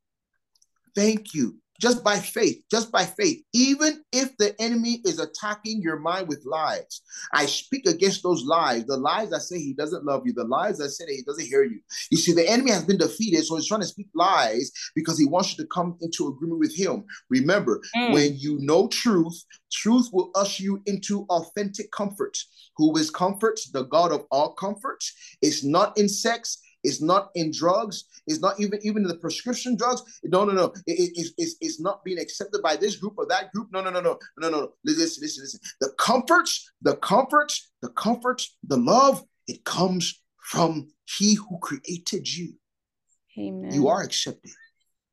Thank 0.95 1.34
you. 1.34 1.57
Just 1.80 2.03
by 2.03 2.17
faith, 2.19 2.61
just 2.69 2.91
by 2.91 3.05
faith, 3.05 3.41
even 3.53 4.03
if 4.11 4.36
the 4.38 4.53
enemy 4.61 5.01
is 5.05 5.17
attacking 5.17 5.82
your 5.82 5.97
mind 5.97 6.27
with 6.27 6.43
lies, 6.45 7.01
I 7.34 7.45
speak 7.45 7.88
against 7.88 8.21
those 8.21 8.43
lies. 8.43 8.86
The 8.86 8.97
lies 8.97 9.30
that 9.30 9.41
say 9.41 9.59
he 9.59 9.73
doesn't 9.73 10.03
love 10.03 10.23
you, 10.25 10.34
the 10.34 10.43
lies 10.43 10.77
that 10.80 10.89
say 10.89 11.05
that 11.05 11.13
he 11.13 11.23
doesn't 11.23 11.45
hear 11.45 11.63
you. 11.63 11.80
You 12.11 12.17
see, 12.17 12.34
the 12.34 12.47
enemy 12.49 12.71
has 12.71 12.84
been 12.84 12.97
defeated, 12.97 13.45
so 13.45 13.55
he's 13.55 13.67
trying 13.67 13.80
to 13.80 13.88
speak 13.88 14.07
lies 14.13 14.71
because 14.93 15.17
he 15.17 15.25
wants 15.25 15.57
you 15.57 15.63
to 15.63 15.69
come 15.69 15.97
into 16.01 16.27
agreement 16.27 16.59
with 16.59 16.75
him. 16.75 17.05
Remember, 17.30 17.82
Mm. 17.95 18.11
when 18.13 18.38
you 18.38 18.57
know 18.59 18.88
truth, 18.89 19.41
truth 19.71 20.09
will 20.11 20.32
usher 20.36 20.63
you 20.63 20.82
into 20.86 21.25
authentic 21.30 21.91
comfort. 21.91 22.38
Who 22.77 22.95
is 22.97 23.09
comfort? 23.09 23.59
The 23.71 23.84
God 23.84 24.11
of 24.11 24.25
all 24.32 24.53
comfort. 24.53 25.03
It's 25.41 25.63
not 25.63 25.97
in 25.97 26.09
sex, 26.09 26.57
it's 26.84 27.01
not 27.01 27.30
in 27.36 27.51
drugs, 27.51 28.05
it's 28.27 28.39
not 28.39 28.59
even 28.59 28.80
even 28.84 29.03
in 29.03 29.07
the 29.07 29.17
prescription 29.17 29.75
drugs. 29.75 30.01
No, 30.23 30.45
no, 30.45 30.53
no. 30.53 30.65
It- 30.88 30.99
it- 30.99 31.11
it's, 31.15 31.32
it's, 31.38 31.55
it's 31.61 31.80
not 31.82 32.03
being 32.03 32.19
accepted 32.19 32.61
by 32.61 32.75
this 32.75 32.95
group 32.95 33.15
or 33.17 33.25
that 33.27 33.51
group. 33.51 33.67
No, 33.71 33.82
no, 33.82 33.89
no, 33.89 33.99
no, 34.01 34.17
no, 34.38 34.49
no, 34.49 34.59
no. 34.61 34.73
Listen, 34.86 35.21
listen, 35.21 35.43
listen. 35.43 35.59
The 35.82 35.91
comforts, 35.97 36.71
the 36.82 36.95
comforts, 36.97 37.71
the 37.82 37.89
comforts, 37.89 38.57
the 38.63 38.77
love, 38.77 39.23
it 39.47 39.63
comes 39.65 40.21
from 40.41 40.89
He 41.05 41.36
who 41.36 41.59
created 41.59 42.27
you. 42.34 42.53
Amen. 43.38 43.71
You 43.73 43.88
are 43.88 44.01
accepted. 44.01 44.51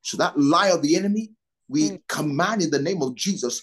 So 0.02 0.16
that 0.18 0.38
lie 0.38 0.68
of 0.70 0.82
the 0.82 0.96
enemy, 0.96 1.32
we 1.68 1.90
Mm. 1.90 2.02
command 2.08 2.62
in 2.62 2.70
the 2.70 2.80
name 2.80 3.02
of 3.02 3.14
Jesus, 3.16 3.62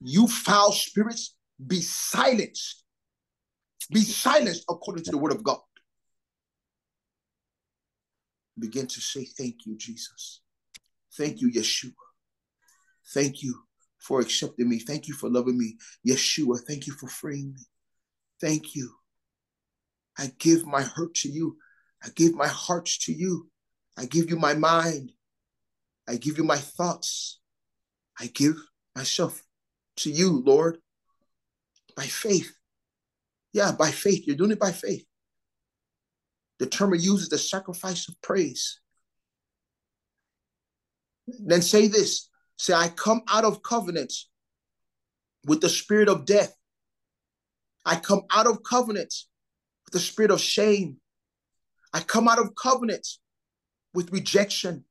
you 0.00 0.26
foul 0.26 0.72
spirits, 0.72 1.36
be 1.64 1.80
silenced. 1.80 2.82
Be 3.90 4.00
silenced 4.00 4.64
according 4.68 5.04
to 5.04 5.10
the 5.12 5.18
word 5.18 5.32
of 5.32 5.42
God. 5.44 5.60
Begin 8.58 8.86
to 8.86 9.00
say, 9.00 9.24
Thank 9.24 9.66
you, 9.66 9.76
Jesus. 9.76 10.40
Thank 11.16 11.40
you, 11.40 11.50
Yeshua. 11.50 11.92
Thank 13.12 13.42
you 13.42 13.60
for 13.98 14.20
accepting 14.20 14.68
me. 14.68 14.78
Thank 14.78 15.08
you 15.08 15.14
for 15.14 15.28
loving 15.28 15.58
me. 15.58 15.76
Yeshua, 16.06 16.60
thank 16.60 16.86
you 16.86 16.92
for 16.92 17.08
freeing 17.08 17.54
me. 17.54 17.62
Thank 18.40 18.74
you. 18.74 18.90
I 20.18 20.32
give 20.38 20.66
my 20.66 20.82
hurt 20.82 21.14
to 21.16 21.28
you. 21.28 21.56
I 22.02 22.08
give 22.14 22.34
my 22.34 22.46
heart 22.46 22.86
to 23.02 23.12
you. 23.12 23.48
I 23.96 24.06
give 24.06 24.30
you 24.30 24.36
my 24.36 24.54
mind. 24.54 25.12
I 26.08 26.16
give 26.16 26.38
you 26.38 26.44
my 26.44 26.58
thoughts. 26.58 27.40
I 28.20 28.26
give 28.26 28.56
myself 28.94 29.42
to 29.98 30.10
you, 30.10 30.42
Lord, 30.44 30.78
by 31.96 32.04
faith. 32.04 32.52
Yeah, 33.52 33.72
by 33.72 33.90
faith. 33.90 34.26
You're 34.26 34.36
doing 34.36 34.50
it 34.50 34.60
by 34.60 34.72
faith. 34.72 35.04
The 36.58 36.66
term 36.66 36.90
we 36.90 36.98
use 36.98 37.22
is 37.22 37.28
the 37.28 37.38
sacrifice 37.38 38.08
of 38.08 38.20
praise. 38.22 38.80
Then 41.26 41.62
say 41.62 41.88
this 41.88 42.28
say, 42.56 42.74
I 42.74 42.88
come 42.88 43.22
out 43.28 43.44
of 43.44 43.62
covenant 43.62 44.12
with 45.46 45.60
the 45.60 45.68
spirit 45.68 46.08
of 46.08 46.24
death. 46.24 46.54
I 47.84 47.96
come 47.96 48.22
out 48.30 48.46
of 48.46 48.62
covenant 48.62 49.12
with 49.84 49.92
the 49.92 49.98
spirit 49.98 50.30
of 50.30 50.40
shame. 50.40 50.98
I 51.92 52.00
come 52.00 52.28
out 52.28 52.38
of 52.38 52.54
covenant 52.54 53.06
with 53.92 54.12
rejection. 54.12 54.84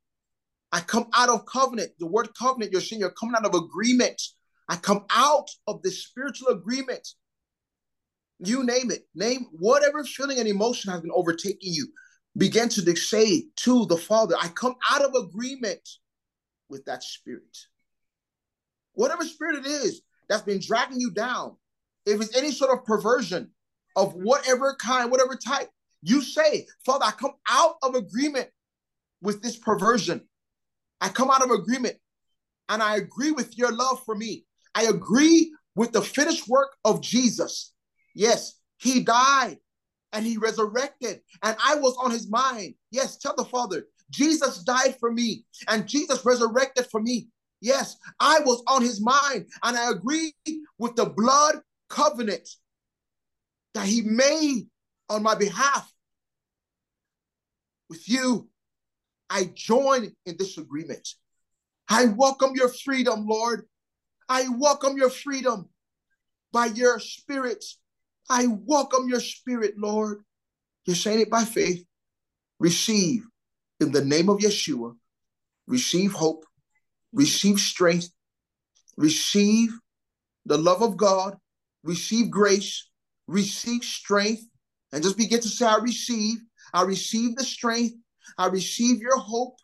I 0.72 0.80
come 0.82 1.07
out 1.14 1.30
of 1.30 1.45
covenant. 1.45 1.91
The 1.99 2.07
word 2.07 2.30
covenant, 2.38 2.72
you're 2.72 2.82
saying 2.82 2.99
you're 2.99 3.11
coming 3.11 3.36
out 3.36 3.45
of 3.45 3.53
agreement. 3.53 4.22
I 4.70 4.76
come 4.76 5.05
out 5.09 5.49
of 5.68 5.82
the 5.84 5.91
spiritual 5.91 6.49
agreement. 6.49 7.07
You 8.46 8.64
name 8.64 8.91
it. 8.91 9.08
Name 9.16 9.48
whatever 9.52 10.04
feeling 10.04 10.39
and 10.39 10.48
emotion 10.48 10.91
has 10.91 11.02
been 11.02 11.12
overtaking 11.14 11.74
you. 11.74 11.88
Begin 12.36 12.68
to 12.70 12.96
say 12.96 13.46
to 13.58 13.86
the 13.86 13.98
Father, 13.98 14.36
I 14.41 14.48
come 14.50 14.76
out 14.91 15.04
of 15.04 15.14
agreement 15.16 15.88
with 16.70 16.84
that 16.86 17.04
spirit. 17.04 17.58
Whatever 18.94 19.24
spirit 19.24 19.58
it 19.58 19.66
is 19.66 20.02
that's 20.28 20.41
been 20.41 20.60
dragging 20.60 21.00
you 21.00 21.12
down, 21.12 21.56
if 22.06 22.20
it's 22.22 22.36
any 22.36 22.52
sort 22.52 22.78
of 22.78 22.86
perversion 22.86 23.52
of 23.96 24.14
whatever 24.14 24.76
kind, 24.76 25.10
whatever 25.10 25.36
type, 25.36 25.70
you 26.02 26.22
say, 26.22 26.66
Father, 26.86 27.06
I 27.06 27.12
come 27.12 27.34
out 27.50 27.76
of 27.82 27.96
agreement 27.96 28.50
with 29.22 29.41
this 29.41 29.58
perversion. 29.58 30.22
I 31.00 31.10
come 31.10 31.32
out 31.32 31.44
of 31.44 31.52
agreement 31.52 31.96
and 32.68 32.84
I 32.84 32.98
agree 32.98 33.32
with 33.32 33.58
your 33.58 33.72
love 33.72 34.04
for 34.06 34.16
me. 34.16 34.46
I 34.76 34.84
agree 34.84 35.56
with 35.76 35.91
the 35.91 36.02
finished 36.02 36.48
work 36.48 36.76
of 36.84 37.02
Jesus. 37.02 37.73
Yes, 38.14 38.55
he 38.78 39.03
died 39.03 39.57
and 40.11 40.26
he 40.26 40.38
resurrected, 40.38 41.22
and 41.41 41.57
I 41.64 41.76
was 41.76 41.97
on 41.99 42.11
his 42.11 42.30
mind. 42.30 42.76
Yes, 42.91 43.18
tell 43.18 43.36
the 43.36 43.45
Father, 43.45 43.88
Jesus 44.11 44.64
died 44.64 44.95
for 44.99 45.11
me 45.11 45.45
and 45.68 45.88
Jesus 45.88 46.24
resurrected 46.24 46.88
for 46.91 47.01
me. 47.01 47.28
Yes, 47.61 47.97
I 48.20 48.41
was 48.41 48.61
on 48.68 48.82
his 48.82 49.01
mind 49.01 49.47
and 49.64 49.78
I 49.78 49.89
agree 49.89 50.34
with 50.78 50.95
the 50.95 51.05
blood 51.05 51.55
covenant 51.89 52.47
that 53.74 53.88
he 53.88 54.01
made 54.01 54.68
on 55.09 55.24
my 55.24 55.36
behalf 55.36 55.91
with 57.89 58.07
you. 58.07 58.49
I 59.30 59.49
join 59.55 60.11
in 60.26 60.36
this 60.38 60.57
agreement. 60.57 61.07
I 61.89 62.05
welcome 62.05 62.51
your 62.53 62.70
freedom, 62.70 63.26
Lord. 63.26 63.66
I 64.30 64.47
welcome 64.49 64.95
your 64.97 65.09
freedom 65.09 65.70
by 66.51 66.68
your 66.68 66.99
spirit. 66.99 67.64
I 68.30 68.48
welcome 68.48 69.10
your 69.10 69.20
spirit, 69.20 69.74
Lord. 69.78 70.22
You're 70.86 70.96
saying 70.96 71.22
it 71.22 71.30
by 71.30 71.44
faith. 71.44 71.86
Receive 72.60 73.26
in 73.80 73.92
the 73.92 74.04
name 74.04 74.30
of 74.30 74.40
Yeshua. 74.40 74.96
Receive 75.68 76.14
hope. 76.14 76.46
Receive 77.12 77.60
strength. 77.60 78.10
Receive 78.98 79.70
the 80.46 80.58
love 80.58 80.82
of 80.82 80.98
God. 80.98 81.38
Receive 81.84 82.30
grace. 82.30 82.90
Receive 83.28 83.84
strength. 83.84 84.44
And 84.92 85.04
just 85.04 85.18
begin 85.18 85.42
to 85.42 85.50
say, 85.50 85.66
I 85.66 85.78
receive. 85.78 86.38
I 86.74 86.84
receive 86.84 87.36
the 87.36 87.44
strength. 87.44 87.96
I 88.38 88.48
receive 88.48 89.00
your 89.00 89.18
hope. 89.18 89.56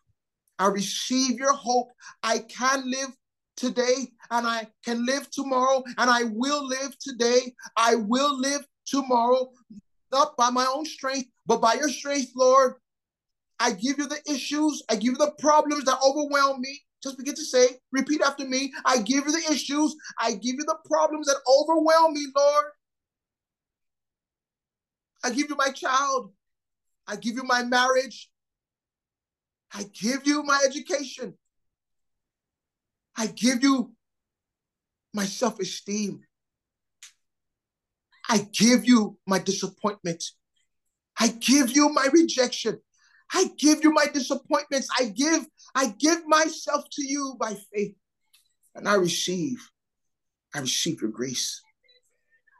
I 0.58 0.68
receive 0.68 1.38
your 1.38 1.54
hope. 1.54 1.90
I 2.22 2.40
can 2.40 2.90
live 2.90 3.10
today 3.60 4.12
and 4.32 4.48
I 4.48 4.68
can 4.84 5.06
live 5.06 5.30
tomorrow 5.30 5.84
and 5.98 6.10
I 6.10 6.24
will 6.24 6.66
live 6.66 6.98
today. 7.00 7.54
I 7.76 7.96
will 7.96 8.40
live 8.40 8.66
tomorrow, 8.86 9.52
not 10.12 10.38
by 10.38 10.50
my 10.50 10.66
own 10.74 10.86
strength, 10.86 11.30
but 11.46 11.62
by 11.62 11.74
your 11.74 11.90
strength, 11.90 12.32
Lord. 12.36 12.76
I 13.60 13.72
give 13.72 13.98
you 13.98 14.08
the 14.08 14.22
issues, 14.32 14.82
I 14.90 14.96
give 14.96 15.14
you 15.14 15.18
the 15.18 15.34
problems 15.38 15.84
that 15.86 16.00
overwhelm 16.02 16.62
me. 16.62 16.82
Just 17.04 17.18
begin 17.18 17.36
to 17.36 17.44
say, 17.44 17.68
repeat 17.92 18.22
after 18.22 18.46
me. 18.46 18.74
I 18.86 18.98
give 18.98 19.26
you 19.26 19.32
the 19.32 19.54
issues. 19.54 19.96
I 20.20 20.32
give 20.32 20.56
you 20.56 20.66
the 20.66 20.78
problems 20.86 21.28
that 21.28 21.38
overwhelm 21.48 22.14
me, 22.14 22.26
Lord. 22.36 22.66
I 25.24 25.32
give 25.32 25.50
you 25.50 25.56
my 25.56 25.72
child. 25.72 26.32
I 27.08 27.16
give 27.16 27.36
you 27.36 27.44
my 27.44 27.64
marriage. 27.64 28.30
I 29.74 29.84
give 29.84 30.26
you 30.26 30.44
my 30.44 30.60
education. 30.66 31.36
I 33.20 33.28
give 33.28 33.62
you 33.62 33.92
my 35.14 35.26
self 35.26 35.60
esteem. 35.60 36.22
I 38.30 38.48
give 38.54 38.86
you 38.86 39.18
my 39.28 39.40
disappointment. 39.40 40.24
I 41.20 41.28
give 41.28 41.72
you 41.72 41.90
my 41.90 42.08
rejection. 42.14 42.80
I 43.34 43.52
give 43.58 43.84
you 43.84 43.92
my 43.92 44.06
disappointments. 44.06 44.88
I 44.98 45.06
give, 45.08 45.46
I 45.76 45.94
give 46.00 46.26
myself 46.28 46.86
to 46.94 47.06
you 47.06 47.36
by 47.38 47.58
faith. 47.74 47.96
And 48.74 48.88
I 48.88 48.96
receive, 48.96 49.70
I 50.56 50.60
receive 50.60 51.02
your 51.02 51.12
grace. 51.12 51.62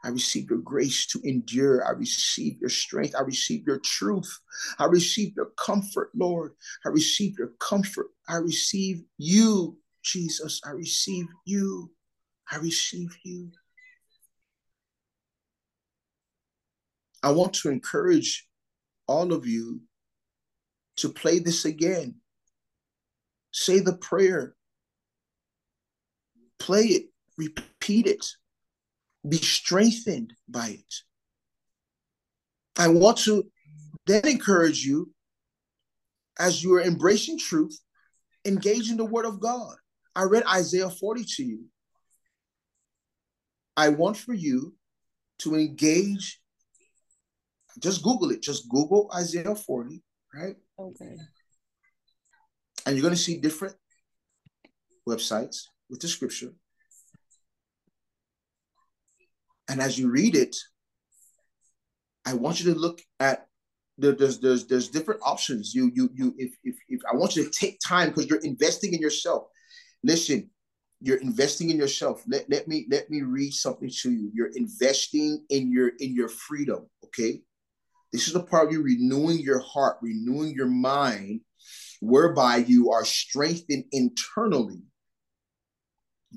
I 0.04 0.08
receive 0.08 0.50
your 0.50 0.60
grace 0.60 1.06
to 1.08 1.20
endure. 1.24 1.86
I 1.86 1.90
receive 1.90 2.58
your 2.60 2.70
strength. 2.70 3.14
I 3.16 3.22
receive 3.22 3.66
your 3.66 3.78
truth. 3.78 4.30
I 4.78 4.84
receive 4.86 5.34
your 5.36 5.52
comfort, 5.56 6.10
Lord. 6.14 6.52
I 6.84 6.90
receive 6.90 7.38
your 7.38 7.52
comfort. 7.60 8.08
I 8.28 8.36
receive 8.36 9.02
you, 9.18 9.78
Jesus. 10.02 10.60
I 10.64 10.70
receive 10.70 11.26
you. 11.44 11.90
I 12.50 12.56
receive 12.56 13.16
you. 13.24 13.50
I 17.22 17.30
want 17.30 17.54
to 17.54 17.70
encourage 17.70 18.46
all 19.06 19.32
of 19.32 19.46
you 19.46 19.80
to 20.96 21.08
play 21.08 21.38
this 21.38 21.64
again. 21.64 22.16
Say 23.52 23.80
the 23.80 23.96
prayer. 23.96 24.54
Play 26.58 26.82
it, 26.82 27.06
repeat 27.38 28.06
it, 28.06 28.26
be 29.26 29.38
strengthened 29.38 30.34
by 30.48 30.68
it. 30.68 30.94
I 32.78 32.88
want 32.88 33.18
to 33.18 33.44
then 34.06 34.26
encourage 34.26 34.84
you 34.84 35.10
as 36.38 36.62
you 36.62 36.74
are 36.74 36.82
embracing 36.82 37.38
truth, 37.38 37.78
engage 38.44 38.90
in 38.90 38.96
the 38.96 39.04
word 39.04 39.26
of 39.26 39.40
God. 39.40 39.76
I 40.14 40.24
read 40.24 40.44
Isaiah 40.46 40.90
40 40.90 41.24
to 41.36 41.44
you. 41.44 41.64
I 43.76 43.88
want 43.90 44.16
for 44.16 44.34
you 44.34 44.74
to 45.38 45.54
engage. 45.54 46.40
Just 47.78 48.02
Google 48.02 48.30
it. 48.30 48.42
Just 48.42 48.68
Google 48.68 49.10
Isaiah 49.14 49.54
40, 49.54 50.02
right? 50.34 50.56
Okay. 50.78 51.16
And 52.86 52.96
you're 52.96 53.02
going 53.02 53.14
to 53.14 53.20
see 53.20 53.38
different 53.38 53.76
websites 55.08 55.62
with 55.88 56.00
the 56.00 56.08
scripture. 56.08 56.52
And 59.68 59.80
as 59.80 59.98
you 59.98 60.10
read 60.10 60.34
it, 60.34 60.56
I 62.26 62.34
want 62.34 62.60
you 62.60 62.74
to 62.74 62.78
look 62.78 63.00
at 63.18 63.46
there's 63.96 64.40
there's 64.40 64.66
there's 64.66 64.88
different 64.88 65.20
options. 65.24 65.74
You 65.74 65.90
you 65.94 66.10
you 66.14 66.34
if 66.38 66.52
if, 66.64 66.76
if 66.88 67.00
I 67.10 67.14
want 67.14 67.36
you 67.36 67.44
to 67.44 67.50
take 67.50 67.78
time 67.86 68.08
because 68.08 68.28
you're 68.28 68.40
investing 68.40 68.94
in 68.94 69.00
yourself. 69.00 69.44
Listen, 70.02 70.50
you're 71.00 71.18
investing 71.18 71.70
in 71.70 71.78
yourself. 71.78 72.22
Let, 72.26 72.48
let 72.50 72.68
me 72.68 72.86
let 72.90 73.10
me 73.10 73.22
read 73.22 73.52
something 73.52 73.90
to 74.02 74.10
you. 74.10 74.30
You're 74.34 74.52
investing 74.54 75.44
in 75.48 75.72
your 75.72 75.92
in 75.98 76.14
your 76.14 76.28
freedom. 76.28 76.86
Okay, 77.04 77.42
this 78.12 78.26
is 78.26 78.34
the 78.34 78.42
part 78.42 78.66
of 78.66 78.72
you 78.72 78.82
renewing 78.82 79.38
your 79.38 79.60
heart, 79.60 79.98
renewing 80.02 80.52
your 80.54 80.68
mind, 80.68 81.40
whereby 82.00 82.56
you 82.56 82.90
are 82.90 83.04
strengthened 83.04 83.84
internally. 83.92 84.82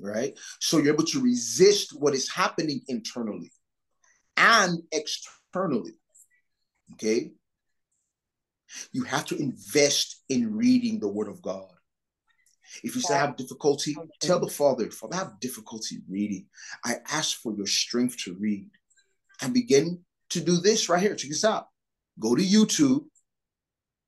Right? 0.00 0.36
So 0.60 0.78
you're 0.78 0.94
able 0.94 1.04
to 1.04 1.22
resist 1.22 1.98
what 1.98 2.14
is 2.14 2.28
happening 2.28 2.80
internally 2.88 3.52
and 4.36 4.82
externally. 4.90 5.92
Okay? 6.94 7.30
You 8.92 9.04
have 9.04 9.24
to 9.26 9.36
invest 9.36 10.22
in 10.28 10.56
reading 10.56 10.98
the 10.98 11.08
Word 11.08 11.28
of 11.28 11.40
God. 11.42 11.73
If 12.82 12.94
you 12.94 13.00
say 13.00 13.14
I 13.14 13.18
have 13.18 13.36
difficulty, 13.36 13.96
tell 14.20 14.40
the 14.40 14.48
Father, 14.48 14.90
Father, 14.90 15.14
I 15.14 15.18
have 15.18 15.40
difficulty 15.40 15.98
reading. 16.08 16.46
I 16.84 16.96
ask 17.10 17.40
for 17.40 17.54
your 17.54 17.66
strength 17.66 18.16
to 18.24 18.34
read 18.34 18.68
and 19.40 19.54
begin 19.54 20.00
to 20.30 20.40
do 20.40 20.56
this 20.56 20.88
right 20.88 21.00
here. 21.00 21.14
Check 21.14 21.30
this 21.30 21.44
out. 21.44 21.68
Go 22.18 22.34
to 22.34 22.42
YouTube 22.42 23.04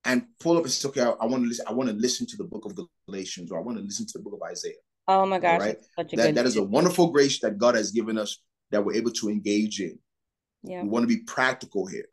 and 0.05 0.25
pull 0.39 0.57
up 0.57 0.63
and 0.63 0.71
say, 0.71 0.87
okay, 0.89 1.01
I, 1.01 1.09
I 1.09 1.25
want 1.25 1.43
to 1.43 1.49
listen. 1.49 1.65
I 1.67 1.73
want 1.73 1.89
to 1.89 1.95
listen 1.95 2.27
to 2.27 2.37
the 2.37 2.43
book 2.43 2.65
of 2.65 2.77
Galatians, 3.07 3.51
or 3.51 3.59
I 3.59 3.61
want 3.61 3.77
to 3.77 3.83
listen 3.83 4.05
to 4.07 4.17
the 4.17 4.23
book 4.23 4.33
of 4.33 4.49
Isaiah. 4.49 4.73
Oh 5.07 5.25
my 5.25 5.39
gosh, 5.39 5.59
right? 5.59 5.77
that, 6.13 6.35
that 6.35 6.45
is 6.45 6.57
a 6.57 6.63
wonderful 6.63 7.11
grace 7.11 7.39
that 7.39 7.57
God 7.57 7.75
has 7.75 7.91
given 7.91 8.17
us 8.17 8.41
that 8.71 8.83
we're 8.83 8.95
able 8.95 9.11
to 9.11 9.29
engage 9.29 9.79
in. 9.79 9.97
Yeah. 10.63 10.83
We 10.83 10.89
want 10.89 11.03
to 11.03 11.07
be 11.07 11.23
practical 11.23 11.85
here. 11.85 12.07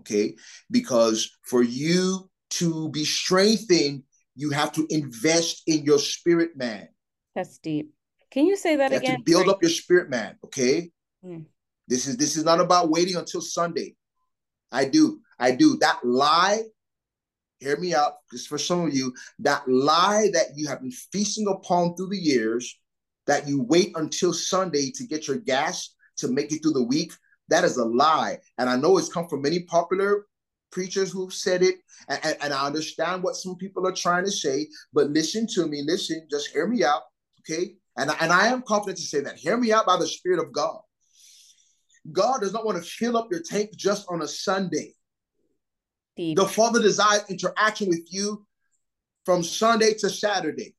Okay. 0.00 0.36
Because 0.70 1.36
for 1.42 1.62
you 1.62 2.30
to 2.50 2.88
be 2.90 3.04
strengthened, 3.04 4.04
you 4.34 4.50
have 4.50 4.72
to 4.72 4.86
invest 4.90 5.62
in 5.66 5.84
your 5.84 5.98
spirit 5.98 6.56
man. 6.56 6.88
That's 7.34 7.58
deep. 7.58 7.92
Can 8.30 8.46
you 8.46 8.56
say 8.56 8.76
that 8.76 8.92
you 8.92 8.98
again? 8.98 9.16
to 9.16 9.22
build 9.24 9.48
up 9.48 9.62
your 9.62 9.70
spirit 9.70 10.08
man. 10.08 10.36
Okay. 10.44 10.90
Mm. 11.24 11.46
This 11.88 12.06
is 12.06 12.16
this 12.16 12.36
is 12.36 12.44
not 12.44 12.60
about 12.60 12.90
waiting 12.90 13.16
until 13.16 13.40
Sunday. 13.40 13.96
I 14.70 14.84
do. 14.84 15.20
I 15.38 15.50
do. 15.50 15.76
That 15.78 15.98
lie, 16.04 16.62
hear 17.58 17.76
me 17.76 17.94
out, 17.94 18.14
because 18.28 18.46
for 18.46 18.58
some 18.58 18.86
of 18.86 18.94
you, 18.94 19.12
that 19.40 19.68
lie 19.68 20.28
that 20.32 20.46
you 20.54 20.68
have 20.68 20.80
been 20.80 20.92
feasting 20.92 21.48
upon 21.48 21.96
through 21.96 22.10
the 22.10 22.18
years, 22.18 22.78
that 23.26 23.48
you 23.48 23.62
wait 23.62 23.92
until 23.96 24.32
Sunday 24.32 24.92
to 24.92 25.06
get 25.06 25.26
your 25.26 25.38
gas 25.38 25.94
to 26.18 26.28
make 26.28 26.52
it 26.52 26.62
through 26.62 26.72
the 26.72 26.82
week, 26.82 27.12
that 27.48 27.64
is 27.64 27.76
a 27.76 27.84
lie. 27.84 28.38
And 28.58 28.70
I 28.70 28.76
know 28.76 28.96
it's 28.96 29.12
come 29.12 29.28
from 29.28 29.42
many 29.42 29.64
popular 29.64 30.26
preachers 30.70 31.10
who've 31.10 31.32
said 31.32 31.62
it, 31.62 31.76
and, 32.08 32.20
and, 32.22 32.36
and 32.42 32.54
I 32.54 32.66
understand 32.66 33.22
what 33.22 33.36
some 33.36 33.56
people 33.56 33.86
are 33.86 33.92
trying 33.92 34.24
to 34.24 34.30
say, 34.30 34.68
but 34.92 35.10
listen 35.10 35.46
to 35.54 35.66
me, 35.66 35.82
listen, 35.84 36.26
just 36.30 36.48
hear 36.48 36.66
me 36.66 36.84
out, 36.84 37.02
okay? 37.40 37.74
And, 37.96 38.10
and 38.20 38.32
I 38.32 38.46
am 38.46 38.62
confident 38.62 38.98
to 38.98 39.04
say 39.04 39.20
that. 39.20 39.36
Hear 39.36 39.56
me 39.56 39.72
out 39.72 39.86
by 39.86 39.96
the 39.96 40.06
Spirit 40.06 40.38
of 40.38 40.52
God. 40.52 40.78
God 42.12 42.40
does 42.40 42.52
not 42.52 42.64
want 42.64 42.78
to 42.78 42.88
fill 42.88 43.16
up 43.16 43.28
your 43.30 43.42
tank 43.42 43.70
just 43.76 44.06
on 44.08 44.22
a 44.22 44.28
Sunday. 44.28 44.94
Deep. 46.16 46.36
The 46.36 46.46
Father 46.46 46.80
desires 46.80 47.24
interaction 47.28 47.88
with 47.88 48.06
you 48.10 48.46
from 49.24 49.42
Sunday 49.42 49.94
to 49.94 50.08
Saturday. 50.08 50.74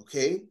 Okay? 0.00 0.42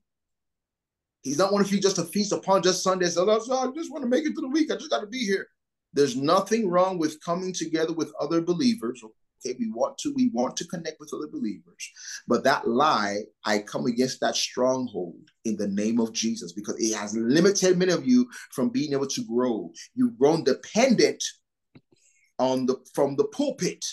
He's 1.23 1.37
not 1.37 1.51
wanting 1.51 1.71
you 1.71 1.81
just 1.81 1.97
to 1.97 2.03
feast 2.03 2.31
upon 2.31 2.63
just 2.63 2.83
Sunday. 2.83 3.07
So 3.07 3.29
I 3.29 3.67
just 3.75 3.91
want 3.91 4.03
to 4.03 4.09
make 4.09 4.25
it 4.25 4.33
to 4.35 4.41
the 4.41 4.47
week. 4.47 4.71
I 4.71 4.75
just 4.75 4.89
got 4.89 5.01
to 5.01 5.07
be 5.07 5.19
here. 5.19 5.47
There's 5.93 6.15
nothing 6.15 6.69
wrong 6.69 6.97
with 6.97 7.23
coming 7.23 7.53
together 7.53 7.93
with 7.93 8.13
other 8.19 8.41
believers. 8.41 9.03
Okay, 9.03 9.55
we 9.59 9.71
want 9.71 9.97
to 9.99 10.13
we 10.15 10.29
want 10.29 10.55
to 10.57 10.67
connect 10.67 10.99
with 10.99 11.11
other 11.13 11.27
believers, 11.27 11.91
but 12.27 12.43
that 12.43 12.67
lie, 12.67 13.17
I 13.43 13.59
come 13.59 13.87
against 13.87 14.21
that 14.21 14.35
stronghold 14.35 15.29
in 15.45 15.57
the 15.57 15.67
name 15.67 15.99
of 15.99 16.13
Jesus 16.13 16.53
because 16.53 16.75
it 16.79 16.95
has 16.95 17.15
limited 17.15 17.77
many 17.77 17.91
of 17.91 18.07
you 18.07 18.29
from 18.51 18.69
being 18.69 18.93
able 18.93 19.07
to 19.07 19.25
grow. 19.25 19.71
You've 19.95 20.17
grown 20.17 20.43
dependent 20.43 21.23
on 22.37 22.65
the 22.67 22.75
from 22.93 23.15
the 23.15 23.25
pulpit. 23.25 23.83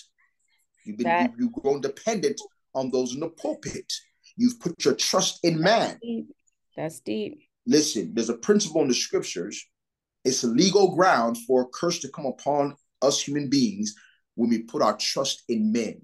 You've 0.84 0.98
been 0.98 1.06
that, 1.06 1.32
you, 1.38 1.46
have 1.46 1.62
grown 1.62 1.80
dependent 1.80 2.40
on 2.74 2.90
those 2.90 3.14
in 3.14 3.20
the 3.20 3.30
pulpit. 3.30 3.90
You've 4.36 4.60
put 4.60 4.84
your 4.84 4.94
trust 4.94 5.40
in 5.44 5.60
man. 5.60 5.98
Deep. 6.02 6.28
That's 6.76 7.00
deep. 7.00 7.42
Listen, 7.66 8.12
there's 8.14 8.30
a 8.30 8.36
principle 8.36 8.82
in 8.82 8.88
the 8.88 8.94
scriptures. 8.94 9.66
It's 10.24 10.44
a 10.44 10.48
legal 10.48 10.94
ground 10.94 11.38
for 11.46 11.62
a 11.62 11.66
curse 11.66 12.00
to 12.00 12.08
come 12.08 12.26
upon 12.26 12.76
us 13.02 13.20
human 13.20 13.48
beings 13.48 13.94
when 14.34 14.50
we 14.50 14.62
put 14.62 14.82
our 14.82 14.96
trust 14.96 15.42
in 15.48 15.72
men. 15.72 16.00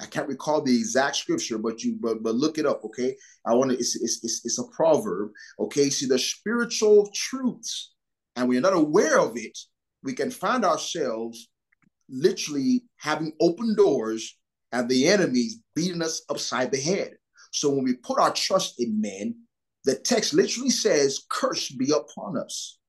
I 0.00 0.06
can't 0.06 0.28
recall 0.28 0.62
the 0.62 0.74
exact 0.74 1.16
scripture, 1.16 1.58
but 1.58 1.82
you 1.84 1.98
but, 2.00 2.22
but 2.22 2.34
look 2.34 2.56
it 2.56 2.64
up, 2.64 2.82
okay? 2.84 3.14
I 3.44 3.52
want 3.52 3.70
to. 3.70 3.78
It's, 3.78 3.96
it's 3.96 4.24
it's 4.24 4.40
it's 4.44 4.58
a 4.58 4.64
proverb, 4.74 5.32
okay? 5.58 5.90
See 5.90 6.06
the 6.06 6.18
spiritual 6.18 7.10
truths, 7.14 7.92
and 8.34 8.48
we're 8.48 8.62
not 8.62 8.72
aware 8.72 9.20
of 9.20 9.36
it. 9.36 9.58
We 10.02 10.14
can 10.14 10.30
find 10.30 10.64
ourselves 10.64 11.48
literally 12.08 12.84
having 12.96 13.32
open 13.40 13.74
doors 13.76 14.38
and 14.72 14.88
the 14.88 15.06
enemies 15.06 15.60
beating 15.74 16.02
us 16.02 16.22
upside 16.30 16.72
the 16.72 16.80
head. 16.80 17.12
So 17.52 17.68
when 17.68 17.84
we 17.84 17.96
put 17.96 18.18
our 18.18 18.32
trust 18.32 18.80
in 18.80 19.00
men, 19.00 19.34
the 19.84 19.96
text 19.96 20.32
literally 20.32 20.70
says, 20.70 21.20
"Curse 21.28 21.72
be 21.72 21.92
upon 21.92 22.38
us." 22.38 22.79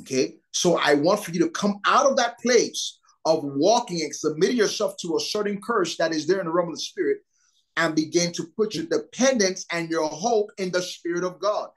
Okay. 0.00 0.36
So 0.52 0.78
I 0.78 0.94
want 0.94 1.24
for 1.24 1.30
you 1.30 1.40
to 1.40 1.50
come 1.50 1.80
out 1.86 2.06
of 2.06 2.16
that 2.16 2.38
place 2.40 2.98
of 3.24 3.42
walking 3.42 4.02
and 4.02 4.14
submitting 4.14 4.56
yourself 4.56 4.96
to 4.98 5.16
a 5.16 5.20
certain 5.20 5.60
curse 5.60 5.96
that 5.96 6.12
is 6.12 6.26
there 6.26 6.40
in 6.40 6.46
the 6.46 6.52
realm 6.52 6.68
of 6.68 6.74
the 6.74 6.80
spirit 6.80 7.18
and 7.76 7.94
begin 7.94 8.32
to 8.32 8.44
put 8.56 8.74
your 8.74 8.84
dependence 8.84 9.64
and 9.72 9.90
your 9.90 10.08
hope 10.08 10.50
in 10.58 10.70
the 10.70 10.82
spirit 10.82 11.24
of 11.24 11.40
God. 11.40 11.68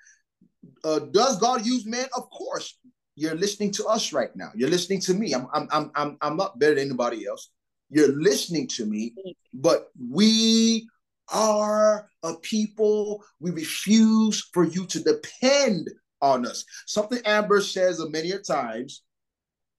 Uh, 0.84 0.99
does 0.99 1.39
God 1.39 1.65
use 1.65 1.86
men? 1.86 2.05
Of 2.15 2.30
course. 2.30 2.78
You're 3.15 3.36
listening 3.36 3.72
to 3.72 3.86
us 3.86 4.13
right 4.13 4.30
now. 4.36 4.51
You're 4.55 4.70
listening 4.70 5.01
to 5.01 5.13
me. 5.13 5.34
I'm, 5.34 5.47
I'm, 5.51 5.68
I'm, 5.72 5.91
I'm, 5.95 6.18
I'm 6.22 6.38
not 6.38 6.59
better 6.59 6.76
than 6.76 6.89
anybody 6.89 7.26
else. 7.26 7.49
you're 7.89 8.15
listening 8.15 8.68
to 8.68 8.86
me, 8.86 9.15
but 9.53 9.89
we 10.11 10.88
are 11.34 12.09
a 12.24 12.36
people, 12.36 13.24
we 13.39 13.51
refuse 13.51 14.47
for 14.53 14.65
you 14.65 14.86
to 14.86 14.99
depend 14.99 15.89
on 16.22 16.45
us. 16.45 16.65
Something 16.86 17.20
Amber 17.26 17.61
says 17.61 17.99
a 17.99 18.09
many 18.09 18.32
a 18.32 18.39
times. 18.39 19.03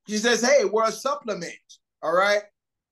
She 0.09 0.19
says, 0.19 0.41
Hey, 0.43 0.65
we're 0.65 0.85
a 0.85 0.93
supplement. 0.93 1.53
All 2.03 2.15
right. 2.15 2.43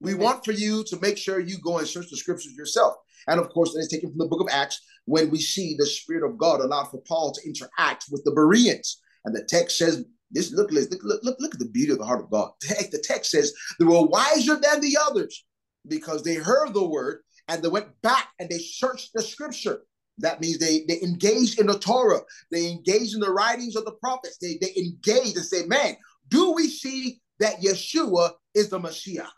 We 0.01 0.13
mm-hmm. 0.13 0.23
want 0.23 0.45
for 0.45 0.53
you 0.53 0.85
to 0.85 1.01
make 1.01 1.17
sure 1.17 1.41
you 1.41 1.59
go 1.63 1.79
and 1.79 1.87
search 1.87 2.11
the 2.11 2.17
scriptures 2.17 2.55
yourself. 2.55 2.95
And 3.29 3.41
of 3.41 3.49
course, 3.49 3.73
that 3.73 3.81
is 3.81 3.89
taken 3.89 4.11
from 4.11 4.19
the 4.19 4.29
book 4.29 4.41
of 4.41 4.49
Acts 4.51 4.81
when 5.07 5.31
we 5.31 5.39
see 5.39 5.75
the 5.79 5.87
Spirit 5.87 6.29
of 6.29 6.39
God 6.39 6.61
allowed 6.61 6.91
for 6.91 7.01
Paul 7.09 7.33
to 7.33 7.47
interact 7.47 8.07
with 8.11 8.23
the 8.25 8.33
Bereans. 8.33 9.01
And 9.25 9.35
the 9.35 9.45
text 9.45 9.79
says, 9.79 10.05
this 10.31 10.53
look, 10.53 10.71
look, 10.73 10.91
look, 11.03 11.21
look, 11.23 11.37
look 11.39 11.55
at 11.55 11.61
the 11.61 11.69
beauty 11.69 11.93
of 11.93 11.99
the 11.99 12.05
heart 12.05 12.23
of 12.23 12.31
God. 12.31 12.51
The 12.69 13.03
text 13.03 13.31
says 13.31 13.53
they 13.79 13.85
were 13.85 14.07
wiser 14.07 14.57
than 14.57 14.81
the 14.81 14.99
others 15.09 15.45
because 15.87 16.23
they 16.23 16.35
heard 16.35 16.75
the 16.75 16.87
word 16.87 17.23
and 17.49 17.63
they 17.63 17.69
went 17.69 17.89
back 18.03 18.29
and 18.39 18.49
they 18.49 18.59
searched 18.59 19.13
the 19.15 19.23
scripture. 19.23 19.83
That 20.19 20.41
means 20.41 20.59
they, 20.59 20.85
they 20.89 21.01
engaged 21.03 21.61
in 21.61 21.67
the 21.67 21.79
Torah, 21.79 22.21
they 22.51 22.71
engage 22.71 23.15
in 23.15 23.21
the 23.21 23.33
writings 23.33 23.77
of 23.77 23.85
the 23.85 23.93
prophets, 23.93 24.39
they, 24.39 24.59
they 24.61 24.73
engaged 24.77 25.37
and 25.37 25.45
say, 25.45 25.67
Man, 25.67 25.97
do 26.29 26.53
we 26.53 26.69
see 26.69 27.21
that 27.39 27.61
Yeshua 27.61 28.31
is 28.55 28.71
the 28.71 28.79
Messiah? 28.79 29.29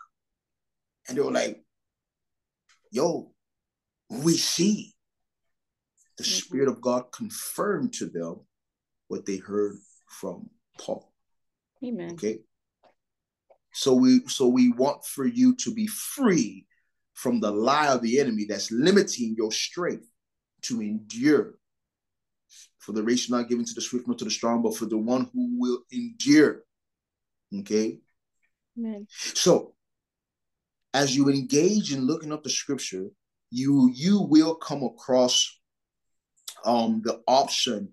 And 1.08 1.18
they 1.18 1.22
were 1.22 1.32
like, 1.32 1.62
Yo, 2.90 3.32
we 4.08 4.36
see. 4.36 4.94
The 6.16 6.24
mm-hmm. 6.24 6.32
Spirit 6.32 6.68
of 6.68 6.80
God 6.80 7.12
confirmed 7.12 7.94
to 7.94 8.06
them 8.06 8.40
what 9.08 9.26
they 9.26 9.36
heard 9.36 9.76
from 10.08 10.48
Paul. 10.78 11.12
Amen. 11.84 12.12
Okay. 12.12 12.40
So 13.72 13.94
we 13.94 14.20
so 14.26 14.48
we 14.48 14.72
want 14.72 15.04
for 15.04 15.26
you 15.26 15.54
to 15.56 15.72
be 15.72 15.86
free 15.86 16.66
from 17.14 17.40
the 17.40 17.50
lie 17.50 17.88
of 17.88 18.02
the 18.02 18.18
enemy 18.18 18.46
that's 18.48 18.72
limiting 18.72 19.34
your 19.36 19.52
strength 19.52 20.08
to 20.62 20.80
endure. 20.80 21.54
For 22.78 22.92
the 22.92 23.02
race 23.02 23.28
not 23.28 23.48
given 23.48 23.64
to 23.66 23.74
the 23.74 23.80
swift 23.80 24.06
nor 24.06 24.16
to 24.16 24.24
the 24.24 24.30
strong, 24.30 24.62
but 24.62 24.76
for 24.76 24.86
the 24.86 24.96
one 24.96 25.28
who 25.34 25.58
will 25.58 25.80
endure. 25.92 26.62
Okay. 27.60 27.98
Amen. 28.78 29.06
So 29.34 29.74
as 30.94 31.14
you 31.14 31.28
engage 31.28 31.92
in 31.92 32.06
looking 32.06 32.32
up 32.32 32.42
the 32.42 32.50
scripture, 32.50 33.08
you 33.50 33.90
you 33.94 34.20
will 34.20 34.54
come 34.54 34.82
across 34.82 35.58
um 36.64 37.02
the 37.04 37.20
option 37.26 37.90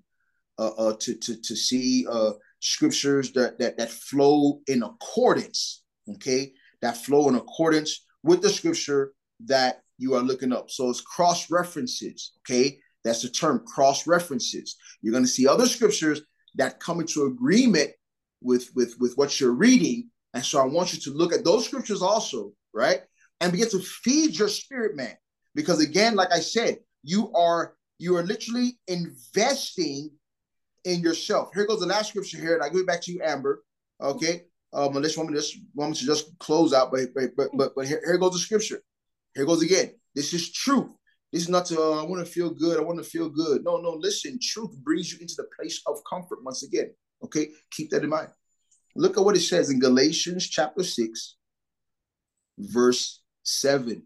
uh, 0.57 0.71
uh 0.77 0.95
to 0.99 1.15
to 1.15 1.39
to 1.41 1.55
see 1.55 2.05
uh 2.09 2.31
scriptures 2.59 3.31
that 3.33 3.59
that 3.59 3.77
that 3.77 3.91
flow 3.91 4.59
in 4.67 4.83
accordance 4.83 5.83
okay 6.09 6.51
that 6.81 6.97
flow 6.97 7.29
in 7.29 7.35
accordance 7.35 8.05
with 8.23 8.41
the 8.41 8.49
scripture 8.49 9.13
that 9.45 9.81
you 9.97 10.13
are 10.13 10.21
looking 10.21 10.51
up 10.51 10.69
so 10.69 10.89
it's 10.89 11.01
cross 11.01 11.49
references 11.49 12.33
okay 12.39 12.77
that's 13.03 13.21
the 13.21 13.29
term 13.29 13.63
cross 13.65 14.07
references 14.07 14.75
you're 15.01 15.11
going 15.11 15.23
to 15.23 15.29
see 15.29 15.47
other 15.47 15.67
scriptures 15.67 16.21
that 16.55 16.79
come 16.79 16.99
into 16.99 17.25
agreement 17.25 17.91
with 18.41 18.69
with 18.75 18.95
with 18.99 19.13
what 19.15 19.39
you're 19.39 19.51
reading 19.51 20.09
and 20.33 20.43
so 20.43 20.59
i 20.59 20.65
want 20.65 20.93
you 20.93 20.99
to 20.99 21.11
look 21.11 21.33
at 21.33 21.43
those 21.43 21.65
scriptures 21.65 22.01
also 22.01 22.51
right 22.73 23.01
and 23.41 23.51
begin 23.51 23.69
to 23.69 23.79
feed 23.79 24.37
your 24.37 24.49
spirit 24.49 24.95
man 24.95 25.15
because 25.53 25.81
again 25.81 26.15
like 26.15 26.31
i 26.31 26.39
said 26.39 26.77
you 27.03 27.31
are 27.33 27.75
you 27.97 28.17
are 28.17 28.23
literally 28.23 28.77
investing 28.87 30.11
in 30.85 31.01
yourself. 31.01 31.49
Here 31.53 31.65
goes 31.65 31.79
the 31.79 31.87
last 31.87 32.09
scripture 32.09 32.37
here, 32.37 32.55
and 32.55 32.63
I 32.63 32.69
give 32.69 32.81
it 32.81 32.87
back 32.87 33.01
to 33.01 33.11
you, 33.11 33.21
Amber. 33.23 33.63
Okay. 34.01 34.43
Um, 34.73 34.95
unless 34.95 35.15
you 35.15 35.21
want 35.21 35.31
me 35.31 35.35
to 35.35 35.41
just 35.41 35.57
want 35.73 35.91
me 35.91 35.97
to 35.97 36.05
just 36.05 36.37
close 36.39 36.73
out, 36.73 36.91
but 36.91 37.13
but 37.13 37.35
but 37.35 37.49
but, 37.53 37.75
but 37.75 37.87
here, 37.87 38.01
here 38.05 38.17
goes 38.17 38.33
the 38.33 38.39
scripture. 38.39 38.81
Here 39.35 39.45
goes 39.45 39.61
again. 39.61 39.91
This 40.15 40.33
is 40.33 40.51
truth. 40.51 40.89
This 41.31 41.43
is 41.43 41.49
not 41.49 41.65
to 41.67 41.81
uh, 41.81 42.01
I 42.01 42.05
want 42.05 42.25
to 42.25 42.31
feel 42.31 42.49
good. 42.49 42.79
I 42.79 42.83
want 42.83 42.97
to 42.97 43.09
feel 43.09 43.29
good. 43.29 43.63
No, 43.63 43.77
no. 43.77 43.91
Listen, 43.91 44.39
truth 44.41 44.75
brings 44.77 45.11
you 45.11 45.19
into 45.19 45.35
the 45.37 45.47
place 45.59 45.81
of 45.85 46.01
comfort 46.09 46.43
once 46.43 46.63
again. 46.63 46.91
Okay, 47.23 47.49
keep 47.71 47.89
that 47.91 48.03
in 48.03 48.09
mind. 48.09 48.29
Look 48.95 49.17
at 49.17 49.25
what 49.25 49.35
it 49.35 49.41
says 49.41 49.69
in 49.69 49.79
Galatians 49.79 50.47
chapter 50.47 50.83
six, 50.83 51.35
verse 52.57 53.21
seven. 53.43 54.03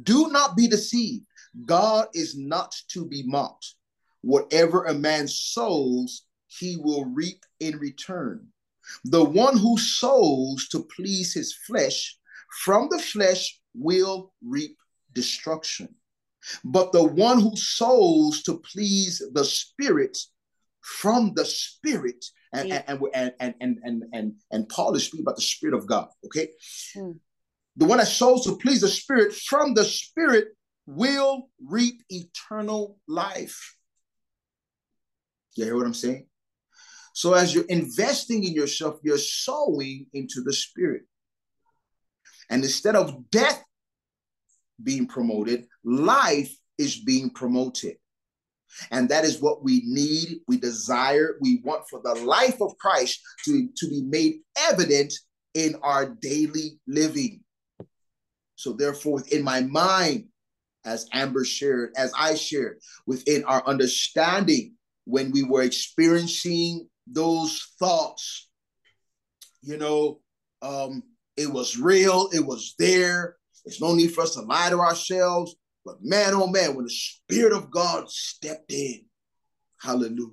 Do 0.00 0.28
not 0.28 0.56
be 0.56 0.68
deceived. 0.68 1.26
God 1.66 2.06
is 2.14 2.38
not 2.38 2.74
to 2.88 3.04
be 3.04 3.24
mocked. 3.26 3.74
Whatever 4.20 4.84
a 4.84 4.94
man 4.94 5.26
sows, 5.26 6.22
he 6.46 6.76
will 6.76 7.06
reap 7.06 7.42
in 7.58 7.78
return. 7.78 8.46
The 9.04 9.24
one 9.24 9.58
who 9.58 9.76
sows 9.78 10.68
to 10.68 10.86
please 10.94 11.34
his 11.34 11.52
flesh, 11.52 12.16
from 12.52 12.88
the 12.90 12.98
flesh 12.98 13.60
will 13.74 14.32
reap 14.44 14.76
destruction. 15.12 15.88
But 16.64 16.92
the 16.92 17.04
one 17.04 17.40
who 17.40 17.56
sows 17.56 18.42
to 18.44 18.58
please 18.58 19.22
the 19.32 19.44
spirit, 19.44 20.18
from 20.80 21.32
the 21.34 21.44
spirit, 21.44 22.24
and 22.52 22.68
yeah. 22.68 22.82
and, 22.86 23.00
and, 23.14 23.32
and, 23.40 23.54
and, 23.60 23.78
and, 23.82 24.02
and, 24.12 24.34
and 24.50 24.68
Paul 24.68 24.94
is 24.94 25.04
speaking 25.04 25.24
about 25.24 25.36
the 25.36 25.42
spirit 25.42 25.74
of 25.74 25.86
God, 25.86 26.08
okay? 26.26 26.48
Mm. 26.96 27.18
The 27.76 27.86
one 27.86 27.98
that 27.98 28.08
sows 28.08 28.44
to 28.44 28.56
please 28.56 28.80
the 28.80 28.88
spirit, 28.88 29.32
from 29.32 29.74
the 29.74 29.84
spirit 29.84 30.48
will 30.86 31.48
reap 31.64 32.02
eternal 32.10 32.98
life. 33.08 33.76
You 35.54 35.64
hear 35.64 35.76
what 35.76 35.86
I'm 35.86 35.94
saying? 35.94 36.26
So 37.14 37.34
as 37.34 37.54
you're 37.54 37.64
investing 37.64 38.44
in 38.44 38.52
yourself, 38.52 38.98
you're 39.02 39.18
sowing 39.18 40.06
into 40.12 40.42
the 40.42 40.52
spirit. 40.52 41.02
And 42.52 42.62
instead 42.62 42.96
of 42.96 43.30
death 43.30 43.64
being 44.82 45.06
promoted, 45.06 45.64
life 45.84 46.54
is 46.76 47.02
being 47.02 47.30
promoted. 47.30 47.96
And 48.90 49.08
that 49.08 49.24
is 49.24 49.40
what 49.40 49.64
we 49.64 49.80
need, 49.86 50.40
we 50.46 50.58
desire, 50.58 51.38
we 51.40 51.62
want 51.64 51.84
for 51.88 52.02
the 52.04 52.14
life 52.14 52.60
of 52.60 52.76
Christ 52.76 53.22
to, 53.46 53.68
to 53.74 53.88
be 53.88 54.02
made 54.02 54.40
evident 54.68 55.14
in 55.54 55.76
our 55.82 56.10
daily 56.20 56.78
living. 56.86 57.40
So, 58.56 58.74
therefore, 58.74 59.14
within 59.14 59.42
my 59.42 59.62
mind, 59.62 60.26
as 60.84 61.06
Amber 61.12 61.46
shared, 61.46 61.92
as 61.96 62.12
I 62.18 62.34
shared, 62.34 62.80
within 63.06 63.44
our 63.44 63.66
understanding, 63.66 64.74
when 65.04 65.30
we 65.32 65.42
were 65.42 65.62
experiencing 65.62 66.88
those 67.06 67.66
thoughts, 67.78 68.50
you 69.62 69.78
know, 69.78 70.20
um, 70.60 71.02
it 71.36 71.50
was 71.50 71.78
real, 71.78 72.28
it 72.32 72.44
was 72.44 72.74
there. 72.78 73.36
There's 73.64 73.80
no 73.80 73.94
need 73.94 74.12
for 74.12 74.22
us 74.22 74.34
to 74.34 74.42
lie 74.42 74.70
to 74.70 74.78
ourselves. 74.80 75.54
But 75.84 75.96
man, 76.02 76.34
oh 76.34 76.46
man, 76.46 76.74
when 76.74 76.84
the 76.84 76.90
Spirit 76.90 77.52
of 77.52 77.70
God 77.70 78.08
stepped 78.10 78.72
in, 78.72 79.04
hallelujah, 79.80 80.28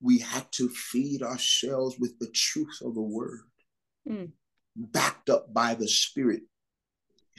we 0.00 0.18
had 0.18 0.50
to 0.52 0.68
feed 0.68 1.22
ourselves 1.22 1.96
with 1.98 2.18
the 2.18 2.28
truth 2.28 2.78
of 2.84 2.94
the 2.94 3.00
word, 3.00 3.40
mm. 4.08 4.30
backed 4.76 5.30
up 5.30 5.52
by 5.52 5.74
the 5.74 5.88
Spirit. 5.88 6.42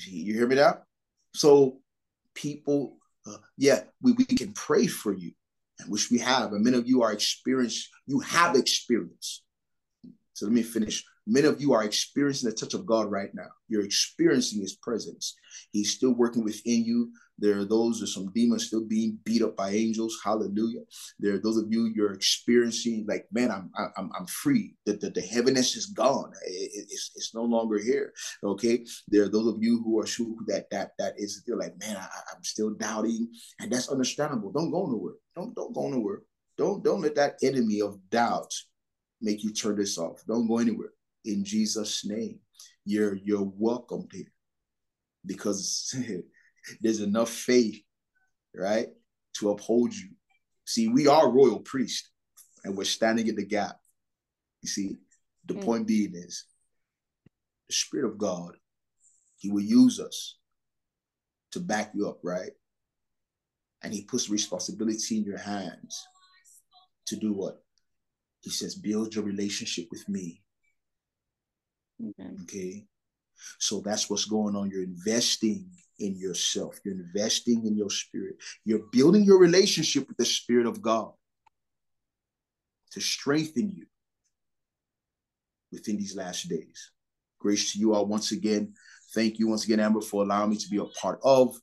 You 0.06 0.34
hear 0.34 0.48
me 0.48 0.56
now? 0.56 0.80
So, 1.34 1.80
people, 2.34 2.98
uh, 3.26 3.38
yeah, 3.58 3.82
we, 4.02 4.14
we 4.14 4.26
can 4.26 4.54
pray 4.54 4.88
for 4.88 5.14
you 5.14 5.32
and 5.80 5.90
which 5.92 6.10
we 6.12 6.20
have, 6.20 6.54
and 6.54 6.64
many 6.64 6.78
of 6.78 6.88
you 6.88 7.04
are 7.04 7.14
experienced, 7.14 7.90
you 8.06 8.20
have 8.20 8.56
experience. 8.56 9.44
So 10.34 10.46
let 10.46 10.54
me 10.54 10.64
finish. 10.64 11.04
Many 11.28 11.48
of 11.48 11.60
you 11.60 11.74
are 11.74 11.84
experiencing 11.84 12.50
the 12.50 12.56
touch 12.56 12.74
of 12.74 12.86
God 12.86 13.12
right 13.12 13.30
now. 13.34 13.50
You're 13.68 13.84
experiencing 13.84 14.62
his 14.62 14.78
presence. 14.78 15.36
He's 15.72 15.94
still 15.94 16.14
working 16.14 16.44
within 16.44 16.86
you. 16.86 17.12
There 17.38 17.60
are 17.60 17.66
those, 17.66 18.00
there's 18.00 18.14
some 18.14 18.32
demons 18.34 18.68
still 18.68 18.86
being 18.86 19.20
beat 19.24 19.44
up 19.44 19.58
by 19.58 19.72
angels. 19.72 20.18
Hallelujah. 20.24 20.82
There 21.20 21.36
are 21.36 21.40
those 21.40 21.58
of 21.58 21.66
you 21.70 21.92
you're 21.94 22.14
experiencing, 22.14 23.06
like, 23.08 23.28
man, 23.32 23.52
I'm 23.52 23.70
I'm, 23.98 24.10
I'm 24.18 24.26
free. 24.26 24.76
The, 24.86 24.94
the, 24.94 25.10
the 25.10 25.22
heaviness 25.22 25.76
is 25.76 25.88
gone. 25.88 26.32
It, 26.48 26.88
it's, 26.90 27.12
it's 27.16 27.36
no 27.36 27.44
longer 27.44 27.78
here. 27.78 28.14
Okay. 28.44 28.86
There 29.10 29.24
are 29.24 29.30
those 29.30 29.54
of 29.54 29.62
you 29.62 29.84
who 29.84 30.00
are 30.00 30.08
sure 30.08 30.34
that 30.48 30.70
that 30.72 30.92
that 30.98 31.14
is 31.18 31.40
still 31.40 31.60
like, 31.60 31.78
man, 31.80 31.98
I, 31.98 32.08
I'm 32.34 32.44
still 32.44 32.72
doubting. 32.72 33.28
And 33.60 33.72
that's 33.72 33.90
understandable. 33.90 34.52
Don't 34.52 34.72
go 34.72 34.88
nowhere. 34.88 35.16
Don't 35.36 35.54
don't 35.54 35.76
go 35.76 35.90
nowhere. 35.90 36.22
Don't 36.58 36.84
don't 36.84 37.02
let 37.02 37.16
that 37.16 37.38
enemy 37.44 37.82
of 37.82 38.00
doubt 38.10 38.52
make 39.22 39.44
you 39.44 39.54
turn 39.54 39.76
this 39.76 39.98
off. 39.98 40.24
Don't 40.28 40.48
go 40.48 40.58
anywhere. 40.58 40.90
In 41.28 41.44
Jesus' 41.44 42.06
name. 42.06 42.40
You're 42.86 43.16
you're 43.16 43.52
welcome 43.58 44.08
here. 44.12 44.32
Because 45.26 45.94
there's 46.82 47.02
enough 47.02 47.30
faith, 47.30 47.82
right, 48.56 48.88
to 49.38 49.52
uphold 49.52 49.94
you. 49.94 50.10
See, 50.66 50.88
we 50.88 51.08
are 51.08 51.30
royal 51.30 51.60
priests 51.60 52.10
and 52.64 52.78
we're 52.78 52.86
standing 52.86 53.28
in 53.28 53.36
the 53.36 53.46
gap. 53.46 53.78
You 54.62 54.70
see, 54.70 54.96
the 55.46 55.56
mm. 55.56 55.64
point 55.64 55.88
being 55.88 56.16
is 56.16 56.46
the 57.68 57.74
Spirit 57.74 58.08
of 58.08 58.18
God, 58.18 58.56
He 59.38 59.52
will 59.52 59.62
use 59.62 60.00
us 60.00 60.38
to 61.52 61.60
back 61.60 61.92
you 61.94 62.08
up, 62.08 62.20
right? 62.24 62.52
And 63.84 63.94
He 63.94 64.04
puts 64.04 64.30
responsibility 64.30 65.18
in 65.18 65.24
your 65.24 65.38
hands 65.40 66.06
to 67.08 67.16
do 67.16 67.34
what? 67.34 67.62
He 68.42 68.50
says, 68.50 68.76
build 68.76 69.16
your 69.16 69.24
relationship 69.24 69.88
with 69.92 70.08
me. 70.08 70.42
Amen. 72.02 72.38
Okay. 72.44 72.86
So 73.60 73.82
that's 73.82 74.10
what's 74.10 74.26
going 74.26 74.56
on. 74.56 74.70
You're 74.70 74.84
investing 74.84 75.70
in 76.00 76.16
yourself, 76.16 76.80
you're 76.84 76.94
investing 76.94 77.66
in 77.66 77.76
your 77.76 77.90
spirit, 77.90 78.36
you're 78.66 78.86
building 78.92 79.24
your 79.24 79.40
relationship 79.40 80.08
with 80.08 80.18
the 80.18 80.26
Spirit 80.26 80.68
of 80.68 80.82
God 80.82 81.12
to 82.92 83.02
strengthen 83.02 83.72
you 83.76 83.86
within 85.72 85.98
these 85.98 86.16
last 86.16 86.48
days. 86.50 86.92
Grace 87.40 87.74
to 87.74 87.80
you 87.80 87.94
all 87.94 88.06
once 88.06 88.32
again. 88.32 88.74
Thank 89.14 89.40
you 89.40 89.48
once 89.48 89.66
again, 89.66 89.80
Amber, 89.80 90.02
for 90.02 90.24
allowing 90.24 90.52
me 90.52 90.58
to 90.58 90.70
be 90.70 90.78
a 90.78 90.86
part 90.86 91.20
of. 91.24 91.56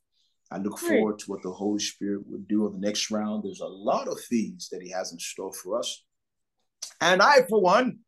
I 0.51 0.59
look 0.59 0.79
forward 0.79 1.19
to 1.21 1.31
what 1.31 1.43
the 1.43 1.51
Holy 1.51 1.81
Spirit 1.81 2.23
will 2.29 2.43
do 2.49 2.67
on 2.67 2.73
the 2.73 2.79
next 2.79 3.11
round. 3.11 3.43
There's 3.43 3.61
a 3.61 3.67
lot 3.67 4.09
of 4.09 4.21
things 4.21 4.69
that 4.71 4.83
He 4.83 4.91
has 4.91 5.13
in 5.13 5.19
store 5.19 5.53
for 5.53 5.79
us. 5.79 6.05
And 7.01 7.21
I, 7.21 7.43
for 7.49 7.61
one, 7.61 8.01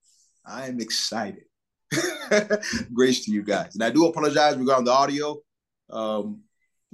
I 0.44 0.69
am 0.69 0.81
excited. 0.81 1.45
Grace 2.94 3.24
to 3.24 3.31
you 3.31 3.43
guys. 3.43 3.74
And 3.74 3.85
I 3.85 3.90
do 3.90 4.07
apologize 4.07 4.57
regarding 4.57 4.85
the 4.85 4.93
audio, 4.93 5.39
um, 5.90 6.43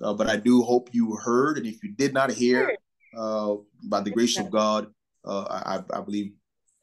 uh, 0.03 0.15
but 0.15 0.29
I 0.29 0.37
do 0.37 0.63
hope 0.63 0.91
you 0.93 1.17
heard. 1.17 1.59
And 1.59 1.67
if 1.67 1.83
you 1.83 1.93
did 1.93 2.15
not 2.15 2.31
hear, 2.31 2.77
uh, 3.17 3.57
by 3.85 4.01
the 4.01 4.11
grace 4.11 4.39
of 4.39 4.51
God, 4.51 4.89
uh, 5.25 5.45
I, 5.45 5.99
I 5.99 6.01
believe 6.01 6.33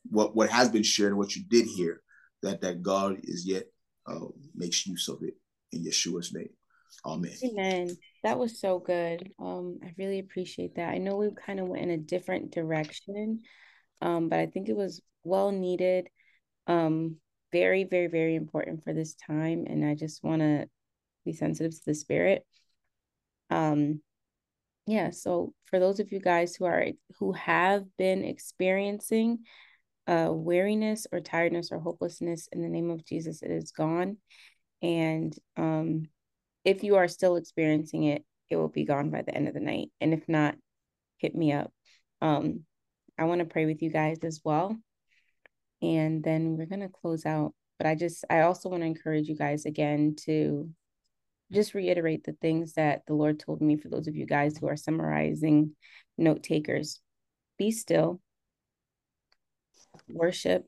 what, 0.10 0.36
what 0.36 0.50
has 0.50 0.70
been 0.70 0.84
shared 0.84 1.12
and 1.12 1.18
what 1.18 1.36
you 1.36 1.44
did 1.50 1.66
hear, 1.66 2.02
that, 2.44 2.62
that 2.62 2.82
God 2.82 3.18
is 3.24 3.46
yet 3.46 3.66
uh, 4.08 4.26
makes 4.56 4.86
use 4.86 5.08
of 5.08 5.24
it 5.24 5.36
in 5.72 5.84
Yeshua's 5.84 6.34
name. 6.34 6.50
Amen. 7.06 7.32
Amen. 7.44 7.98
That 8.24 8.38
was 8.38 8.60
so 8.60 8.80
good. 8.80 9.32
Um, 9.40 9.80
I 9.84 9.94
really 9.98 10.20
appreciate 10.20 10.76
that. 10.76 10.90
I 10.90 10.98
know 10.98 11.16
we 11.16 11.30
kind 11.46 11.60
of 11.60 11.68
went 11.68 11.84
in 11.84 11.92
a 11.92 11.98
different 11.98 12.52
direction, 12.52 13.42
um, 14.02 14.30
but 14.30 14.40
I 14.40 14.48
think 14.48 14.70
it 14.70 14.76
was 14.76 15.02
well 15.24 15.52
needed. 15.52 16.10
Um, 16.68 17.18
very, 17.52 17.84
very, 17.84 18.08
very 18.08 18.36
important 18.36 18.84
for 18.84 18.94
this 18.94 19.16
time. 19.16 19.66
And 19.68 19.86
I 19.86 19.96
just 19.96 20.24
want 20.24 20.42
to 20.42 20.68
be 21.26 21.34
sensitive 21.34 21.74
to 21.74 21.86
the 21.86 21.94
spirit. 21.94 22.46
Um, 23.50 24.02
yeah, 24.86 25.12
so 25.12 25.54
for 25.66 25.80
those 25.80 26.00
of 26.00 26.12
you 26.12 26.20
guys 26.20 26.56
who 26.56 26.66
are 26.66 26.88
who 27.20 27.34
have 27.34 27.86
been 27.98 28.24
experiencing 28.24 29.40
uh 30.08 30.30
weariness 30.32 31.06
or 31.12 31.20
tiredness 31.20 31.72
or 31.72 31.78
hopelessness 31.80 32.48
in 32.52 32.64
the 32.64 32.70
name 32.70 32.90
of 32.90 33.06
Jesus, 33.06 33.44
it 33.44 33.52
is 33.52 33.72
gone. 33.72 34.18
And 34.82 35.38
um 35.58 36.08
if 36.66 36.84
you 36.84 36.96
are 36.96 37.08
still 37.08 37.36
experiencing 37.36 38.04
it, 38.04 38.26
it 38.50 38.56
will 38.56 38.68
be 38.68 38.84
gone 38.84 39.12
by 39.12 39.22
the 39.22 39.34
end 39.34 39.48
of 39.48 39.54
the 39.54 39.60
night. 39.60 39.90
And 40.02 40.14
if 40.14 40.28
not, 40.28 40.56
hit 41.18 41.36
me 41.36 41.54
up. 41.54 41.72
Um, 42.22 42.62
I 43.18 43.26
want 43.26 43.40
to 43.40 43.46
pray 43.46 43.66
with 43.66 43.82
you 43.82 43.90
guys 43.90 44.20
as 44.24 44.42
well. 44.44 44.76
And 45.82 46.24
then 46.24 46.58
we're 46.58 46.66
going 46.66 46.82
to 46.82 46.90
close 46.90 47.26
out. 47.26 47.54
But 47.78 47.88
I 47.88 47.96
just, 47.96 48.26
I 48.30 48.42
also 48.42 48.70
want 48.70 48.82
to 48.82 48.88
encourage 48.88 49.28
you 49.28 49.36
guys 49.36 49.66
again 49.66 50.16
to 50.26 50.70
just 51.52 51.74
reiterate 51.74 52.24
the 52.24 52.36
things 52.42 52.74
that 52.74 53.04
the 53.08 53.14
Lord 53.14 53.40
told 53.40 53.62
me 53.62 53.78
for 53.78 53.90
those 53.90 54.08
of 54.08 54.16
you 54.16 54.26
guys 54.26 54.58
who 54.58 54.68
are 54.68 54.76
summarizing 54.76 55.76
note 56.18 56.44
takers. 56.44 57.00
Be 57.58 57.72
still, 57.72 58.22
worship, 60.08 60.66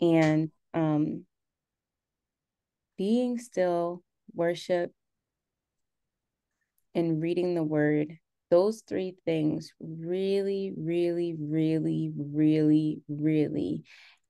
and 0.00 0.50
um, 0.72 1.24
being 2.96 3.38
still, 3.38 4.02
worship, 4.32 4.92
and 6.94 7.20
reading 7.20 7.54
the 7.54 7.62
word, 7.62 8.18
those 8.54 8.84
three 8.86 9.16
things 9.24 9.72
really, 9.80 10.72
really, 10.76 11.34
really, 11.36 12.12
really, 12.16 13.02
really, 13.08 13.82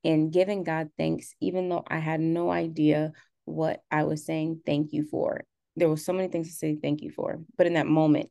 and 0.03 0.33
giving 0.33 0.65
God 0.65 0.89
thanks, 0.97 1.35
even 1.43 1.69
though 1.69 1.85
I 1.87 1.99
had 1.99 2.21
no 2.21 2.51
idea 2.51 3.13
what 3.45 3.83
I 3.91 4.05
was 4.05 4.25
saying 4.25 4.63
thank 4.65 4.95
you 4.95 5.05
for. 5.05 5.45
There 5.77 5.91
were 5.91 5.99
so 5.99 6.15
many 6.15 6.29
things 6.29 6.49
to 6.49 6.55
say 6.55 6.75
thank 6.75 7.03
you 7.03 7.11
for, 7.11 7.39
but 7.59 7.67
in 7.67 7.75
that 7.75 7.87
moment, 7.87 8.31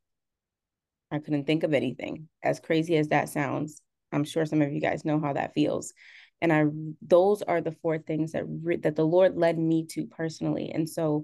I 1.12 1.20
couldn't 1.20 1.46
think 1.46 1.62
of 1.62 1.76
anything. 1.76 2.28
As 2.42 2.60
crazy 2.60 2.98
as 2.98 3.10
that 3.10 3.30
sounds, 3.30 3.80
I'm 4.12 4.24
sure 4.24 4.48
some 4.48 4.64
of 4.64 4.74
you 4.74 4.82
guys 4.82 5.06
know 5.06 5.20
how 5.20 5.34
that 5.34 5.54
feels 5.54 5.94
and 6.42 6.52
i 6.52 6.66
those 7.02 7.42
are 7.44 7.62
the 7.62 7.72
four 7.72 8.00
things 8.00 8.34
that 8.34 8.44
re- 8.46 8.76
that 8.78 8.96
the 8.96 9.06
lord 9.06 9.38
led 9.38 9.58
me 9.58 9.86
to 9.86 10.08
personally 10.08 10.72
and 10.72 10.90
so 10.90 11.24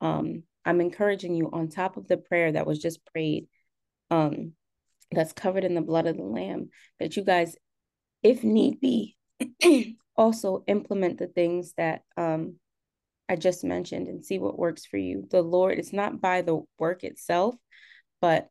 um 0.00 0.44
i'm 0.64 0.80
encouraging 0.80 1.34
you 1.34 1.50
on 1.52 1.68
top 1.68 1.96
of 1.96 2.08
the 2.08 2.16
prayer 2.16 2.50
that 2.52 2.66
was 2.66 2.78
just 2.78 3.04
prayed 3.04 3.46
um 4.14 4.52
that's 5.10 5.32
covered 5.32 5.64
in 5.64 5.74
the 5.74 5.80
blood 5.80 6.06
of 6.06 6.16
the 6.16 6.22
lamb 6.22 6.68
that 6.98 7.16
you 7.16 7.24
guys 7.24 7.56
if 8.22 8.42
need 8.42 8.80
be 8.80 9.16
also 10.16 10.62
implement 10.66 11.18
the 11.18 11.26
things 11.26 11.72
that 11.76 12.02
um 12.16 12.54
i 13.28 13.36
just 13.36 13.64
mentioned 13.64 14.08
and 14.08 14.24
see 14.24 14.38
what 14.38 14.58
works 14.58 14.84
for 14.86 14.96
you 14.96 15.26
the 15.30 15.42
lord 15.42 15.78
it's 15.78 15.92
not 15.92 16.20
by 16.20 16.42
the 16.42 16.62
work 16.78 17.04
itself 17.04 17.54
but 18.20 18.48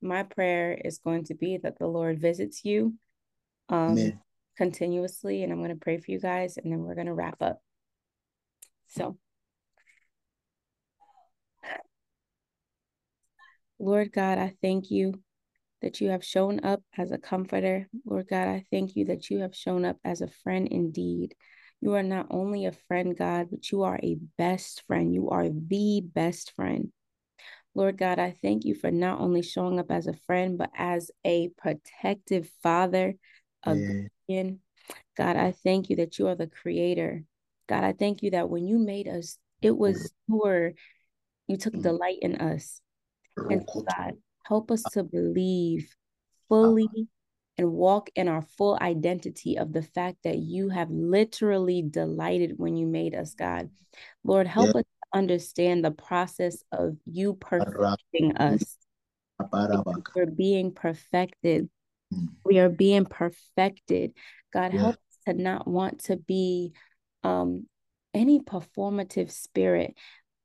my 0.00 0.22
prayer 0.22 0.78
is 0.84 0.98
going 0.98 1.24
to 1.24 1.34
be 1.34 1.58
that 1.62 1.78
the 1.78 1.86
lord 1.86 2.20
visits 2.20 2.64
you 2.64 2.94
um 3.68 3.92
Amen. 3.92 4.20
continuously 4.56 5.42
and 5.42 5.52
I'm 5.52 5.58
going 5.58 5.70
to 5.70 5.76
pray 5.76 5.98
for 5.98 6.10
you 6.10 6.20
guys 6.20 6.56
and 6.56 6.72
then 6.72 6.80
we're 6.80 6.94
going 6.94 7.06
to 7.06 7.14
wrap 7.14 7.40
up. 7.40 7.60
So, 8.88 9.16
Lord 13.82 14.12
God, 14.12 14.38
I 14.38 14.54
thank 14.62 14.92
you 14.92 15.20
that 15.80 16.00
you 16.00 16.10
have 16.10 16.24
shown 16.24 16.64
up 16.64 16.84
as 16.96 17.10
a 17.10 17.18
comforter. 17.18 17.88
Lord 18.06 18.28
God, 18.28 18.46
I 18.46 18.64
thank 18.70 18.94
you 18.94 19.06
that 19.06 19.28
you 19.28 19.40
have 19.40 19.56
shown 19.56 19.84
up 19.84 19.96
as 20.04 20.20
a 20.20 20.28
friend 20.28 20.68
indeed. 20.68 21.34
You 21.80 21.94
are 21.94 22.04
not 22.04 22.28
only 22.30 22.66
a 22.66 22.72
friend, 22.86 23.18
God, 23.18 23.48
but 23.50 23.72
you 23.72 23.82
are 23.82 23.98
a 24.00 24.18
best 24.38 24.84
friend. 24.86 25.12
You 25.12 25.30
are 25.30 25.48
the 25.48 26.00
best 26.00 26.52
friend. 26.54 26.92
Lord 27.74 27.98
God, 27.98 28.20
I 28.20 28.36
thank 28.40 28.64
you 28.64 28.76
for 28.76 28.92
not 28.92 29.20
only 29.20 29.42
showing 29.42 29.80
up 29.80 29.90
as 29.90 30.06
a 30.06 30.14
friend, 30.28 30.56
but 30.56 30.70
as 30.76 31.10
a 31.24 31.48
protective 31.58 32.48
father, 32.62 33.16
a 33.64 33.74
Yeah. 33.74 34.06
guardian. 34.28 34.60
God, 35.16 35.36
I 35.36 35.50
thank 35.50 35.90
you 35.90 35.96
that 35.96 36.20
you 36.20 36.28
are 36.28 36.36
the 36.36 36.46
creator. 36.46 37.24
God, 37.68 37.82
I 37.82 37.94
thank 37.94 38.22
you 38.22 38.30
that 38.30 38.48
when 38.48 38.64
you 38.64 38.78
made 38.78 39.08
us, 39.08 39.38
it 39.60 39.76
was 39.76 40.14
you 40.28 40.36
were, 40.36 40.74
you 41.48 41.56
took 41.56 41.74
Mm. 41.74 41.82
delight 41.82 42.18
in 42.22 42.36
us. 42.36 42.80
And 43.36 43.66
God, 43.66 44.14
help 44.44 44.70
us 44.70 44.82
to 44.92 45.02
believe 45.02 45.94
fully 46.48 46.88
and 47.58 47.72
walk 47.72 48.10
in 48.14 48.28
our 48.28 48.42
full 48.42 48.78
identity 48.80 49.58
of 49.58 49.72
the 49.72 49.82
fact 49.82 50.18
that 50.24 50.38
you 50.38 50.68
have 50.70 50.90
literally 50.90 51.82
delighted 51.82 52.54
when 52.56 52.76
you 52.76 52.86
made 52.86 53.14
us, 53.14 53.34
God. 53.34 53.70
Lord, 54.24 54.46
help 54.46 54.74
us 54.76 54.84
understand 55.12 55.84
the 55.84 55.90
process 55.90 56.62
of 56.72 56.96
you 57.04 57.34
perfecting 57.34 58.36
us. 58.36 58.76
We're 60.14 60.26
being 60.26 60.72
perfected. 60.72 61.68
Mm. 62.12 62.28
We 62.44 62.58
are 62.58 62.68
being 62.68 63.04
perfected. 63.04 64.12
God, 64.52 64.72
Yeah. 64.72 64.80
help 64.80 64.94
us 64.94 65.18
to 65.26 65.34
not 65.34 65.66
want 65.68 66.04
to 66.04 66.16
be 66.16 66.72
um 67.22 67.66
any 68.14 68.40
performative 68.40 69.30
spirit. 69.30 69.94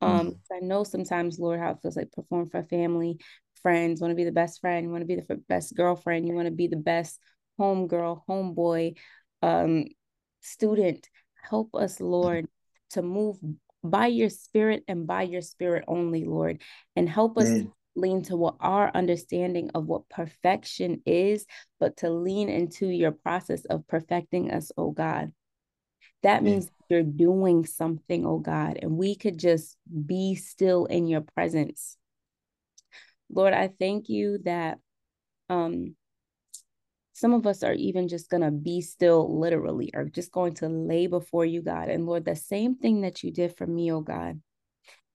Um, 0.02 0.30
Mm. 0.30 0.40
I 0.52 0.60
know 0.60 0.84
sometimes, 0.84 1.40
Lord, 1.40 1.60
how 1.60 1.72
it 1.72 1.80
feels 1.82 1.98
like 1.98 2.12
perform 2.12 2.50
for 2.50 2.64
family, 2.64 3.20
friends, 3.62 4.02
want 4.02 4.12
to 4.12 4.16
be 4.16 4.24
the 4.24 4.32
best 4.32 4.62
friend, 4.62 4.86
you 4.86 4.92
want 4.92 5.02
to 5.02 5.08
be 5.08 5.16
the 5.16 5.42
best 5.50 5.76
girlfriend, 5.76 6.28
you 6.28 6.34
want 6.34 6.48
to 6.48 6.52
be 6.52 6.68
the 6.68 6.76
best 6.78 7.20
home 7.58 7.88
girl, 7.88 8.24
homeboy, 8.30 8.96
um, 9.42 9.86
student. 10.42 11.10
Help 11.42 11.76
us, 11.76 12.00
Lord, 12.00 12.48
to 12.92 13.02
move 13.02 13.38
by 13.84 14.08
your 14.08 14.30
spirit 14.30 14.84
and 14.88 15.08
by 15.08 15.24
your 15.24 15.42
spirit 15.42 15.86
only, 15.88 16.26
Lord, 16.26 16.62
and 16.96 17.10
help 17.10 17.38
us 17.38 17.48
Amen. 17.48 17.74
lean 17.96 18.22
to 18.24 18.38
what 18.38 18.56
our 18.60 18.92
understanding 18.94 19.72
of 19.74 19.86
what 19.88 20.10
perfection 20.10 21.02
is, 21.06 21.46
but 21.80 21.98
to 21.98 22.10
lean 22.10 22.50
into 22.50 22.88
your 22.88 23.12
process 23.12 23.66
of 23.66 23.88
perfecting 23.88 24.52
us, 24.52 24.72
oh 24.78 24.92
God. 24.92 25.32
That 26.24 26.44
means 26.44 26.70
you're 26.90 27.04
doing 27.04 27.66
something, 27.66 28.26
oh 28.26 28.40
God, 28.40 28.80
and 28.82 28.98
we 28.98 29.16
could 29.16 29.38
just 29.38 29.78
be 30.06 30.36
still 30.36 30.86
in 30.86 31.08
your 31.08 31.22
presence. 31.22 31.98
Lord, 33.30 33.54
I 33.54 33.70
thank 33.80 34.10
you 34.10 34.40
that 34.46 34.80
um 35.50 35.96
some 37.14 37.34
of 37.34 37.48
us 37.48 37.64
are 37.64 37.74
even 37.74 38.08
just 38.08 38.30
going 38.30 38.44
to 38.44 38.52
be 38.52 38.80
still 38.82 39.40
literally 39.40 39.90
or 39.96 40.06
just 40.06 40.32
going 40.32 40.54
to 40.56 40.68
lay 40.70 41.08
before 41.08 41.46
you, 41.46 41.64
God. 41.64 41.90
And 41.90 42.06
Lord, 42.06 42.26
the 42.26 42.36
same 42.36 42.76
thing 42.76 43.02
that 43.02 43.24
you 43.24 43.32
did 43.32 43.58
for 43.58 43.66
me, 43.66 43.92
oh 43.92 44.02
God. 44.02 44.40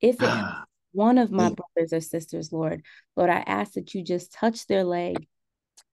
If 0.01 0.21
it 0.21 0.29
Ah, 0.29 0.65
one 0.93 1.17
of 1.17 1.31
my 1.31 1.55
brothers 1.55 1.93
or 1.93 2.01
sisters, 2.01 2.53
Lord, 2.53 2.83
Lord, 3.17 3.31
I 3.31 3.45
ask 3.47 3.75
that 3.75 3.95
you 3.95 4.03
just 4.03 4.33
touch 4.33 4.67
their 4.67 4.83
leg 4.83 5.29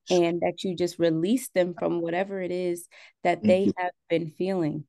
and 0.09 0.41
that 0.41 0.63
you 0.63 0.75
just 0.75 0.97
release 0.97 1.49
them 1.49 1.75
from 1.75 2.01
whatever 2.01 2.41
it 2.41 2.51
is 2.51 2.87
that 3.23 3.43
they 3.43 3.71
have 3.77 3.91
been 4.09 4.31
feeling, 4.31 4.85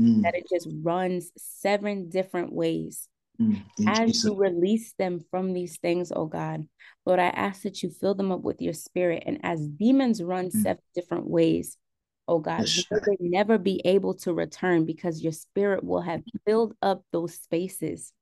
Mm, 0.00 0.22
that 0.22 0.34
it 0.34 0.46
just 0.50 0.68
runs 0.82 1.30
seven 1.36 2.08
different 2.08 2.52
ways. 2.52 3.06
mm. 3.40 3.62
As 3.86 4.08
Jesus' 4.08 4.24
you 4.24 4.34
release 4.36 4.92
them 4.98 5.20
from 5.30 5.52
these 5.52 5.78
things, 5.78 6.12
oh 6.14 6.26
God, 6.26 6.66
Lord, 7.04 7.18
I 7.20 7.26
ask 7.28 7.62
that 7.62 7.82
you 7.82 7.90
fill 7.90 8.14
them 8.14 8.32
up 8.32 8.40
with 8.40 8.60
your 8.62 8.72
spirit. 8.72 9.24
And 9.26 9.40
as 9.42 9.66
demons 9.66 10.22
run 10.22 10.46
Mm. 10.46 10.62
seven 10.62 10.82
different 10.94 11.26
ways, 11.28 11.76
oh 12.26 12.38
God. 12.38 12.66
Yes. 12.66 12.84
Never 13.20 13.58
be 13.58 13.80
able 13.84 14.14
to 14.14 14.32
return 14.32 14.84
because 14.86 15.22
your 15.22 15.32
spirit 15.32 15.84
will 15.84 16.00
have 16.02 16.22
filled 16.46 16.74
up 16.80 17.04
those 17.12 17.34
spaces. 17.34 18.12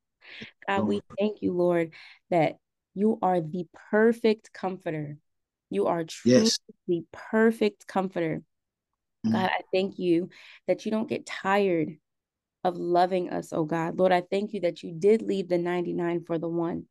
God, 0.67 0.83
we 0.83 1.01
thank 1.19 1.43
you, 1.43 1.53
Lord, 1.53 1.93
that 2.31 2.57
you 2.95 3.19
are 3.23 3.41
the 3.41 3.67
perfect 3.91 4.53
comforter. 4.53 5.17
You 5.71 5.87
are 5.87 6.05
truly 6.05 6.45
Yes. 6.45 6.59
the 6.87 7.05
perfect 7.13 7.87
comforter. 7.87 8.43
Mm. 9.27 9.33
God, 9.33 9.51
I 9.51 9.61
thank 9.73 9.99
you 9.99 10.31
that 10.67 10.85
you 10.85 10.91
don't 10.91 11.09
get 11.09 11.27
tired 11.27 11.97
of 12.65 12.77
loving 12.77 13.31
us, 13.31 13.53
oh 13.53 13.65
God. 13.65 13.99
Lord, 13.99 14.13
I 14.13 14.21
thank 14.23 14.53
you 14.53 14.61
that 14.61 14.83
you 14.83 14.93
did 14.93 15.23
leave 15.23 15.49
the 15.49 15.59
99 15.59 16.25
for 16.25 16.39
the 16.39 16.49
one. 16.49 16.87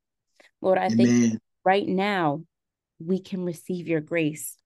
Lord, 0.61 0.77
I 0.77 0.89
thank 0.89 1.09
you 1.09 1.37
right 1.63 1.87
now 1.87 2.43
we 2.99 3.19
can 3.19 3.43
receive 3.43 3.87
your 3.87 4.01
grace. 4.01 4.57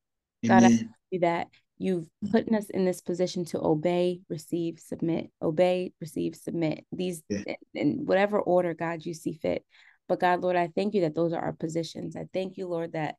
God, 0.47 0.63
I 0.63 0.67
Amen. 0.67 0.77
thank 0.77 0.91
you 1.11 1.19
that 1.21 1.47
you've 1.77 2.07
Mm. 2.23 2.31
put 2.31 2.53
us 2.53 2.69
in 2.69 2.85
this 2.85 3.01
position 3.01 3.45
to 3.45 3.59
obey, 3.59 4.21
receive, 4.29 4.79
submit, 4.79 5.31
obey, 5.41 5.93
receive, 5.99 6.35
submit. 6.35 6.85
These 6.91 7.23
Yeah. 7.29 7.43
in- 7.45 7.55
in 7.73 8.05
whatever 8.05 8.39
order, 8.39 8.73
God, 8.73 9.05
you 9.05 9.13
see 9.13 9.33
fit. 9.33 9.65
But 10.07 10.19
God, 10.19 10.41
Lord, 10.41 10.55
I 10.55 10.67
thank 10.67 10.93
you 10.93 11.01
that 11.01 11.15
those 11.15 11.33
are 11.33 11.41
our 11.41 11.53
positions. 11.53 12.15
I 12.15 12.25
thank 12.33 12.57
you, 12.57 12.67
Lord, 12.67 12.93
that 12.93 13.17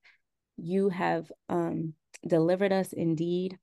you 0.57 0.89
have 0.91 1.31
um 1.49 1.95
delivered 2.27 2.73
us 2.73 2.93
indeed. 2.93 3.59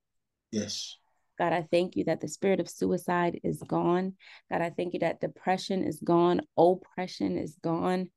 Yes. 0.52 0.98
God, 1.38 1.54
I 1.54 1.62
thank 1.72 1.96
you 1.96 2.04
that 2.06 2.20
the 2.20 2.28
spirit 2.28 2.60
of 2.60 2.70
suicide 2.70 3.40
is 3.44 3.62
gone. 3.62 4.16
God, 4.52 4.62
I 4.62 4.72
thank 4.72 4.94
you 4.94 5.00
that 5.00 5.22
depression 5.22 5.84
is 5.84 6.00
gone, 6.04 6.42
oppression 6.58 7.38
is 7.38 7.56
gone. 7.62 8.10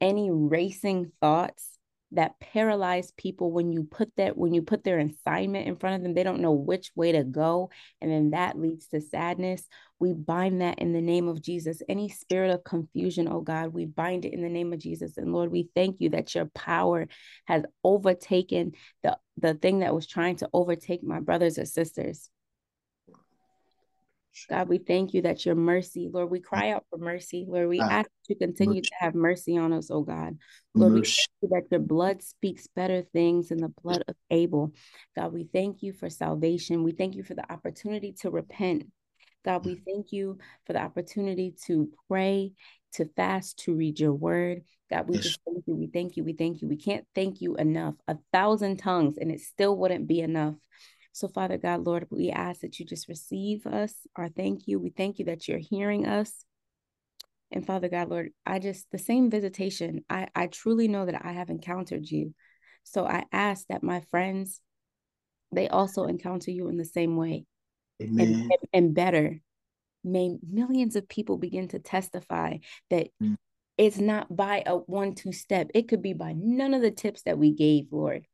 Any 0.00 0.30
racing 0.30 1.12
thoughts 1.20 1.71
that 2.12 2.38
paralyze 2.40 3.10
people 3.16 3.52
when 3.52 3.72
you 3.72 3.84
put 3.84 4.14
that 4.16 4.36
when 4.36 4.52
you 4.52 4.62
put 4.62 4.84
their 4.84 4.98
assignment 4.98 5.66
in 5.66 5.76
front 5.76 5.96
of 5.96 6.02
them, 6.02 6.14
they 6.14 6.22
don't 6.22 6.40
know 6.40 6.52
which 6.52 6.90
way 6.94 7.12
to 7.12 7.24
go, 7.24 7.70
and 8.00 8.10
then 8.10 8.30
that 8.30 8.58
leads 8.58 8.86
to 8.88 9.00
sadness. 9.00 9.66
We 9.98 10.12
bind 10.12 10.60
that 10.60 10.78
in 10.78 10.92
the 10.92 11.00
name 11.00 11.28
of 11.28 11.40
Jesus. 11.40 11.82
Any 11.88 12.08
spirit 12.08 12.50
of 12.50 12.64
confusion, 12.64 13.28
oh 13.28 13.40
God, 13.40 13.72
we 13.72 13.86
bind 13.86 14.24
it 14.24 14.32
in 14.32 14.42
the 14.42 14.48
name 14.48 14.72
of 14.72 14.78
Jesus. 14.78 15.16
And 15.16 15.32
Lord, 15.32 15.50
we 15.50 15.68
thank 15.74 16.00
you 16.00 16.10
that 16.10 16.34
your 16.34 16.46
power 16.46 17.08
has 17.46 17.64
overtaken 17.84 18.72
the 19.02 19.18
the 19.38 19.54
thing 19.54 19.80
that 19.80 19.94
was 19.94 20.06
trying 20.06 20.36
to 20.36 20.48
overtake 20.52 21.02
my 21.02 21.20
brothers 21.20 21.58
and 21.58 21.68
sisters. 21.68 22.28
God, 24.48 24.68
we 24.68 24.78
thank 24.78 25.14
you 25.14 25.22
that 25.22 25.44
your 25.46 25.54
mercy, 25.54 26.08
Lord, 26.12 26.30
we 26.30 26.40
cry 26.40 26.70
out 26.70 26.84
for 26.90 26.98
mercy, 26.98 27.44
Lord, 27.48 27.68
we 27.68 27.80
Ah, 27.80 27.88
ask 27.90 28.10
you 28.28 28.34
to 28.34 28.38
continue 28.46 28.76
mercy. 28.80 28.88
to 28.88 28.94
have 28.98 29.14
mercy 29.14 29.56
on 29.56 29.72
us, 29.72 29.90
oh 29.90 30.02
God. 30.02 30.38
Lord, 30.74 30.94
we 30.94 31.00
Mercy. 31.00 31.12
thank 31.16 31.28
you 31.42 31.48
that 31.50 31.70
your 31.70 31.80
blood 31.80 32.22
speaks 32.22 32.66
better 32.66 33.02
things 33.02 33.48
than 33.48 33.58
the 33.58 33.72
blood 33.82 34.04
of 34.08 34.14
Abel. 34.30 34.72
God, 35.16 35.32
we 35.32 35.44
thank 35.52 35.82
you 35.82 35.92
for 35.92 36.08
salvation. 36.08 36.82
We 36.82 36.92
thank 36.92 37.14
you 37.14 37.22
for 37.22 37.34
the 37.34 37.50
opportunity 37.52 38.12
to 38.20 38.30
repent. 38.30 38.84
God, 39.44 39.64
we 39.64 39.74
thank 39.86 40.12
you 40.12 40.38
for 40.66 40.72
the 40.72 40.80
opportunity 40.80 41.54
to 41.66 41.90
pray, 42.08 42.52
to 42.92 43.06
fast, 43.16 43.58
to 43.60 43.74
read 43.74 43.98
your 44.00 44.14
word. 44.14 44.62
God, 44.88 45.08
we 45.08 45.16
Yes. 45.16 45.24
just 45.24 45.40
thank 45.44 45.64
you. 45.66 45.74
We 45.74 45.86
thank 45.88 46.16
you. 46.16 46.24
We 46.24 46.32
thank 46.34 46.62
you. 46.62 46.68
We 46.68 46.76
can't 46.76 47.06
thank 47.14 47.40
you 47.40 47.56
enough. 47.56 47.94
A 48.08 48.16
thousand 48.32 48.78
tongues, 48.78 49.18
and 49.18 49.30
it 49.30 49.40
still 49.40 49.76
wouldn't 49.76 50.06
be 50.06 50.20
enough. 50.20 50.54
So, 51.12 51.28
Father 51.28 51.58
God, 51.58 51.84
Lord, 51.86 52.06
we 52.10 52.30
ask 52.30 52.62
that 52.62 52.80
you 52.80 52.86
just 52.86 53.08
receive 53.08 53.66
us, 53.66 53.94
our 54.16 54.28
thank 54.28 54.66
you. 54.66 54.80
We 54.80 54.90
thank 54.90 55.18
you 55.18 55.26
that 55.26 55.46
you're 55.46 55.58
hearing 55.58 56.06
us. 56.06 56.44
And 57.50 57.66
Father 57.66 57.90
God, 57.90 58.08
Lord, 58.08 58.30
I 58.46 58.58
just, 58.58 58.86
the 58.90 58.98
same 58.98 59.30
visitation, 59.30 60.04
I, 60.08 60.28
I 60.34 60.46
truly 60.46 60.88
know 60.88 61.04
that 61.04 61.20
I 61.22 61.32
have 61.32 61.50
encountered 61.50 62.10
you. 62.10 62.34
So 62.82 63.06
I 63.06 63.24
ask 63.30 63.66
that 63.68 63.82
my 63.82 64.00
friends, 64.10 64.60
they 65.54 65.68
also 65.68 66.04
encounter 66.04 66.50
you 66.50 66.68
in 66.68 66.78
the 66.78 66.84
same 66.84 67.16
way 67.16 67.44
and, 68.00 68.20
Amen. 68.20 68.48
and, 68.50 68.68
and 68.72 68.94
better. 68.94 69.38
May 70.02 70.36
millions 70.50 70.96
of 70.96 71.08
people 71.08 71.36
begin 71.36 71.68
to 71.68 71.78
testify 71.78 72.58
that 72.90 73.08
Mm. 73.22 73.36
it's 73.78 73.98
not 73.98 74.34
by 74.34 74.62
a 74.66 74.76
one, 74.76 75.14
two 75.14 75.32
step. 75.32 75.70
It 75.74 75.88
could 75.88 76.02
be 76.02 76.12
by 76.12 76.34
none 76.36 76.74
of 76.74 76.82
the 76.82 76.90
tips 76.90 77.22
that 77.22 77.38
we 77.38 77.52
gave, 77.52 77.86
Lord. 77.92 78.26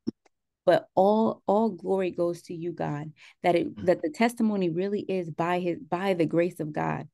But 0.65 0.87
all 0.95 1.41
all 1.47 1.69
glory 1.69 2.11
goes 2.11 2.41
to 2.43 2.53
you, 2.53 2.71
God. 2.71 3.11
That 3.43 3.55
it 3.55 3.75
Mm. 3.75 3.85
that 3.85 4.01
the 4.01 4.09
testimony 4.09 4.69
really 4.69 5.01
is 5.01 5.29
by 5.29 5.59
his 5.59 5.79
by 5.79 6.13
the 6.13 6.25
grace 6.25 6.59
of 6.59 6.73
God. 6.73 7.07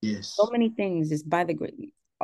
Yes. 0.00 0.34
So 0.36 0.48
many 0.50 0.70
things 0.70 1.10
just 1.10 1.28
by 1.28 1.44
the 1.44 1.54
grace. 1.54 1.74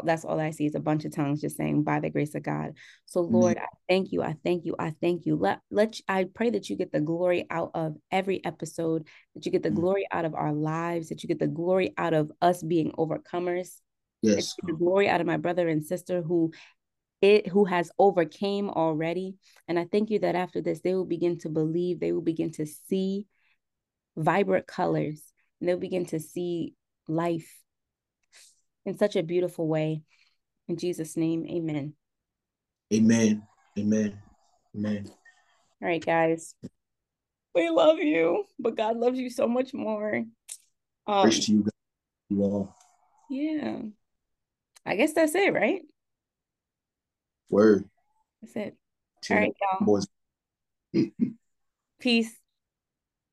That's 0.04 0.24
all 0.24 0.38
I 0.38 0.50
see 0.50 0.64
is 0.66 0.76
a 0.76 0.80
bunch 0.80 1.04
of 1.04 1.12
tongues 1.12 1.40
just 1.40 1.56
saying 1.56 1.82
by 1.82 1.98
the 1.98 2.08
grace 2.08 2.34
of 2.36 2.44
God. 2.44 2.74
So 3.06 3.20
Lord, 3.20 3.58
I 3.58 3.66
thank 3.88 4.12
you. 4.12 4.22
I 4.22 4.36
thank 4.44 4.64
you. 4.64 4.76
I 4.78 4.94
thank 5.00 5.26
you. 5.26 5.34
Let 5.34 5.60
let 5.72 6.00
I 6.08 6.24
pray 6.32 6.50
that 6.50 6.70
you 6.70 6.76
get 6.76 6.92
the 6.92 7.00
glory 7.00 7.46
out 7.50 7.72
of 7.74 7.96
every 8.12 8.44
episode, 8.44 9.08
that 9.34 9.44
you 9.44 9.50
get 9.50 9.64
the 9.64 9.70
Mm. 9.70 9.74
glory 9.74 10.06
out 10.12 10.24
of 10.24 10.34
our 10.34 10.52
lives, 10.52 11.08
that 11.08 11.22
you 11.24 11.28
get 11.28 11.40
the 11.40 11.48
glory 11.48 11.94
out 11.98 12.14
of 12.14 12.30
us 12.40 12.62
being 12.62 12.92
overcomers, 12.92 13.80
that 14.22 14.36
Yes. 14.36 14.54
you 14.56 14.62
get 14.68 14.72
the 14.72 14.78
glory 14.78 15.08
out 15.08 15.20
of 15.20 15.26
my 15.26 15.36
brother 15.36 15.68
and 15.68 15.84
sister 15.84 16.22
who 16.22 16.52
it 17.20 17.48
who 17.48 17.64
has 17.64 17.90
overcame 17.98 18.70
already. 18.70 19.34
And 19.66 19.78
I 19.78 19.86
thank 19.90 20.10
you 20.10 20.20
that 20.20 20.34
after 20.34 20.60
this, 20.60 20.80
they 20.80 20.94
will 20.94 21.04
begin 21.04 21.38
to 21.40 21.48
believe, 21.48 22.00
they 22.00 22.12
will 22.12 22.20
begin 22.22 22.52
to 22.52 22.66
see 22.66 23.26
vibrant 24.16 24.66
colors, 24.66 25.22
and 25.60 25.68
they'll 25.68 25.78
begin 25.78 26.06
to 26.06 26.20
see 26.20 26.74
life 27.08 27.58
in 28.84 28.96
such 28.96 29.16
a 29.16 29.22
beautiful 29.22 29.66
way. 29.66 30.02
In 30.68 30.76
Jesus' 30.76 31.16
name, 31.16 31.46
amen. 31.48 31.94
Amen. 32.92 33.42
Amen. 33.78 34.18
Amen. 34.76 35.06
All 35.80 35.88
right, 35.88 36.04
guys. 36.04 36.54
We 37.54 37.70
love 37.70 37.98
you, 37.98 38.44
but 38.58 38.76
God 38.76 38.96
loves 38.96 39.18
you 39.18 39.30
so 39.30 39.48
much 39.48 39.74
more. 39.74 40.24
Um, 41.06 41.22
Praise 41.22 41.46
to 41.46 41.52
you, 41.52 41.66
You 42.28 42.42
all. 42.42 42.76
yeah. 43.30 43.78
I 44.84 44.96
guess 44.96 45.12
that's 45.12 45.34
it, 45.34 45.52
right? 45.52 45.82
Word. 47.50 47.88
That's 48.42 48.56
it. 48.56 48.76
All 49.30 49.36
right, 49.36 49.54
y'all. 49.60 49.86
boys. 49.86 50.06
Peace. 52.00 52.34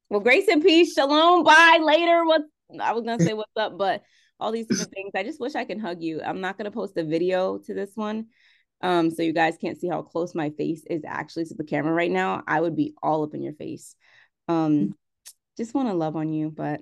Well, 0.10 0.20
grace 0.20 0.48
and 0.48 0.64
peace. 0.64 0.94
Shalom. 0.94 1.44
Bye. 1.44 1.80
Later. 1.82 2.26
What 2.26 2.42
I 2.80 2.94
was 2.94 3.04
gonna 3.04 3.24
say 3.24 3.34
what's 3.34 3.52
up, 3.58 3.78
but 3.78 4.04
all 4.40 4.52
these 4.52 4.68
different 4.68 4.92
things. 4.92 5.12
I 5.16 5.24
just 5.24 5.40
wish 5.40 5.56
I 5.56 5.66
can 5.66 5.80
hug 5.80 6.02
you. 6.02 6.22
I'm 6.22 6.42
not 6.42 6.58
gonna 6.58 6.72
post 6.72 6.98
a 6.98 7.04
video 7.04 7.58
to 7.60 7.74
this 7.74 7.92
one. 7.96 8.28
Um, 8.82 9.10
so 9.10 9.24
you 9.24 9.34
guys 9.34 9.58
can't 9.60 9.80
see 9.80 9.88
how 9.88 10.02
close 10.02 10.36
my 10.36 10.50
face 10.52 10.84
is 10.90 11.04
actually 11.06 11.46
to 11.46 11.56
the 11.56 11.64
camera 11.64 11.94
right 11.94 12.12
now. 12.12 12.44
I 12.48 12.60
would 12.60 12.76
be 12.76 12.94
all 13.02 13.24
up 13.24 13.34
in 13.34 13.42
your 13.42 13.54
face. 13.54 13.96
Um, 14.48 14.96
just 15.58 15.74
want 15.74 15.88
to 15.88 15.94
love 15.94 16.16
on 16.16 16.34
you, 16.34 16.50
but 16.50 16.82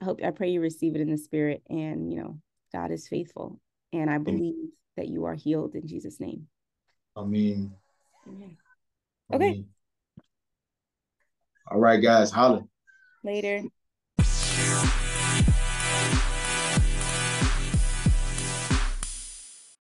I 0.00 0.04
hope 0.04 0.20
I 0.24 0.30
pray 0.30 0.50
you 0.50 0.60
receive 0.60 0.94
it 0.94 1.00
in 1.00 1.10
the 1.10 1.18
spirit 1.18 1.62
and 1.68 2.10
you 2.12 2.20
know, 2.20 2.38
God 2.72 2.92
is 2.92 3.08
faithful. 3.08 3.60
And 3.92 4.08
I 4.08 4.18
believe 4.18 4.70
that 4.96 5.08
you 5.08 5.24
are 5.24 5.34
healed 5.34 5.74
in 5.74 5.86
Jesus' 5.86 6.20
name. 6.20 6.48
I 7.16 7.24
mean, 7.24 7.74
Amen. 8.26 8.56
I 9.30 9.36
Okay. 9.36 9.50
mean- 9.50 9.68
all 11.70 11.78
right, 11.78 12.02
guys, 12.02 12.30
holla. 12.30 12.66
Later. 13.24 13.64